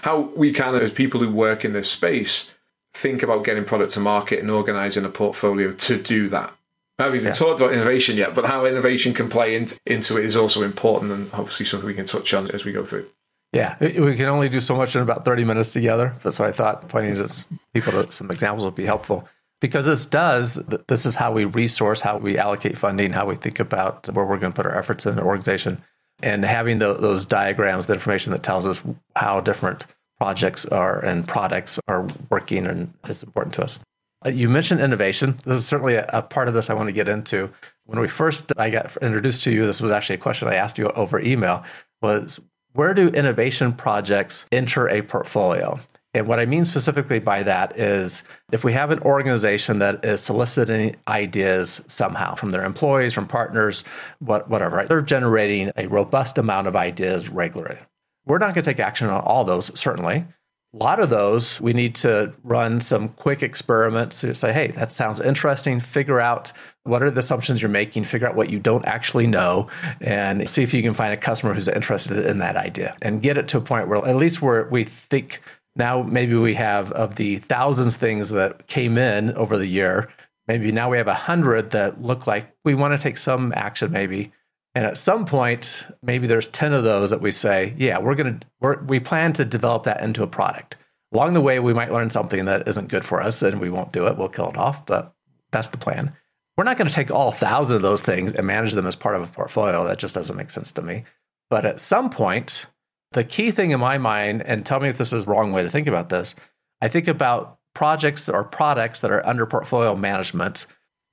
how 0.03 0.21
we 0.37 0.53
can, 0.53 0.75
as 0.75 0.92
people 0.92 1.21
who 1.21 1.31
work 1.31 1.64
in 1.64 1.73
this 1.73 1.90
space, 1.90 2.55
think 2.95 3.23
about 3.23 3.45
getting 3.45 3.64
product 3.64 3.92
to 3.92 4.01
market 4.01 4.40
and 4.40 4.51
organizing 4.51 5.05
a 5.05 5.09
portfolio 5.09 5.73
to 5.73 6.01
do 6.01 6.29
that. 6.29 6.53
I 6.99 7.05
haven't 7.05 7.21
even 7.21 7.27
yeah. 7.29 7.33
talked 7.33 7.61
about 7.61 7.73
innovation 7.73 8.16
yet, 8.16 8.35
but 8.35 8.45
how 8.45 8.64
innovation 8.66 9.14
can 9.14 9.29
play 9.29 9.57
in, 9.57 9.68
into 9.87 10.18
it 10.18 10.25
is 10.25 10.37
also 10.37 10.62
important 10.62 11.11
and 11.11 11.33
obviously 11.33 11.66
something 11.66 11.87
we 11.87 11.95
can 11.95 12.07
touch 12.07 12.33
on 12.35 12.51
as 12.51 12.64
we 12.64 12.73
go 12.73 12.85
through. 12.85 13.09
Yeah, 13.53 13.77
we 13.81 14.16
can 14.16 14.27
only 14.27 14.49
do 14.49 14.61
so 14.61 14.75
much 14.75 14.97
in 14.97 15.03
about 15.03 15.25
30 15.25 15.45
minutes 15.45 15.73
together. 15.73 16.14
But 16.23 16.33
so 16.33 16.45
I 16.45 16.53
thought 16.53 16.88
pointing 16.88 17.16
to 17.16 17.47
people 17.75 17.92
to 17.92 18.11
some 18.11 18.31
examples 18.31 18.64
would 18.64 18.75
be 18.75 18.87
helpful 18.87 19.29
because 19.61 19.87
this 19.87 20.07
does, 20.07 20.55
this 20.88 21.05
is 21.05 21.16
how 21.16 21.33
we 21.33 21.45
resource, 21.45 22.01
how 22.01 22.18
we 22.18 22.38
allocate 22.38 22.79
funding, 22.79 23.12
how 23.12 23.27
we 23.27 23.37
think 23.37 23.61
about 23.61 24.09
where 24.09 24.25
we're 24.25 24.38
going 24.38 24.53
to 24.53 24.57
put 24.57 24.66
our 24.66 24.77
efforts 24.77 25.07
in 25.07 25.18
an 25.18 25.25
organization. 25.25 25.83
And 26.23 26.45
having 26.45 26.79
the, 26.79 26.95
those 26.95 27.25
diagrams, 27.25 27.87
the 27.87 27.95
information 27.95 28.33
that 28.33 28.43
tells 28.43 28.67
us 28.67 28.81
how 29.17 29.41
different 29.41 29.87
projects 30.19 30.65
are 30.67 31.05
and 31.05 31.27
products 31.27 31.81
are 31.89 32.07
working 32.31 32.67
and 32.67 32.95
is 33.09 33.23
important 33.23 33.55
to 33.55 33.65
us. 33.65 33.81
Uh, 34.25 34.29
you 34.29 34.49
mentioned 34.49 34.81
innovation. 34.81 35.37
This 35.45 35.59
is 35.59 35.67
certainly 35.67 35.97
a, 35.97 36.07
a, 36.13 36.23
part 36.23 36.47
of 36.47 36.55
this 36.55 36.71
I 36.71 36.75
want 36.75 36.89
to 36.89 36.93
get 36.93 37.09
into. 37.09 37.51
When 37.87 37.99
we 37.99 38.07
first 38.07 38.53
I 38.57 38.71
got 38.71 38.97
introduced 38.99 39.43
to 39.45 39.51
you, 39.51 39.67
this 39.67 39.81
was 39.81 39.91
actually 39.91 40.15
a 40.15 40.19
question 40.19 40.47
I 40.47 40.55
asked 40.55 40.79
you 40.79 40.91
over 40.91 41.19
email. 41.19 41.65
Was 42.01 42.39
where 42.73 42.95
do 42.95 43.09
innovation 43.09 43.73
projects 43.73 44.47
enter 44.53 44.89
a 44.89 45.03
portfolio? 45.03 45.81
And 46.14 46.27
what 46.27 46.38
I 46.38 46.44
mean 46.44 46.64
specifically 46.66 47.20
by 47.20 47.42
that 47.44 47.79
is 47.79 48.22
if 48.53 48.64
we 48.64 48.75
have 48.75 48.90
an 48.90 48.98
organization 49.01 49.79
that 49.79 50.05
is 50.05 50.20
soliciting 50.20 50.96
ideas 51.09 51.81
somehow 51.88 52.35
from 52.35 52.51
their 52.51 52.64
employees, 52.64 53.14
from 53.14 53.27
partners, 53.27 53.83
what, 54.18 54.48
whatever, 54.51 54.77
right? 54.77 54.88
they're 54.88 55.01
generating 55.01 55.70
a 55.77 55.87
robust 55.87 56.37
amount 56.37 56.66
of 56.66 56.77
ideas 56.77 57.31
regularly. 57.31 57.79
We're 58.27 58.38
not 58.38 58.55
going 58.55 58.62
to 58.62 58.70
take 58.70 58.81
action 58.81 59.09
on 59.09 59.22
all 59.22 59.44
those, 59.44 59.79
certainly 59.79 60.27
a 60.75 60.79
lot 60.79 61.01
of 61.01 61.11
those, 61.11 61.61
we 61.61 61.75
need 61.75 61.94
to 61.96 62.33
run 62.42 62.81
some 62.81 63.09
quick 63.09 63.42
experiments 63.42 64.20
to 64.22 64.35
say, 64.35 64.55
hey, 64.55 64.68
that 64.68 64.90
sounds 64.90 65.20
interesting. 65.20 65.81
Figure 65.81 66.18
out 66.18 66.51
what 66.85 67.03
are 67.03 67.11
the 67.11 67.18
assumptions 67.18 67.61
you're 67.61 67.68
making, 67.68 68.05
figure 68.05 68.27
out 68.27 68.35
what 68.35 68.48
you 68.48 68.59
don't 68.59 68.87
actually 68.87 69.27
know, 69.27 69.68
and 70.01 70.48
see 70.48 70.62
if 70.62 70.72
you 70.72 70.83
can 70.83 70.94
find 70.94 71.12
a 71.12 71.16
customer 71.16 71.53
who's 71.53 71.68
interested 71.68 72.25
in 72.25 72.38
that 72.38 72.57
idea 72.57 72.96
and 73.03 73.20
get 73.20 73.37
it 73.37 73.48
to 73.48 73.59
a 73.59 73.61
point 73.61 73.87
where 73.87 73.98
at 74.07 74.16
least 74.16 74.40
where 74.40 74.64
we 74.64 74.83
think 74.83 75.42
now 75.77 76.03
maybe 76.03 76.35
we 76.35 76.55
have 76.55 76.93
of 76.93 77.17
the 77.17 77.39
thousands 77.39 77.97
things 77.97 78.31
that 78.31 78.67
came 78.67 78.99
in 78.99 79.33
over 79.33 79.57
the 79.57 79.67
year, 79.67 80.09
maybe 80.47 80.73
now 80.73 80.91
we 80.91 80.99
have 80.99 81.09
a 81.09 81.15
hundred 81.15 81.71
that 81.71 82.03
look 82.03 82.27
like 82.27 82.55
we 82.65 82.75
want 82.75 82.93
to 82.93 83.03
take 83.03 83.17
some 83.17 83.53
action 83.57 83.91
maybe 83.91 84.33
and 84.75 84.87
at 84.87 84.97
some 84.97 85.27
point, 85.27 85.87
maybe 86.03 86.27
there's 86.27 86.49
10 86.49 86.73
of 86.73 86.85
those 86.85 87.11
that 87.11 87.21
we 87.21 87.31
say, 87.31 87.75
yeah, 87.77 87.99
we're 87.99 88.15
going 88.15 88.41
to, 88.41 88.79
we 88.87 89.01
plan 89.01 89.33
to 89.35 89.45
develop 89.45 89.83
that 89.85 90.01
into 90.01 90.23
a 90.23 90.27
product. 90.27 90.77
Along 91.13 91.35
the 91.35 91.43
way, 91.43 91.59
we 91.59 91.75
might 91.75 91.93
learn 91.93 92.09
something 92.09 92.47
that 92.47 92.67
isn't 92.67 92.89
good 92.89 93.05
for 93.05 93.21
us 93.21 93.43
and 93.43 93.61
we 93.61 93.69
won't 93.69 93.93
do 93.93 94.07
it. 94.07 94.17
We'll 94.17 94.31
kill 94.31 94.49
it 94.49 94.57
off, 94.57 94.87
but 94.87 95.15
that's 95.51 95.69
the 95.69 95.77
plan. 95.77 96.17
We're 96.57 96.65
not 96.65 96.79
going 96.79 96.89
to 96.89 96.95
take 96.95 97.11
all 97.11 97.33
thousand 97.33 97.77
of 97.77 97.83
those 97.83 98.01
things 98.01 98.33
and 98.33 98.47
manage 98.47 98.73
them 98.73 98.87
as 98.87 98.97
part 98.97 99.17
of 99.17 99.23
a 99.23 99.27
portfolio. 99.27 99.85
That 99.87 99.99
just 99.99 100.15
doesn't 100.15 100.37
make 100.37 100.51
sense 100.51 100.73
to 100.73 100.83
me. 100.83 101.05
But 101.51 101.67
at 101.67 101.81
some 101.81 102.09
point, 102.09 102.67
the 103.12 103.25
key 103.25 103.51
thing 103.51 103.70
in 103.70 103.81
my 103.81 103.98
mind, 103.98 104.42
and 104.42 104.64
tell 104.64 104.81
me 104.81 104.88
if 104.88 104.98
this 104.98 105.12
is 105.12 105.27
the 105.27 105.33
wrong 105.33 105.53
way 105.53 105.62
to 105.62 105.70
think 105.70 105.87
about 105.87 106.09
this, 106.09 106.35
I 106.81 106.88
think 106.88 107.09
about 107.09 107.59
projects 107.75 108.29
or 108.29 108.44
products 108.44 109.01
that 109.01 109.11
are 109.11 109.27
under 109.27 109.46
portfolio 109.46 109.96
management 109.96 110.66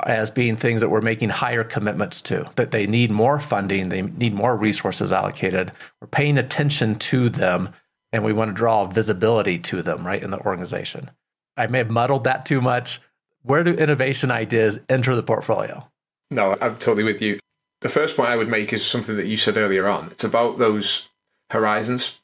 as 0.06 0.32
being 0.32 0.56
things 0.56 0.82
that 0.82 0.90
we're 0.90 1.02
making 1.02 1.30
higher 1.30 1.64
commitments 1.64 2.22
to, 2.22 2.50
that 2.56 2.72
they 2.72 2.88
need 2.88 3.12
more 3.12 3.40
funding, 3.40 3.90
they 3.90 4.02
need 4.02 4.34
more 4.34 4.56
resources 4.56 5.12
allocated. 5.12 5.72
We're 6.00 6.08
paying 6.08 6.38
attention 6.38 6.96
to 6.96 7.30
them 7.30 7.70
and 8.12 8.24
we 8.24 8.34
want 8.34 8.50
to 8.50 8.56
draw 8.56 8.86
visibility 8.86 9.60
to 9.60 9.82
them, 9.82 10.08
right, 10.08 10.24
in 10.24 10.32
the 10.32 10.40
organization. 10.40 11.12
I 11.58 11.68
may 11.68 11.80
have 11.80 11.92
muddled 11.92 12.24
that 12.24 12.46
too 12.46 12.62
much. 12.62 13.02
Where 13.44 13.64
do 13.64 13.74
innovation 13.74 14.32
ideas 14.32 14.80
enter 14.90 15.16
the 15.16 15.24
portfolio? 15.24 15.88
No, 16.32 16.58
I'm 16.62 16.78
totally 16.78 17.04
with 17.04 17.22
you. 17.22 17.38
The 17.82 17.90
first 17.90 18.16
point 18.16 18.30
I 18.30 18.36
would 18.36 18.50
make 18.50 18.74
is 18.74 18.86
something 18.86 19.16
that 19.18 19.28
you 19.28 19.38
said 19.38 19.58
earlier 19.58 19.88
on. 19.88 20.10
It's 20.12 20.24
about 20.24 20.58
those 20.58 21.09
horizons. 21.52 22.20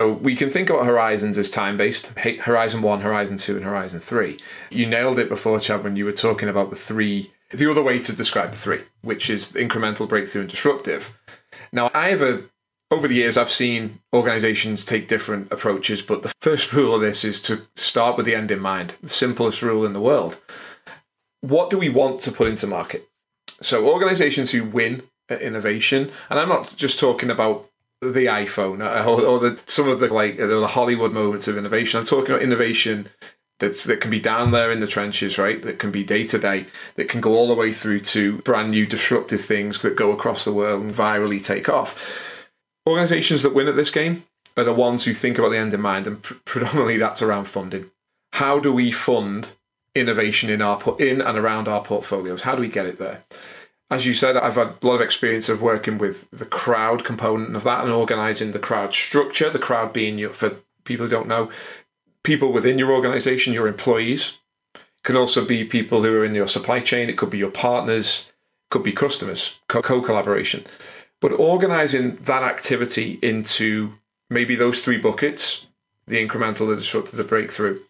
So 0.00 0.12
we 0.12 0.36
can 0.36 0.50
think 0.50 0.70
about 0.70 0.86
horizons 0.86 1.38
as 1.38 1.50
time 1.50 1.76
based 1.76 2.08
Horizon 2.18 2.82
1, 2.82 3.00
Horizon 3.00 3.36
2, 3.36 3.56
and 3.56 3.64
Horizon 3.64 3.98
3. 3.98 4.38
You 4.70 4.86
nailed 4.86 5.18
it 5.18 5.28
before, 5.28 5.58
Chad, 5.58 5.82
when 5.82 5.96
you 5.96 6.04
were 6.04 6.12
talking 6.12 6.48
about 6.48 6.70
the 6.70 6.76
three, 6.76 7.32
the 7.50 7.68
other 7.68 7.82
way 7.82 7.98
to 7.98 8.14
describe 8.14 8.52
the 8.52 8.56
three, 8.56 8.82
which 9.02 9.28
is 9.28 9.52
incremental, 9.52 10.08
breakthrough, 10.08 10.42
and 10.42 10.50
disruptive. 10.50 11.18
Now, 11.72 11.90
I 11.92 12.10
have 12.10 12.22
a, 12.22 12.34
uh, 12.34 12.42
over 12.90 13.06
the 13.06 13.16
years, 13.16 13.36
I've 13.36 13.50
seen 13.50 13.98
organizations 14.14 14.84
take 14.84 15.08
different 15.08 15.52
approaches, 15.52 16.00
but 16.00 16.22
the 16.22 16.32
first 16.40 16.72
rule 16.72 16.94
of 16.94 17.02
this 17.02 17.22
is 17.22 17.42
to 17.42 17.66
start 17.76 18.16
with 18.16 18.24
the 18.24 18.34
end 18.34 18.50
in 18.50 18.60
mind, 18.60 18.94
the 19.02 19.10
simplest 19.10 19.60
rule 19.60 19.84
in 19.84 19.92
the 19.92 20.00
world. 20.00 20.40
What 21.42 21.68
do 21.68 21.76
we 21.76 21.90
want 21.90 22.20
to 22.20 22.32
put 22.32 22.48
into 22.48 22.66
market? 22.66 23.06
So, 23.60 23.86
organizations 23.86 24.52
who 24.52 24.64
win 24.64 25.02
at 25.28 25.42
innovation, 25.42 26.10
and 26.30 26.38
I'm 26.38 26.48
not 26.48 26.74
just 26.78 26.98
talking 26.98 27.30
about 27.30 27.67
the 28.00 28.26
iPhone 28.26 28.80
uh, 28.80 29.08
or, 29.08 29.22
or 29.22 29.38
the, 29.40 29.60
some 29.66 29.88
of 29.88 30.00
the 30.00 30.12
like 30.12 30.36
the 30.36 30.66
Hollywood 30.66 31.12
moments 31.12 31.48
of 31.48 31.56
innovation. 31.56 31.98
I'm 31.98 32.06
talking 32.06 32.30
about 32.30 32.42
innovation 32.42 33.08
that's 33.58 33.84
that 33.84 34.00
can 34.00 34.10
be 34.10 34.20
down 34.20 34.52
there 34.52 34.70
in 34.70 34.80
the 34.80 34.86
trenches, 34.86 35.38
right? 35.38 35.62
That 35.62 35.78
can 35.78 35.90
be 35.90 36.04
day 36.04 36.24
to 36.24 36.38
day, 36.38 36.66
that 36.94 37.08
can 37.08 37.20
go 37.20 37.34
all 37.34 37.48
the 37.48 37.54
way 37.54 37.72
through 37.72 38.00
to 38.00 38.38
brand 38.38 38.70
new 38.70 38.86
disruptive 38.86 39.40
things 39.40 39.82
that 39.82 39.96
go 39.96 40.12
across 40.12 40.44
the 40.44 40.52
world 40.52 40.82
and 40.82 40.92
virally 40.92 41.42
take 41.42 41.68
off. 41.68 42.46
Organizations 42.86 43.42
that 43.42 43.54
win 43.54 43.68
at 43.68 43.76
this 43.76 43.90
game 43.90 44.24
are 44.56 44.64
the 44.64 44.72
ones 44.72 45.04
who 45.04 45.12
think 45.12 45.38
about 45.38 45.50
the 45.50 45.58
end 45.58 45.74
in 45.74 45.80
mind, 45.80 46.06
and 46.06 46.22
pr- 46.22 46.34
predominantly 46.44 46.98
that's 46.98 47.22
around 47.22 47.46
funding. 47.46 47.90
How 48.34 48.60
do 48.60 48.72
we 48.72 48.92
fund 48.92 49.50
innovation 49.94 50.50
in 50.50 50.62
our 50.62 50.80
in 51.00 51.20
and 51.20 51.36
around 51.36 51.66
our 51.66 51.82
portfolios? 51.82 52.42
How 52.42 52.54
do 52.54 52.60
we 52.60 52.68
get 52.68 52.86
it 52.86 52.98
there? 52.98 53.22
As 53.90 54.06
you 54.06 54.12
said, 54.12 54.36
I've 54.36 54.56
had 54.56 54.74
a 54.82 54.86
lot 54.86 54.96
of 54.96 55.00
experience 55.00 55.48
of 55.48 55.62
working 55.62 55.98
with 55.98 56.28
the 56.30 56.44
crowd 56.44 57.04
component 57.04 57.56
of 57.56 57.64
that 57.64 57.84
and 57.84 57.92
organizing 57.92 58.52
the 58.52 58.58
crowd 58.58 58.92
structure. 58.94 59.50
The 59.50 59.58
crowd 59.58 59.92
being 59.92 60.18
your, 60.18 60.32
for 60.32 60.56
people 60.84 61.06
who 61.06 61.10
don't 61.10 61.28
know, 61.28 61.50
people 62.22 62.52
within 62.52 62.78
your 62.78 62.92
organization, 62.92 63.54
your 63.54 63.68
employees, 63.68 64.38
can 65.04 65.16
also 65.16 65.44
be 65.44 65.64
people 65.64 66.02
who 66.02 66.14
are 66.18 66.24
in 66.24 66.34
your 66.34 66.48
supply 66.48 66.80
chain. 66.80 67.08
It 67.08 67.16
could 67.16 67.30
be 67.30 67.38
your 67.38 67.50
partners, 67.50 68.32
could 68.70 68.82
be 68.82 68.92
customers, 68.92 69.58
co 69.68 69.80
collaboration. 69.80 70.64
But 71.20 71.32
organizing 71.32 72.16
that 72.16 72.42
activity 72.42 73.18
into 73.22 73.94
maybe 74.28 74.54
those 74.54 74.84
three 74.84 74.98
buckets 74.98 75.66
the 76.08 76.26
incremental, 76.26 76.68
the 76.68 76.76
disruptive, 76.76 77.16
the 77.16 77.24
breakthrough 77.24 77.80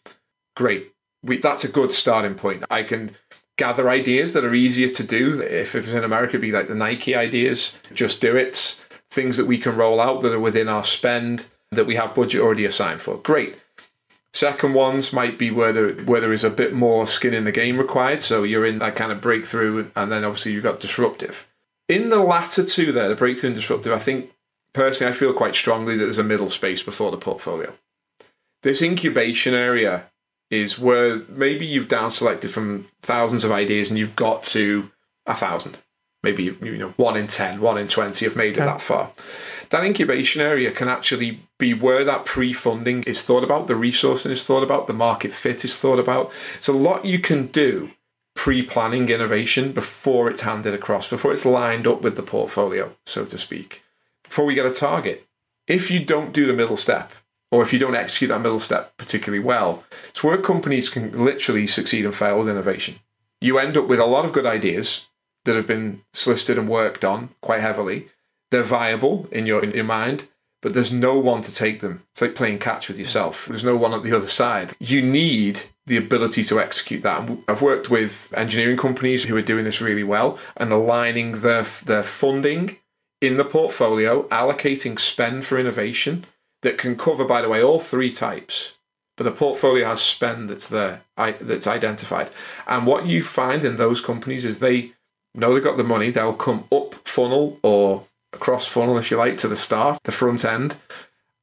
great. 0.57 0.93
We, 1.23 1.39
that's 1.39 1.65
a 1.65 1.69
good 1.69 1.93
starting 1.93 2.35
point. 2.35 2.65
I 2.71 2.83
can 2.83 3.13
gather 3.59 3.91
ideas 3.91 4.33
that 4.33 4.45
are 4.45 4.55
easier 4.55 4.89
to 4.89 5.03
do. 5.03 5.43
If, 5.43 5.75
it's 5.75 5.89
in 5.89 6.05
America, 6.05 6.31
it'd 6.31 6.41
be 6.41 6.53
like 6.53 6.69
the 6.69 6.75
Nike 6.75 7.15
ideas, 7.15 7.79
just 7.93 8.23
do 8.23 8.35
it, 8.35 8.83
things 9.11 9.37
that 9.37 9.47
we 9.47 9.59
can 9.59 9.77
roll 9.77 10.01
out 10.01 10.23
that 10.23 10.33
are 10.33 10.41
within 10.41 10.69
our 10.69 10.85
spend 10.85 11.45
that 11.71 11.87
we 11.87 11.97
have 11.97 12.15
budget 12.15 12.41
already 12.41 12.65
assigned 12.65 13.03
for. 13.03 13.19
Great. 13.19 13.63
Second 14.33 14.75
ones 14.75 15.13
might 15.13 15.39
be 15.39 15.51
where 15.51 15.73
there, 15.73 15.93
where 15.93 16.21
there 16.21 16.33
is 16.33 16.45
a 16.45 16.51
bit 16.51 16.73
more 16.73 17.07
skin 17.07 17.35
in 17.35 17.45
the 17.45 17.53
game 17.53 17.79
required. 17.79 18.23
So 18.23 18.45
you're 18.45 18.65
in 18.65 18.79
that 18.79 18.97
kind 18.97 19.13
of 19.13 19.21
breakthrough, 19.21 19.91
and 19.95 20.11
then 20.11 20.25
obviously 20.25 20.53
you've 20.53 20.63
got 20.63 20.81
disruptive. 20.81 21.47
In 21.89 22.11
the 22.11 22.23
latter 22.23 22.65
two, 22.65 22.93
there, 22.93 23.09
the 23.09 23.15
breakthrough 23.17 23.49
and 23.49 23.57
disruptive, 23.57 23.93
I 23.93 23.99
think 23.99 24.33
personally, 24.73 25.13
I 25.13 25.17
feel 25.17 25.33
quite 25.33 25.55
strongly 25.55 25.97
that 25.97 26.05
there's 26.05 26.19
a 26.19 26.25
middle 26.25 26.51
space 26.51 26.83
before 26.83 27.11
the 27.11 27.17
portfolio. 27.17 27.73
This 28.63 28.83
incubation 28.83 29.55
area 29.55 30.05
is 30.51 30.79
where 30.79 31.23
maybe 31.29 31.67
you've 31.67 31.89
down 31.89 32.11
selected 32.11 32.51
from 32.51 32.89
thousands 33.03 33.45
of 33.45 33.53
ideas 33.53 33.91
and 33.91 33.99
you've 33.99 34.17
got 34.17 34.43
to 34.43 34.91
a 35.27 35.35
thousand. 35.35 35.79
Maybe 36.23 36.45
you 36.45 36.77
know 36.77 36.89
one 36.97 37.17
in 37.17 37.29
10, 37.29 37.61
one 37.61 37.79
in 37.79 37.87
20 37.87 38.25
have 38.25 38.37
made 38.37 38.57
it 38.57 38.61
that 38.61 38.81
far. 38.81 39.13
That 39.71 39.85
incubation 39.85 40.41
area 40.41 40.73
can 40.73 40.89
actually 40.89 41.41
be 41.59 41.75
where 41.75 42.03
that 42.05 42.25
pre-funding 42.25 43.03
is 43.05 43.23
thought 43.23 43.45
about, 43.45 43.67
the 43.67 43.75
resourcing 43.75 44.31
is 44.31 44.45
thought 44.45 44.63
about, 44.63 44.87
the 44.87 44.95
market 44.95 45.33
fit 45.33 45.65
is 45.65 45.79
thought 45.79 45.99
about. 45.99 46.33
It's 46.57 46.69
a 46.69 46.73
lot 46.73 47.05
you 47.05 47.19
can 47.19 47.47
do 47.47 47.91
pre-planning 48.35 49.09
innovation 49.09 49.73
before 49.73 50.31
it's 50.31 50.41
handed 50.41 50.73
across, 50.73 51.11
before 51.11 51.33
it's 51.33 51.45
lined 51.45 51.87
up 51.87 52.03
with 52.03 52.17
the 52.17 52.23
portfolio, 52.23 52.95
so 53.05 53.25
to 53.27 53.37
speak, 53.37 53.83
before 54.25 54.45
we 54.45 54.55
get 54.55 54.67
a 54.67 54.71
target. 54.71 55.27
If 55.67 55.91
you 55.91 56.03
don't 56.05 56.33
do 56.33 56.47
the 56.47 56.53
middle 56.53 56.77
step, 56.77 57.13
or 57.51 57.63
if 57.63 57.73
you 57.73 57.79
don't 57.79 57.95
execute 57.95 58.29
that 58.29 58.41
middle 58.41 58.61
step 58.61 58.97
particularly 58.97 59.43
well, 59.43 59.85
it's 60.09 60.23
where 60.23 60.39
companies 60.39 60.89
can 60.89 61.25
literally 61.25 61.67
succeed 61.67 62.05
and 62.05 62.15
fail 62.15 62.39
with 62.39 62.49
innovation. 62.49 62.97
You 63.41 63.59
end 63.59 63.77
up 63.77 63.89
with 63.89 64.01
a 64.01 64.07
lot 64.07 64.25
of 64.25 64.33
good 64.33 64.47
ideas 64.47 65.09
that 65.45 65.57
have 65.57 65.67
been 65.67 66.03
solicited 66.13 66.59
and 66.59 66.69
worked 66.69 67.05
on 67.05 67.31
quite 67.41 67.61
heavily. 67.61 68.09
They're 68.51 68.63
viable 68.63 69.29
in 69.31 69.47
your 69.47 69.63
in 69.63 69.71
your 69.71 69.85
mind, 69.85 70.29
but 70.61 70.75
there's 70.75 70.93
no 70.93 71.19
one 71.19 71.43
to 71.43 71.55
take 71.55 71.81
them. 71.81 72.03
It's 72.11 72.23
like 72.23 72.35
playing 72.35 72.59
catch 72.59 72.89
with 72.89 72.99
yourself. 72.99 73.47
There's 73.47 73.65
no 73.65 73.77
one 73.77 73.95
at 73.95 74.03
the 74.03 74.17
other 74.17 74.29
side. 74.29 74.75
You 74.79 75.01
need 75.03 75.63
the 75.87 75.97
ability 75.97 76.45
to 76.45 76.61
execute 76.61 77.03
that. 77.03 77.31
I've 77.49 77.63
worked 77.63 77.91
with 77.91 78.33
engineering 78.37 78.77
companies 78.77 79.25
who 79.25 79.37
are 79.37 79.43
doing 79.43 79.65
this 79.65 79.81
really 79.81 80.05
well 80.05 80.39
and 80.57 80.73
aligning 80.73 81.41
their 81.41 81.63
their 81.63 82.03
funding 82.03 82.77
in 83.21 83.37
the 83.37 83.45
portfolio, 83.45 84.25
allocating 84.29 84.99
spend 84.99 85.45
for 85.45 85.59
innovation 85.59 86.25
that 86.63 86.79
can 86.79 86.97
cover, 86.97 87.25
by 87.25 87.43
the 87.43 87.49
way, 87.49 87.63
all 87.63 87.81
three 87.81 88.13
types. 88.13 88.75
But 89.17 89.25
the 89.25 89.33
portfolio 89.33 89.87
has 89.87 90.01
spend 90.01 90.49
that's 90.49 90.69
there, 90.69 91.03
that's 91.17 91.67
identified. 91.67 92.31
And 92.67 92.87
what 92.87 93.07
you 93.07 93.23
find 93.23 93.65
in 93.65 93.77
those 93.77 94.01
companies 94.01 94.45
is 94.45 94.59
they 94.59 94.93
know 95.35 95.55
they've 95.55 95.63
got 95.63 95.77
the 95.77 95.85
money. 95.85 96.11
They'll 96.11 96.35
come 96.35 96.65
up 96.71 96.95
funnel 97.05 97.59
or 97.63 98.07
across 98.33 98.69
funnel, 98.69 98.99
if 98.99 99.11
you 99.11 99.17
like, 99.17 99.37
to 99.39 99.49
the 99.49 99.57
start, 99.57 99.99
the 100.05 100.13
front 100.13 100.45
end, 100.45 100.77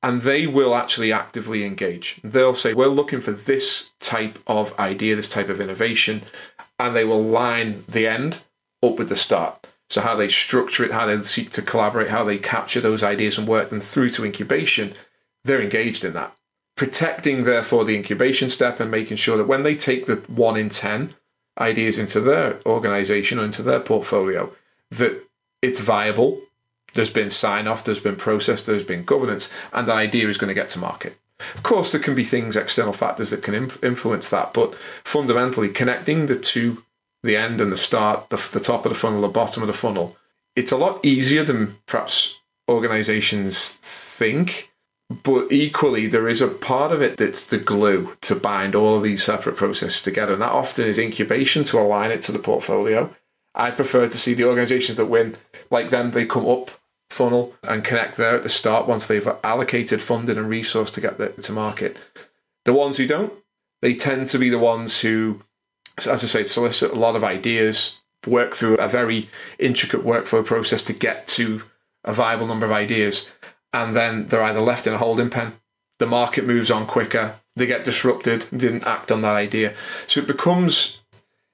and 0.01 0.21
they 0.21 0.47
will 0.47 0.75
actually 0.75 1.11
actively 1.11 1.65
engage. 1.65 2.19
They'll 2.23 2.53
say, 2.53 2.73
We're 2.73 2.87
looking 2.87 3.21
for 3.21 3.31
this 3.31 3.91
type 3.99 4.39
of 4.47 4.77
idea, 4.79 5.15
this 5.15 5.29
type 5.29 5.49
of 5.49 5.59
innovation, 5.59 6.21
and 6.79 6.95
they 6.95 7.05
will 7.05 7.23
line 7.23 7.83
the 7.89 8.07
end 8.07 8.39
up 8.83 8.97
with 8.97 9.09
the 9.09 9.15
start. 9.15 9.67
So, 9.89 10.01
how 10.01 10.15
they 10.15 10.29
structure 10.29 10.83
it, 10.83 10.91
how 10.91 11.05
they 11.05 11.21
seek 11.21 11.51
to 11.51 11.61
collaborate, 11.61 12.09
how 12.09 12.23
they 12.23 12.37
capture 12.37 12.81
those 12.81 13.03
ideas 13.03 13.37
and 13.37 13.47
work 13.47 13.69
them 13.69 13.79
through 13.79 14.09
to 14.09 14.25
incubation, 14.25 14.93
they're 15.43 15.61
engaged 15.61 16.03
in 16.03 16.13
that. 16.13 16.33
Protecting, 16.75 17.43
therefore, 17.43 17.85
the 17.85 17.95
incubation 17.95 18.49
step 18.49 18.79
and 18.79 18.91
making 18.91 19.17
sure 19.17 19.37
that 19.37 19.47
when 19.47 19.63
they 19.63 19.75
take 19.75 20.07
the 20.07 20.15
one 20.27 20.57
in 20.57 20.69
10 20.69 21.13
ideas 21.57 21.97
into 21.97 22.19
their 22.19 22.59
organization 22.65 23.39
or 23.39 23.45
into 23.45 23.61
their 23.61 23.79
portfolio, 23.79 24.51
that 24.89 25.23
it's 25.61 25.79
viable, 25.79 26.41
there's 26.93 27.09
been 27.09 27.29
sign 27.29 27.67
off, 27.67 27.83
there's 27.83 27.99
been 27.99 28.15
process, 28.15 28.63
there's 28.63 28.83
been 28.83 29.03
governance, 29.03 29.53
and 29.71 29.87
the 29.87 29.93
idea 29.93 30.27
is 30.27 30.37
going 30.37 30.49
to 30.49 30.53
get 30.53 30.69
to 30.69 30.79
market. 30.79 31.17
Of 31.39 31.63
course, 31.63 31.91
there 31.91 32.01
can 32.01 32.15
be 32.15 32.23
things, 32.23 32.55
external 32.55 32.93
factors 32.93 33.29
that 33.29 33.43
can 33.43 33.71
influence 33.83 34.29
that, 34.29 34.53
but 34.53 34.73
fundamentally, 35.03 35.69
connecting 35.69 36.25
the 36.25 36.39
two 36.39 36.83
the 37.25 37.37
end 37.37 37.59
and 37.61 37.71
the 37.71 37.77
start, 37.77 38.29
the, 38.29 38.49
the 38.53 38.59
top 38.59 38.85
of 38.85 38.89
the 38.91 38.97
funnel, 38.97 39.21
the 39.21 39.27
bottom 39.27 39.63
of 39.63 39.67
the 39.67 39.73
funnel, 39.73 40.17
it's 40.55 40.71
a 40.71 40.77
lot 40.77 41.03
easier 41.05 41.43
than 41.43 41.77
perhaps 41.85 42.39
organizations 42.69 43.71
think. 43.71 44.71
But 45.23 45.51
equally, 45.51 46.07
there 46.07 46.27
is 46.27 46.41
a 46.41 46.47
part 46.47 46.91
of 46.91 47.01
it 47.01 47.17
that's 47.17 47.45
the 47.45 47.59
glue 47.59 48.17
to 48.21 48.35
bind 48.35 48.73
all 48.73 48.97
of 48.97 49.03
these 49.03 49.23
separate 49.23 49.55
processes 49.55 50.01
together. 50.01 50.33
And 50.33 50.41
that 50.41 50.51
often 50.51 50.87
is 50.87 50.97
incubation 50.97 51.63
to 51.65 51.79
align 51.79 52.09
it 52.09 52.23
to 52.23 52.31
the 52.31 52.39
portfolio. 52.39 53.13
I 53.53 53.71
prefer 53.71 54.07
to 54.07 54.17
see 54.17 54.33
the 54.33 54.45
organizations 54.45 54.97
that 54.97 55.05
win, 55.05 55.37
like 55.69 55.91
them, 55.91 56.11
they 56.11 56.25
come 56.25 56.47
up 56.47 56.71
funnel 57.11 57.53
and 57.63 57.83
connect 57.83 58.17
there 58.17 58.35
at 58.35 58.43
the 58.43 58.49
start 58.49 58.87
once 58.87 59.05
they've 59.05 59.27
allocated 59.43 60.01
funding 60.01 60.37
and 60.37 60.49
resource 60.49 60.89
to 60.91 61.01
get 61.01 61.41
to 61.41 61.51
market. 61.53 61.97
The 62.65 62.73
ones 62.73 62.97
who 62.97 63.05
don't, 63.05 63.31
they 63.81 63.95
tend 63.95 64.27
to 64.29 64.39
be 64.39 64.49
the 64.49 64.59
ones 64.59 65.01
who 65.01 65.41
as 65.99 66.07
I 66.07 66.27
say, 66.27 66.43
solicit 66.45 66.91
a 66.91 66.95
lot 66.95 67.15
of 67.15 67.23
ideas, 67.23 68.01
work 68.27 68.53
through 68.53 68.75
a 68.77 68.87
very 68.87 69.29
intricate 69.59 70.03
workflow 70.03 70.45
process 70.45 70.83
to 70.83 70.93
get 70.93 71.27
to 71.27 71.63
a 72.03 72.13
viable 72.13 72.47
number 72.47 72.65
of 72.65 72.71
ideas. 72.71 73.31
And 73.73 73.95
then 73.95 74.27
they're 74.27 74.43
either 74.43 74.61
left 74.61 74.87
in 74.87 74.93
a 74.93 74.97
holding 74.97 75.29
pen, 75.29 75.53
the 75.99 76.05
market 76.05 76.45
moves 76.45 76.71
on 76.71 76.85
quicker, 76.85 77.35
they 77.55 77.65
get 77.65 77.85
disrupted, 77.85 78.47
didn't 78.55 78.85
act 78.85 79.11
on 79.11 79.21
that 79.21 79.35
idea. 79.35 79.73
So 80.07 80.21
it 80.21 80.27
becomes, 80.27 81.01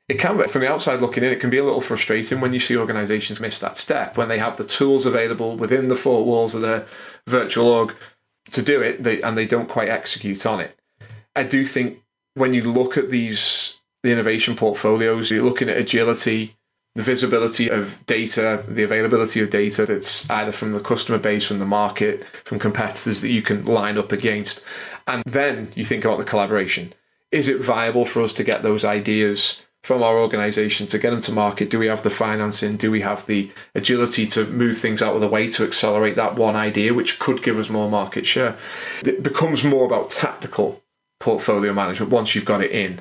it 0.08 0.16
can 0.16 0.38
be, 0.38 0.48
from 0.48 0.62
the 0.62 0.72
outside 0.72 1.02
looking 1.02 1.24
in, 1.24 1.32
it 1.32 1.40
can 1.40 1.50
be 1.50 1.58
a 1.58 1.64
little 1.64 1.82
frustrating 1.82 2.42
when 2.42 2.54
you 2.54 2.60
see 2.60 2.78
organizations 2.78 3.40
miss 3.40 3.60
that 3.60 3.78
step, 3.78 4.18
when 4.18 4.30
they 4.30 4.40
have 4.40 4.58
the 4.58 4.66
tools 4.66 5.06
available 5.06 5.58
within 5.58 5.88
the 5.88 5.96
four 5.96 6.26
walls 6.26 6.56
of 6.56 6.62
their 6.62 6.86
virtual 7.28 7.68
org 7.68 7.96
to 8.52 8.62
do 8.62 8.82
it, 8.82 9.04
they, 9.04 9.22
and 9.22 9.38
they 9.38 9.46
don't 9.46 9.70
quite 9.70 9.90
execute 9.90 10.46
on 10.46 10.60
it. 10.60 10.78
I 11.36 11.44
do 11.44 11.64
think 11.66 12.04
when 12.34 12.54
you 12.54 12.64
look 12.64 12.98
at 12.98 13.10
these 13.10 13.81
the 14.04 14.12
innovation 14.12 14.56
portfolios. 14.56 15.30
You're 15.30 15.44
looking 15.44 15.70
at 15.70 15.78
agility, 15.78 16.56
the 16.96 17.04
visibility 17.04 17.70
of 17.70 18.04
data, 18.06 18.64
the 18.68 18.84
availability 18.84 19.42
of 19.42 19.50
data 19.50 19.86
that's 19.86 20.30
either 20.30 20.52
from 20.52 20.72
the 20.72 20.80
customer 20.80 21.18
base, 21.18 21.48
from 21.48 21.60
the 21.60 21.66
market, 21.66 22.26
from 22.26 22.60
competitors 22.60 23.22
that 23.22 23.30
you 23.30 23.42
can 23.42 23.66
line 23.66 23.98
up 23.98 24.12
against. 24.12 24.64
And 25.08 25.24
then 25.26 25.72
you 25.76 25.86
think 25.86 26.06
about 26.06 26.18
the 26.18 26.24
collaboration. 26.24 26.94
Is 27.32 27.48
it 27.48 27.62
viable 27.62 28.06
for 28.06 28.22
us 28.22 28.34
to 28.34 28.44
get 28.44 28.62
those 28.62 28.84
ideas 28.84 29.64
from 29.84 30.04
our 30.04 30.20
organization 30.20 30.86
to 30.88 31.00
get 31.00 31.12
them 31.12 31.22
to 31.22 31.32
market? 31.32 31.70
Do 31.70 31.80
we 31.80 31.88
have 31.88 32.04
the 32.04 32.10
financing? 32.10 32.78
Do 32.78 32.92
we 32.92 33.02
have 33.02 33.26
the 33.26 33.50
agility 33.74 34.28
to 34.28 34.46
move 34.46 34.78
things 34.78 35.02
out 35.02 35.16
of 35.16 35.22
the 35.22 35.28
way 35.28 35.48
to 35.52 35.64
accelerate 35.64 36.16
that 36.16 36.36
one 36.36 36.56
idea, 36.56 36.94
which 36.94 37.20
could 37.20 37.42
give 37.42 37.58
us 37.58 37.70
more 37.70 37.90
market 37.90 38.28
share? 38.28 38.58
It 39.04 39.24
becomes 39.24 39.64
more 39.64 39.86
about 39.86 40.12
tactical 40.12 40.84
portfolio 41.20 41.74
management 41.74 42.12
once 42.12 42.36
you've 42.36 42.46
got 42.46 42.62
it 42.62 42.72
in 42.72 43.00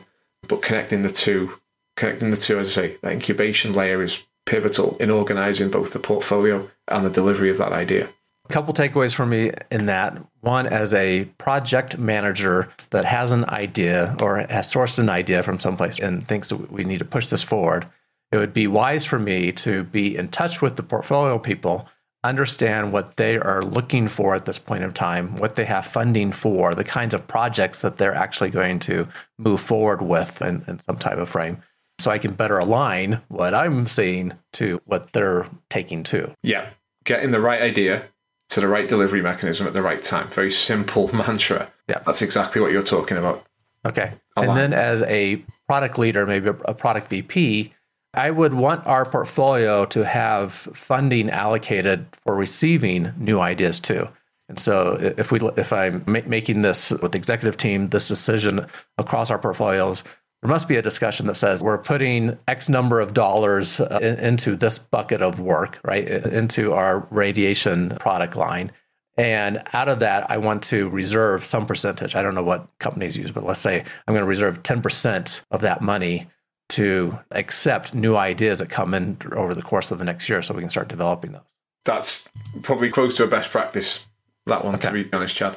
but 0.49 0.63
connecting 0.63 1.03
the 1.03 1.13
two, 1.13 1.53
connecting 1.97 2.31
the 2.31 2.37
two, 2.37 2.59
as 2.59 2.67
I 2.69 2.83
say, 2.83 2.97
that 3.03 3.13
incubation 3.13 3.73
layer 3.73 4.03
is 4.03 4.25
pivotal 4.47 4.97
in 4.99 5.11
organizing 5.11 5.71
both 5.71 5.93
the 5.93 5.99
portfolio 5.99 6.69
and 6.89 7.05
the 7.05 7.11
delivery 7.11 7.51
of 7.51 7.59
that 7.59 7.73
idea. 7.73 8.09
A 8.49 8.53
couple 8.53 8.75
takeaways 8.75 9.15
for 9.15 9.27
me 9.27 9.53
in 9.71 9.87
that 9.87 10.19
one, 10.41 10.67
as 10.67 10.93
a 10.93 11.27
project 11.39 11.99
manager 11.99 12.69
that 12.91 13.05
has 13.05 13.31
an 13.31 13.49
idea 13.49 14.17
or 14.21 14.39
has 14.39 14.73
sourced 14.73 14.99
an 14.99 15.09
idea 15.09 15.43
from 15.45 15.61
someplace 15.61 16.01
and 16.01 16.27
thinks 16.27 16.49
that 16.49 16.73
we 16.73 16.83
need 16.83 16.99
to 16.99 17.05
push 17.05 17.29
this 17.29 17.45
forward, 17.45 17.87
it 18.33 18.39
would 18.39 18.53
be 18.53 18.67
wise 18.67 19.05
for 19.05 19.19
me 19.19 19.53
to 19.53 19.85
be 19.85 20.17
in 20.17 20.29
touch 20.29 20.61
with 20.61 20.77
the 20.77 20.83
portfolio 20.83 21.39
people 21.39 21.87
understand 22.23 22.93
what 22.93 23.17
they 23.17 23.37
are 23.37 23.63
looking 23.63 24.09
for 24.09 24.35
at 24.35 24.45
this 24.45 24.59
point 24.59 24.85
of 24.85 24.93
time, 24.95 25.37
what 25.37 25.57
they 25.57 25.65
have 25.65 25.87
funding 25.87 26.33
for, 26.33 26.75
the 26.75 26.85
kinds 26.85 27.15
of 27.15 27.27
projects 27.27 27.81
that 27.81 27.97
they're 27.97 28.15
actually 28.15 28.51
going 28.51 28.79
to 28.81 29.09
move 29.39 29.61
forward 29.61 30.03
with 30.03 30.43
in, 30.43 30.65
in 30.67 30.79
some 30.81 30.99
type 30.99 31.19
of 31.19 31.29
frame. 31.29 31.63
So 31.99 32.11
I 32.11 32.19
can 32.19 32.33
better 32.33 32.59
align 32.59 33.21
what 33.29 33.55
I'm 33.55 33.87
seeing 33.87 34.33
to 34.55 34.79
what 34.85 35.13
they're 35.13 35.47
taking 35.69 36.03
to. 36.05 36.35
Yeah. 36.43 36.69
Getting 37.05 37.31
the 37.31 37.41
right 37.41 37.61
idea 37.61 38.05
to 38.51 38.61
the 38.61 38.69
right 38.69 38.89
delivery 38.89 39.23
mechanism 39.23 39.67
at 39.67 39.75
the 39.75 39.83
right 39.83 40.03
time. 40.03 40.29
Very 40.29 40.51
simple 40.51 41.11
mantra. 41.15 41.71
Yeah. 41.89 42.01
That's 42.05 42.23
exactly 42.23 42.61
what 42.61 42.73
you're 42.73 42.83
talking 42.83 43.17
about. 43.17 43.45
Okay. 43.87 44.13
Align. 44.37 44.49
And 44.49 44.59
then 44.59 44.73
as 44.73 45.03
a 45.03 45.37
product 45.67 45.99
leader, 45.99 46.27
maybe 46.27 46.51
a 46.65 46.75
product 46.75 47.09
VP, 47.09 47.73
I 48.15 48.31
would 48.31 48.55
want 48.55 48.87
our 48.87 49.05
portfolio 49.05 49.85
to 49.87 50.05
have 50.05 50.53
funding 50.53 51.31
allocated 51.31 52.07
for 52.25 52.35
receiving 52.35 53.13
new 53.17 53.39
ideas 53.41 53.79
too. 53.79 54.09
And 54.49 54.59
so, 54.59 54.97
if 55.17 55.31
we 55.31 55.39
if 55.57 55.73
I'm 55.73 56.03
ma- 56.07 56.21
making 56.27 56.63
this 56.63 56.91
with 56.91 57.13
the 57.13 57.19
executive 57.19 57.57
team, 57.57 57.91
this 57.91 58.09
decision 58.09 58.67
across 58.99 59.31
our 59.31 59.39
portfolios, 59.39 60.03
there 60.43 60.49
must 60.49 60.67
be 60.67 60.75
a 60.75 60.83
discussion 60.83 61.29
that 61.29 61.37
says 61.37 61.63
we're 61.63 61.79
putting 61.79 62.37
X 62.49 62.69
number 62.69 62.99
of 62.99 63.15
dollars 63.15 63.79
uh, 63.79 64.01
in, 64.03 64.19
into 64.19 64.57
this 64.57 64.77
bucket 64.79 65.23
of 65.23 65.39
work, 65.39 65.79
right, 65.85 66.07
into 66.09 66.73
our 66.73 67.07
radiation 67.11 67.91
product 68.01 68.35
line. 68.35 68.73
And 69.17 69.63
out 69.73 69.89
of 69.89 70.01
that, 70.01 70.29
I 70.31 70.39
want 70.39 70.63
to 70.65 70.89
reserve 70.89 71.45
some 71.45 71.67
percentage. 71.67 72.17
I 72.17 72.23
don't 72.23 72.35
know 72.35 72.43
what 72.43 72.67
companies 72.79 73.17
use, 73.17 73.31
but 73.31 73.45
let's 73.45 73.61
say 73.61 73.81
I'm 73.81 74.15
going 74.15 74.23
to 74.23 74.27
reserve 74.27 74.63
10% 74.63 75.43
of 75.51 75.61
that 75.61 75.83
money 75.83 76.27
to 76.71 77.19
accept 77.31 77.95
new 77.95 78.17
ideas 78.17 78.59
that 78.61 78.71
come 78.71 78.95
in 78.95 79.19
over 79.33 79.55
the 79.55 79.63
course 79.63 79.91
of 79.91 79.99
the 79.99 80.05
next 80.05 80.29
year 80.29 80.43
so 80.43 80.55
we 80.55 80.61
can 80.61 80.69
start 80.69 80.89
developing 80.89 81.33
those. 81.33 81.43
That's 81.85 82.29
probably 82.63 82.91
close 82.91 83.17
to 83.17 83.25
a 83.25 83.27
best 83.27 83.51
practice, 83.51 84.07
that 84.47 84.65
one, 84.65 84.75
okay. 84.77 84.89
to 84.89 85.05
be 85.05 85.13
honest, 85.13 85.37
Chad. 85.37 85.57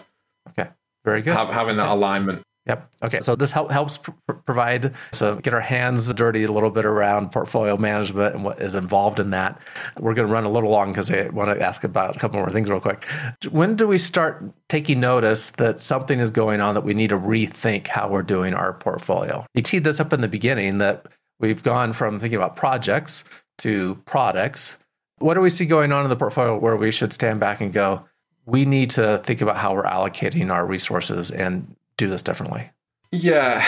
Okay, 0.49 0.69
very 1.03 1.21
good. 1.21 1.33
Have, 1.33 1.49
having 1.49 1.77
okay. 1.77 1.85
that 1.85 1.93
alignment. 1.93 2.41
Yep. 2.65 2.89
Okay. 3.03 3.19
So 3.21 3.35
this 3.35 3.51
help, 3.51 3.71
helps 3.71 3.97
pr- 3.97 4.11
provide, 4.45 4.93
so 5.11 5.35
get 5.35 5.53
our 5.53 5.61
hands 5.61 6.11
dirty 6.13 6.43
a 6.43 6.51
little 6.51 6.69
bit 6.69 6.85
around 6.85 7.31
portfolio 7.31 7.75
management 7.75 8.35
and 8.35 8.45
what 8.45 8.61
is 8.61 8.75
involved 8.75 9.19
in 9.19 9.31
that. 9.31 9.61
We're 9.99 10.13
going 10.13 10.27
to 10.27 10.33
run 10.33 10.45
a 10.45 10.49
little 10.49 10.69
long 10.69 10.91
because 10.91 11.11
I 11.11 11.27
want 11.27 11.57
to 11.57 11.61
ask 11.61 11.83
about 11.83 12.15
a 12.15 12.19
couple 12.19 12.39
more 12.39 12.49
things 12.49 12.69
real 12.69 12.79
quick. 12.79 13.03
When 13.51 13.75
do 13.75 13.85
we 13.85 13.97
start 13.97 14.45
taking 14.69 15.01
notice 15.01 15.49
that 15.51 15.81
something 15.81 16.19
is 16.19 16.31
going 16.31 16.61
on 16.61 16.73
that 16.75 16.85
we 16.85 16.93
need 16.93 17.09
to 17.09 17.19
rethink 17.19 17.87
how 17.87 18.07
we're 18.07 18.23
doing 18.23 18.53
our 18.53 18.71
portfolio? 18.71 19.45
You 19.53 19.61
teed 19.61 19.83
this 19.83 19.99
up 19.99 20.13
in 20.13 20.21
the 20.21 20.29
beginning 20.29 20.77
that 20.77 21.07
we've 21.39 21.63
gone 21.63 21.91
from 21.91 22.17
thinking 22.17 22.37
about 22.37 22.55
projects 22.55 23.25
to 23.57 23.95
products. 24.05 24.77
What 25.17 25.33
do 25.33 25.41
we 25.41 25.49
see 25.49 25.65
going 25.65 25.91
on 25.91 26.05
in 26.05 26.09
the 26.09 26.15
portfolio 26.15 26.57
where 26.57 26.77
we 26.77 26.91
should 26.91 27.11
stand 27.11 27.41
back 27.41 27.59
and 27.59 27.73
go, 27.73 28.05
we 28.45 28.63
need 28.63 28.91
to 28.91 29.19
think 29.19 29.41
about 29.41 29.57
how 29.57 29.73
we're 29.73 29.83
allocating 29.83 30.51
our 30.51 30.65
resources 30.65 31.29
and 31.29 31.75
do 31.97 32.09
this 32.09 32.21
differently? 32.21 32.69
Yeah, 33.11 33.63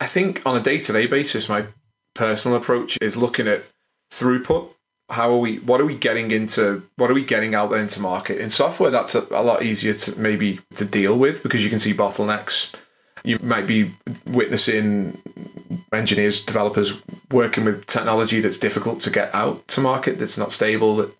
I 0.00 0.06
think 0.06 0.44
on 0.44 0.56
a 0.56 0.60
day 0.60 0.78
to 0.78 0.92
day 0.92 1.06
basis, 1.06 1.48
my 1.48 1.64
personal 2.14 2.58
approach 2.58 2.98
is 3.00 3.16
looking 3.16 3.48
at 3.48 3.62
throughput. 4.12 4.70
How 5.08 5.30
are 5.30 5.38
we? 5.38 5.58
What 5.58 5.80
are 5.80 5.86
we 5.86 5.96
getting 5.96 6.30
into? 6.30 6.82
What 6.96 7.10
are 7.10 7.14
we 7.14 7.24
getting 7.24 7.54
out 7.54 7.70
there 7.70 7.80
into 7.80 8.00
market? 8.00 8.38
In 8.38 8.50
software, 8.50 8.90
that's 8.90 9.14
a, 9.14 9.26
a 9.30 9.42
lot 9.42 9.62
easier 9.62 9.94
to 9.94 10.18
maybe 10.20 10.60
to 10.76 10.84
deal 10.84 11.18
with 11.18 11.42
because 11.42 11.64
you 11.64 11.70
can 11.70 11.78
see 11.78 11.94
bottlenecks. 11.94 12.74
You 13.24 13.38
might 13.42 13.66
be 13.66 13.92
witnessing 14.26 15.20
engineers, 15.92 16.44
developers 16.44 16.94
working 17.30 17.64
with 17.64 17.86
technology 17.86 18.40
that's 18.40 18.58
difficult 18.58 19.00
to 19.00 19.10
get 19.10 19.34
out 19.34 19.66
to 19.68 19.80
market, 19.80 20.18
that's 20.18 20.38
not 20.38 20.52
stable, 20.52 20.96
that 20.96 21.10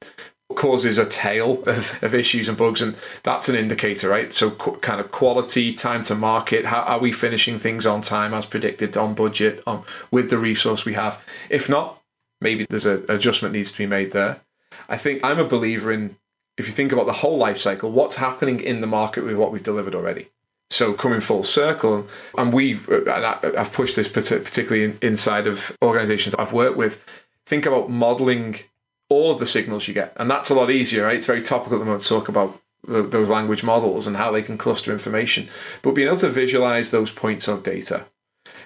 causes 0.57 0.99
a 0.99 1.07
tail 1.07 1.63
of, 1.65 2.03
of 2.03 2.15
issues 2.15 2.49
and 2.49 2.59
bugs 2.59 2.83
and 2.83 2.97
that's 3.23 3.49
an 3.49 3.55
indicator 3.55 4.09
right? 4.09 4.33
So 4.33 4.51
qu- 4.51 4.77
kind 4.79 5.01
of 5.01 5.11
quality 5.11 5.73
time 5.73 6.03
to 6.05 6.15
market 6.15 6.67
how 6.67 6.81
are 6.83 6.99
we 6.99 7.13
finishing 7.13 7.59
things 7.59 7.87
on 7.87 8.03
time 8.03 8.35
as 8.35 8.47
predicted 8.47 8.97
on 8.97 9.15
budget 9.15 9.63
on 9.67 9.85
with 10.11 10.31
the 10.31 10.39
resource 10.39 10.85
we 10.85 10.95
have? 10.95 11.25
If 11.49 11.69
not 11.69 12.01
maybe 12.41 12.67
there's 12.69 12.87
an 12.87 13.05
adjustment 13.09 13.55
needs 13.55 13.73
to 13.73 13.79
be 13.79 13.87
made 13.87 14.13
there. 14.13 14.41
I 14.89 14.97
think 14.97 15.23
i'm 15.25 15.39
a 15.39 15.45
believer 15.45 15.93
in 15.93 16.17
if 16.57 16.67
you 16.67 16.73
think 16.73 16.93
about 16.93 17.07
the 17.07 17.13
whole 17.13 17.37
life 17.37 17.59
cycle 17.59 17.91
what's 17.91 18.17
happening 18.17 18.61
in 18.61 18.81
the 18.81 18.87
market 18.87 19.25
with 19.25 19.37
what 19.37 19.53
we've 19.53 19.63
delivered 19.63 19.95
already. 19.95 20.29
So 20.71 20.93
coming 20.95 21.21
full 21.21 21.43
circle 21.45 22.09
and 22.37 22.53
we 22.53 22.81
and 22.89 23.09
i've 23.09 23.73
pushed 23.73 23.97
this 23.97 24.09
particularly 24.09 24.97
inside 25.01 25.47
of 25.47 25.77
organizations 25.83 26.35
i've 26.35 26.53
worked 26.53 26.77
with 26.77 27.05
think 27.47 27.67
about 27.67 27.91
modeling 27.91 28.61
all 29.11 29.33
of 29.33 29.41
the 29.41 29.47
signals 29.47 29.87
you 29.87 29.93
get. 29.93 30.15
And 30.17 30.31
that's 30.31 30.49
a 30.49 30.55
lot 30.55 30.71
easier, 30.71 31.05
right? 31.05 31.17
It's 31.17 31.27
very 31.27 31.43
topical 31.43 31.77
at 31.77 31.81
the 31.81 31.85
moment 31.85 32.05
to 32.05 32.09
talk 32.09 32.29
about 32.29 32.59
the, 32.87 33.03
those 33.03 33.29
language 33.29 33.63
models 33.63 34.07
and 34.07 34.17
how 34.17 34.31
they 34.31 34.43
can 34.43 34.57
cluster 34.57 34.93
information. 34.93 35.49
But 35.83 35.93
being 35.93 36.09
able 36.09 36.17
to 36.19 36.31
visualize 36.31 36.91
those 36.91 37.13
points 37.13 37.49
of 37.49 37.63
data. 37.63 38.07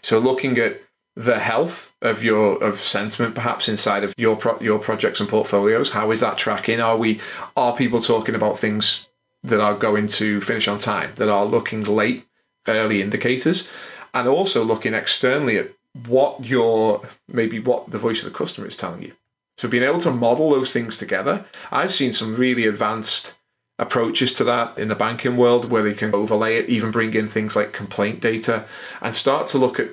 So 0.02 0.18
looking 0.18 0.59
at 0.59 0.80
the 1.16 1.38
health 1.38 1.94
of 2.02 2.24
your 2.24 2.62
of 2.62 2.80
sentiment 2.80 3.35
perhaps 3.35 3.68
inside 3.68 4.02
of 4.02 4.12
your 4.16 4.37
pro, 4.37 4.59
your 4.61 4.80
projects 4.80 5.20
and 5.20 5.28
portfolios 5.28 5.90
how 5.90 6.11
is 6.11 6.20
that 6.20 6.37
tracking 6.37 6.80
are 6.80 6.96
we 6.96 7.20
are 7.57 7.76
people 7.76 8.00
talking 8.00 8.35
about 8.35 8.59
things 8.59 9.07
that 9.44 9.61
are 9.61 9.74
going 9.74 10.09
to 10.09 10.40
finish 10.40 10.66
on 10.66 10.76
time 10.76 11.12
that 11.14 11.28
are 11.28 11.44
looking 11.44 11.85
late 11.85 12.26
early 12.66 13.00
indicators 13.00 13.70
and 14.12 14.26
also 14.26 14.64
looking 14.64 14.92
externally 14.92 15.57
at 15.57 15.70
what 16.09 16.44
your 16.44 17.00
maybe 17.28 17.61
what 17.61 17.90
the 17.90 17.98
voice 17.98 18.20
of 18.20 18.33
the 18.33 18.37
customer 18.37 18.66
is 18.66 18.76
telling 18.76 19.02
you 19.02 19.12
so 19.56 19.68
being 19.68 19.82
able 19.82 20.00
to 20.00 20.10
model 20.10 20.50
those 20.50 20.72
things 20.72 20.96
together, 20.96 21.44
I've 21.70 21.92
seen 21.92 22.12
some 22.12 22.34
really 22.34 22.66
advanced 22.66 23.38
approaches 23.78 24.32
to 24.34 24.44
that 24.44 24.78
in 24.78 24.88
the 24.88 24.94
banking 24.94 25.36
world 25.36 25.70
where 25.70 25.82
they 25.82 25.94
can 25.94 26.14
overlay 26.14 26.56
it, 26.56 26.68
even 26.68 26.90
bring 26.90 27.14
in 27.14 27.28
things 27.28 27.56
like 27.56 27.72
complaint 27.72 28.20
data 28.20 28.64
and 29.00 29.14
start 29.14 29.46
to 29.48 29.58
look 29.58 29.80
at 29.80 29.88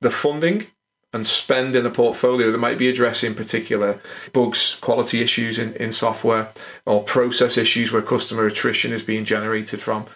the 0.00 0.10
funding 0.10 0.66
and 1.12 1.26
spend 1.26 1.74
in 1.74 1.84
a 1.84 1.90
portfolio 1.90 2.52
that 2.52 2.58
might 2.58 2.78
be 2.78 2.88
addressing 2.88 3.34
particular 3.34 4.00
bugs, 4.32 4.76
quality 4.80 5.20
issues 5.20 5.58
in, 5.58 5.74
in 5.74 5.90
software, 5.90 6.48
or 6.86 7.02
process 7.02 7.58
issues 7.58 7.90
where 7.90 8.00
customer 8.00 8.46
attrition 8.46 8.92
is 8.92 9.02
being 9.02 9.24
generated 9.24 9.80
from, 9.80 10.06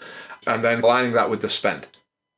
and 0.47 0.63
then 0.63 0.81
aligning 0.81 1.13
that 1.13 1.29
with 1.29 1.41
the 1.41 1.49
spend. 1.49 1.87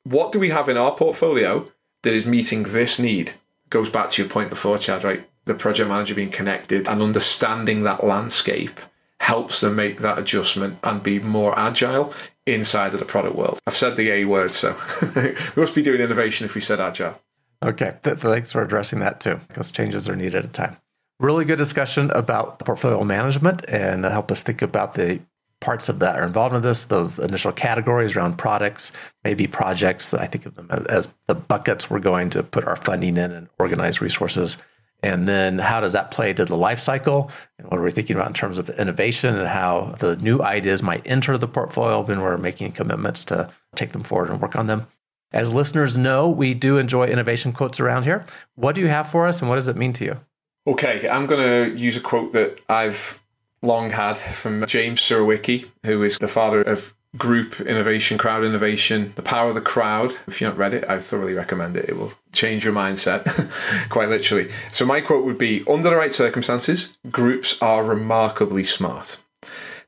What 0.05 0.33
do 0.33 0.39
we 0.39 0.51
have 0.51 0.69
in 0.69 0.77
our 0.77 0.97
portfolio 0.97 1.67
that 2.03 2.15
is 2.15 2.25
meeting 2.25 2.63
this 2.63 2.99
need? 2.99 3.35
Goes 3.69 3.91
back 3.91 4.09
to 4.11 4.23
your 4.23 4.31
point 4.31 4.49
before, 4.49 4.79
Chad, 4.79 5.05
right? 5.05 5.23
The 5.47 5.55
project 5.55 5.89
manager 5.89 6.15
being 6.15 6.31
connected 6.31 6.87
and 6.89 7.01
understanding 7.01 7.83
that 7.85 8.05
landscape 8.05 8.81
helps 9.21 9.61
them 9.61 9.77
make 9.77 10.01
that 10.01 10.19
adjustment 10.19 10.79
and 10.85 11.03
be 11.03 11.19
more 11.19 11.59
agile 11.59 12.13
inside 12.45 12.93
of 12.93 13.01
the 13.01 13.07
product 13.07 13.35
world. 13.35 13.59
I've 13.67 13.77
said 13.77 13.97
the 13.97 14.11
A 14.11 14.25
word, 14.25 14.51
so 14.51 14.77
we 15.17 15.35
must 15.57 15.75
be 15.75 15.83
doing 15.83 16.01
innovation 16.01 16.45
if 16.45 16.55
we 16.55 16.61
said 16.61 16.81
agile. 16.81 17.21
Okay, 17.65 17.95
thanks 18.03 18.53
for 18.53 18.63
addressing 18.63 19.01
that 19.01 19.21
too, 19.21 19.41
because 19.49 19.71
changes 19.71 20.09
are 20.09 20.17
needed 20.17 20.37
at 20.37 20.45
a 20.45 20.49
time. 20.49 20.77
Really 21.19 21.47
good 21.47 21.57
discussion 21.57 22.11
about 22.11 22.59
portfolio 22.59 23.03
management 23.03 23.65
and 23.69 24.05
help 24.05 24.31
us 24.31 24.43
think 24.43 24.61
about 24.61 24.95
the 24.95 25.21
parts 25.61 25.89
of 25.89 26.01
that 26.01 26.17
are 26.17 26.25
involved 26.25 26.55
in 26.55 26.61
this, 26.61 26.85
those 26.85 27.19
initial 27.19 27.53
categories 27.53 28.15
around 28.15 28.37
products, 28.37 28.93
maybe 29.25 29.47
projects. 29.47 30.13
I 30.13 30.27
think 30.27 30.45
of 30.45 30.55
them 30.55 30.69
as 30.71 31.09
the 31.27 31.35
buckets 31.35 31.89
we're 31.89 31.99
going 32.01 32.29
to 32.31 32.43
put 32.43 32.65
our 32.65 32.77
funding 32.77 33.17
in 33.17 33.33
and 33.33 33.49
organize 33.59 34.03
resources 34.03 34.59
and 35.07 35.29
then 35.29 35.59
how 35.59 35.81
does 35.81 35.93
that 35.93 36.11
play 36.11 36.33
to 36.33 36.45
the 36.45 36.57
life 36.57 36.81
cycle? 36.81 37.31
And 37.59 37.69
what 37.69 37.79
are 37.79 37.83
we 37.83 37.91
thinking 37.91 38.17
about 38.17 38.29
in 38.29 38.35
terms 38.35 38.59
of 38.59 38.69
innovation 38.71 39.37
and 39.37 39.47
how 39.47 39.95
the 40.01 40.17
new 40.17 40.43
ideas 40.43 40.83
might 40.83 41.07
enter 41.07 41.39
the 41.39 41.49
portfolio 41.49 42.03
when 42.03 42.21
we're 42.21 42.37
making 42.37 42.73
commitments 42.73 43.25
to 43.27 43.49
take 43.75 43.93
them 43.93 44.03
forward 44.03 44.31
and 44.31 44.41
work 44.41 44.57
on 44.57 44.67
them? 44.67 44.87
As 45.33 45.55
listeners 45.55 45.97
know, 45.97 46.29
we 46.29 46.55
do 46.55 46.79
enjoy 46.79 47.07
innovation 47.07 47.53
quotes 47.53 47.79
around 47.79 48.05
here. 48.05 48.27
What 48.55 48.75
do 48.75 48.81
you 48.81 48.89
have 48.89 49.09
for 49.09 49.27
us 49.27 49.41
and 49.41 49.49
what 49.49 49.57
does 49.57 49.69
it 49.69 49.77
mean 49.77 49.93
to 49.95 50.05
you? 50.05 50.21
Okay, 50.67 51.09
I'm 51.09 51.27
going 51.27 51.43
to 51.71 51.79
use 51.79 51.97
a 51.97 52.01
quote 52.01 52.33
that 52.33 52.59
I've 52.69 53.23
long 53.63 53.91
had 53.91 54.19
from 54.19 54.67
James 54.67 55.01
Surowiecki, 55.01 55.67
who 55.85 56.03
is 56.03 56.19
the 56.19 56.29
father 56.29 56.63
of 56.63 56.95
group 57.17 57.61
innovation, 57.61 58.19
crowd 58.19 58.45
innovation, 58.45 59.13
the 59.17 59.23
power 59.23 59.49
of 59.49 59.55
the 59.55 59.61
crowd. 59.61 60.13
If 60.27 60.41
you've 60.41 60.51
not 60.51 60.59
read 60.59 60.75
it, 60.75 60.89
I 60.89 61.01
thoroughly 61.01 61.35
recommend 61.35 61.77
it. 61.77 61.89
It 61.89 61.97
will 61.97 62.13
change 62.33 62.65
your 62.65 62.75
mindset, 62.75 63.51
quite 63.89 64.09
literally. 64.09 64.51
So, 64.73 64.85
my 64.85 65.01
quote 65.01 65.25
would 65.25 65.39
be 65.39 65.65
Under 65.69 65.91
the 65.91 65.97
right 65.97 66.13
circumstances, 66.13 66.97
groups 67.11 67.61
are 67.63 67.85
remarkably 67.85 68.65
smart. 68.65 69.19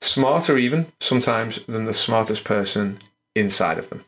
Smarter, 0.01 0.57
even 0.57 0.93
sometimes, 1.01 1.65
than 1.67 1.87
the 1.87 1.95
smartest 1.95 2.45
person 2.45 2.99
inside 3.35 3.79
of 3.79 3.89
them. 3.91 4.05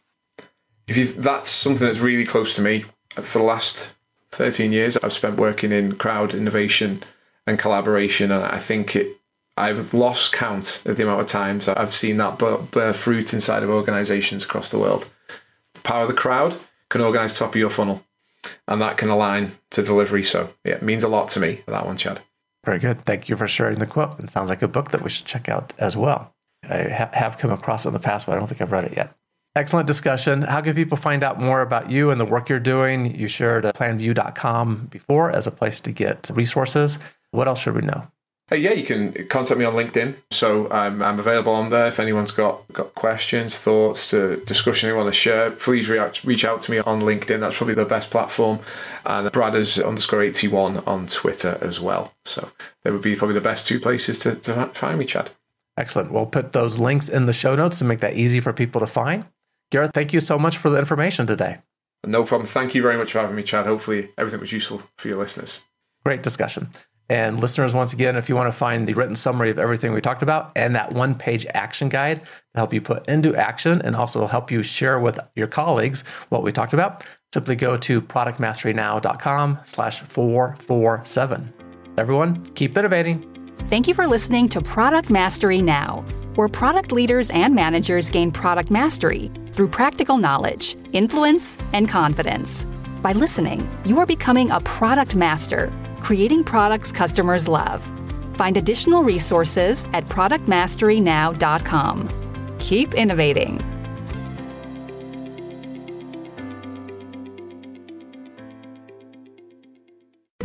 If 0.87 0.97
you, 0.97 1.07
that's 1.07 1.51
something 1.51 1.87
that's 1.87 2.01
really 2.01 2.25
close 2.25 2.55
to 2.57 2.63
me. 2.63 2.85
For 3.15 3.39
the 3.39 3.45
last 3.45 3.95
13 4.33 4.73
years, 4.73 4.97
I've 4.97 5.13
spent 5.13 5.37
working 5.37 5.73
in 5.73 5.97
crowd 5.97 6.35
innovation 6.35 7.03
and 7.47 7.59
collaboration, 7.59 8.31
and 8.31 8.45
I 8.45 8.59
think 8.59 8.95
it 8.95 9.20
I've 9.61 9.95
lost 9.95 10.33
count 10.33 10.83
of 10.87 10.97
the 10.97 11.03
amount 11.03 11.21
of 11.21 11.27
times 11.27 11.69
I've 11.69 11.95
seen 11.95 12.17
that 12.17 12.39
bear 12.71 12.93
fruit 12.93 13.35
inside 13.35 13.63
of 13.63 13.71
organizations 13.71 14.45
across 14.45 14.71
the 14.71 14.79
world. 14.79 15.09
The 15.75 15.81
power 15.81 16.03
of 16.03 16.09
the 16.09 16.15
crowd 16.15 16.57
can 16.89 17.01
organize 17.01 17.39
top 17.39 17.51
of 17.51 17.57
your 17.57 17.71
funnel, 17.71 18.05
and 18.67 18.81
that 18.81 18.97
can 18.97 19.09
align 19.09 19.53
to 19.71 19.83
delivery. 19.83 20.25
So, 20.25 20.53
yeah, 20.65 20.75
it 20.75 20.83
means 20.83 21.05
a 21.05 21.09
lot 21.09 21.29
to 21.31 21.41
me, 21.41 21.61
that 21.67 21.87
one, 21.87 21.97
Chad. 21.97 22.21
Very 22.65 22.79
good. 22.79 23.03
Thank 23.05 23.29
you 23.29 23.37
for 23.37 23.47
sharing 23.47 23.79
the 23.79 23.87
quote. 23.87 24.19
It 24.21 24.31
sounds 24.31 24.51
like 24.51 24.63
a 24.63 24.69
book 24.69 24.91
that 24.91 25.03
we 25.03 25.11
should 25.11 25.27
check 25.27 25.49
out 25.49 25.73
as 25.79 25.97
well. 25.97 26.35
I 26.63 26.89
ha- 26.89 27.11
have 27.13 27.39
come 27.39 27.51
across 27.51 27.85
it 27.85 27.89
in 27.89 27.95
the 27.95 28.01
past, 28.01 28.27
but 28.27 28.37
I 28.37 28.39
don't 28.39 28.49
think 28.49 28.61
I've 28.61 28.73
read 28.73 28.85
it 28.85 28.97
yet. 28.97 29.15
Excellent 29.57 29.87
discussion. 29.87 30.43
How 30.43 30.61
can 30.61 30.75
people 30.75 30.97
find 30.97 31.25
out 31.25 31.41
more 31.41 31.61
about 31.61 31.91
you 31.91 32.11
and 32.11 32.21
the 32.21 32.25
work 32.25 32.49
you're 32.49 32.61
doing? 32.61 33.15
You 33.17 33.27
shared 33.27 33.65
planview.com 33.65 34.87
before 34.91 35.31
as 35.31 35.47
a 35.47 35.51
place 35.51 35.81
to 35.81 35.93
get 35.93 36.31
resources. 36.33 36.99
What 37.33 37.49
else 37.49 37.61
should 37.61 37.75
we 37.75 37.83
know? 37.83 38.07
Yeah, 38.53 38.73
you 38.73 38.85
can 38.85 39.13
contact 39.29 39.59
me 39.59 39.65
on 39.65 39.75
LinkedIn. 39.75 40.17
So 40.33 40.69
I'm, 40.71 41.03
I'm 41.03 41.21
available 41.21 41.53
on 41.53 41.71
there. 41.71 41.87
If 41.87 42.01
anyone's 42.01 42.33
got, 42.33 42.67
got 42.73 42.95
questions, 42.97 43.59
thoughts, 43.59 44.11
to 44.11 44.43
discussion 44.45 44.89
they 44.89 44.93
want 44.93 45.09
to 45.09 45.13
share, 45.13 45.53
please 45.53 45.89
reach, 45.89 46.25
reach 46.25 46.45
out 46.45 46.63
to 46.63 46.73
me 46.73 46.79
on 46.79 47.01
LinkedIn. 47.01 47.41
That's 47.41 47.57
probably 47.57 47.75
the 47.75 47.85
best 47.85 48.11
platform. 48.11 48.59
And 49.07 49.31
Brad 49.31 49.55
Bradders 49.55 49.85
underscore 49.85 50.23
81 50.23 50.79
on 50.79 51.07
Twitter 51.07 51.59
as 51.61 51.81
well. 51.81 52.13
So 52.25 52.51
they 52.83 52.91
would 52.91 53.03
be 53.03 53.15
probably 53.15 53.35
the 53.35 53.41
best 53.41 53.67
two 53.67 53.79
places 53.79 54.19
to, 54.21 54.35
to 54.35 54.67
find 54.67 54.99
me, 54.99 55.05
Chad. 55.05 55.31
Excellent. 55.77 56.13
We'll 56.13 56.27
put 56.27 56.53
those 56.53 56.79
links 56.79 57.09
in 57.09 57.27
the 57.27 57.33
show 57.33 57.55
notes 57.55 57.79
to 57.79 57.85
make 57.85 58.01
that 58.01 58.15
easy 58.15 58.41
for 58.41 58.53
people 58.53 58.81
to 58.81 58.87
find. 58.87 59.25
Gareth, 59.71 59.93
thank 59.95 60.13
you 60.13 60.19
so 60.19 60.39
much 60.39 60.57
for 60.57 60.71
the 60.71 60.79
information 60.79 61.27
today. 61.27 61.59
No 62.05 62.25
problem. 62.25 62.47
Thank 62.47 62.75
you 62.75 62.83
very 62.83 62.97
much 62.97 63.13
for 63.13 63.21
having 63.21 63.37
me, 63.37 63.43
Chad. 63.43 63.67
Hopefully, 63.67 64.09
everything 64.19 64.41
was 64.41 64.53
useful 64.53 64.83
for 64.97 65.09
your 65.09 65.19
listeners. 65.19 65.63
Great 66.05 66.23
discussion. 66.23 66.71
And 67.11 67.41
listeners, 67.41 67.75
once 67.75 67.93
again, 67.93 68.17
if 68.17 68.29
you 68.29 68.37
want 68.37 68.47
to 68.47 68.57
find 68.57 68.87
the 68.87 68.95
written 68.95 69.17
summary 69.17 69.51
of 69.51 69.59
everything 69.59 69.93
we 69.93 70.01
talked 70.01 70.23
about 70.23 70.53
and 70.57 70.75
that 70.77 70.93
one 70.93 71.15
page 71.15 71.45
action 71.53 71.91
guide 71.91 72.23
to 72.23 72.31
help 72.55 72.73
you 72.73 72.81
put 72.81 73.07
into 73.09 73.37
action 73.37 73.83
and 73.83 73.95
also 73.95 74.27
help 74.27 74.51
you 74.51 74.63
share 74.63 74.99
with 74.99 75.19
your 75.37 75.49
colleagues 75.49 76.03
what 76.29 76.43
we 76.43 76.53
talked 76.53 76.73
about, 76.73 77.05
Simply 77.33 77.55
go 77.55 77.77
to 77.77 78.03
productmasterynow.com 78.03 79.61
slash 79.65 80.03
447. 80.03 81.53
Everyone, 81.97 82.45
keep 82.55 82.77
innovating. 82.77 83.27
Thank 83.67 83.87
you 83.87 83.95
for 83.95 84.07
listening 84.07 84.49
to 84.49 84.61
Product 84.61 85.11
Mastery 85.11 85.63
Now, 85.63 86.05
where 86.35 86.49
product 86.49 86.91
leaders 86.91 87.31
and 87.31 87.55
managers 87.55 88.11
gain 88.11 88.33
product 88.33 88.71
mastery 88.71 89.31
through 89.53 89.69
practical 89.69 90.17
knowledge, 90.17 90.77
influence, 90.93 91.57
and 91.73 91.89
confidence. 91.89 92.65
By 93.01 93.13
listening, 93.13 93.69
you 93.85 94.01
are 94.01 94.07
becoming 94.07 94.51
a 94.51 94.61
product 94.61 95.15
master, 95.15 95.71
creating 96.01 96.45
products 96.45 96.93
customers 96.93 97.49
love. 97.49 97.83
Find 98.37 98.57
additional 98.57 99.03
resources 99.03 99.87
at 99.93 100.07
productmasterynow.com. 100.07 102.09
Keep 102.59 102.95
innovating. 102.95 103.61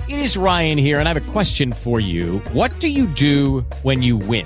It 0.08 0.20
is 0.20 0.38
Ryan 0.38 0.78
here, 0.78 1.00
and 1.00 1.10
I 1.10 1.14
have 1.14 1.30
a 1.30 1.32
question 1.32 1.72
for 1.72 2.00
you. 2.00 2.38
What 2.54 2.80
do 2.80 2.90
you 2.90 3.08
do 3.08 3.62
when 3.84 4.04
you 4.04 4.18
win? 4.18 4.46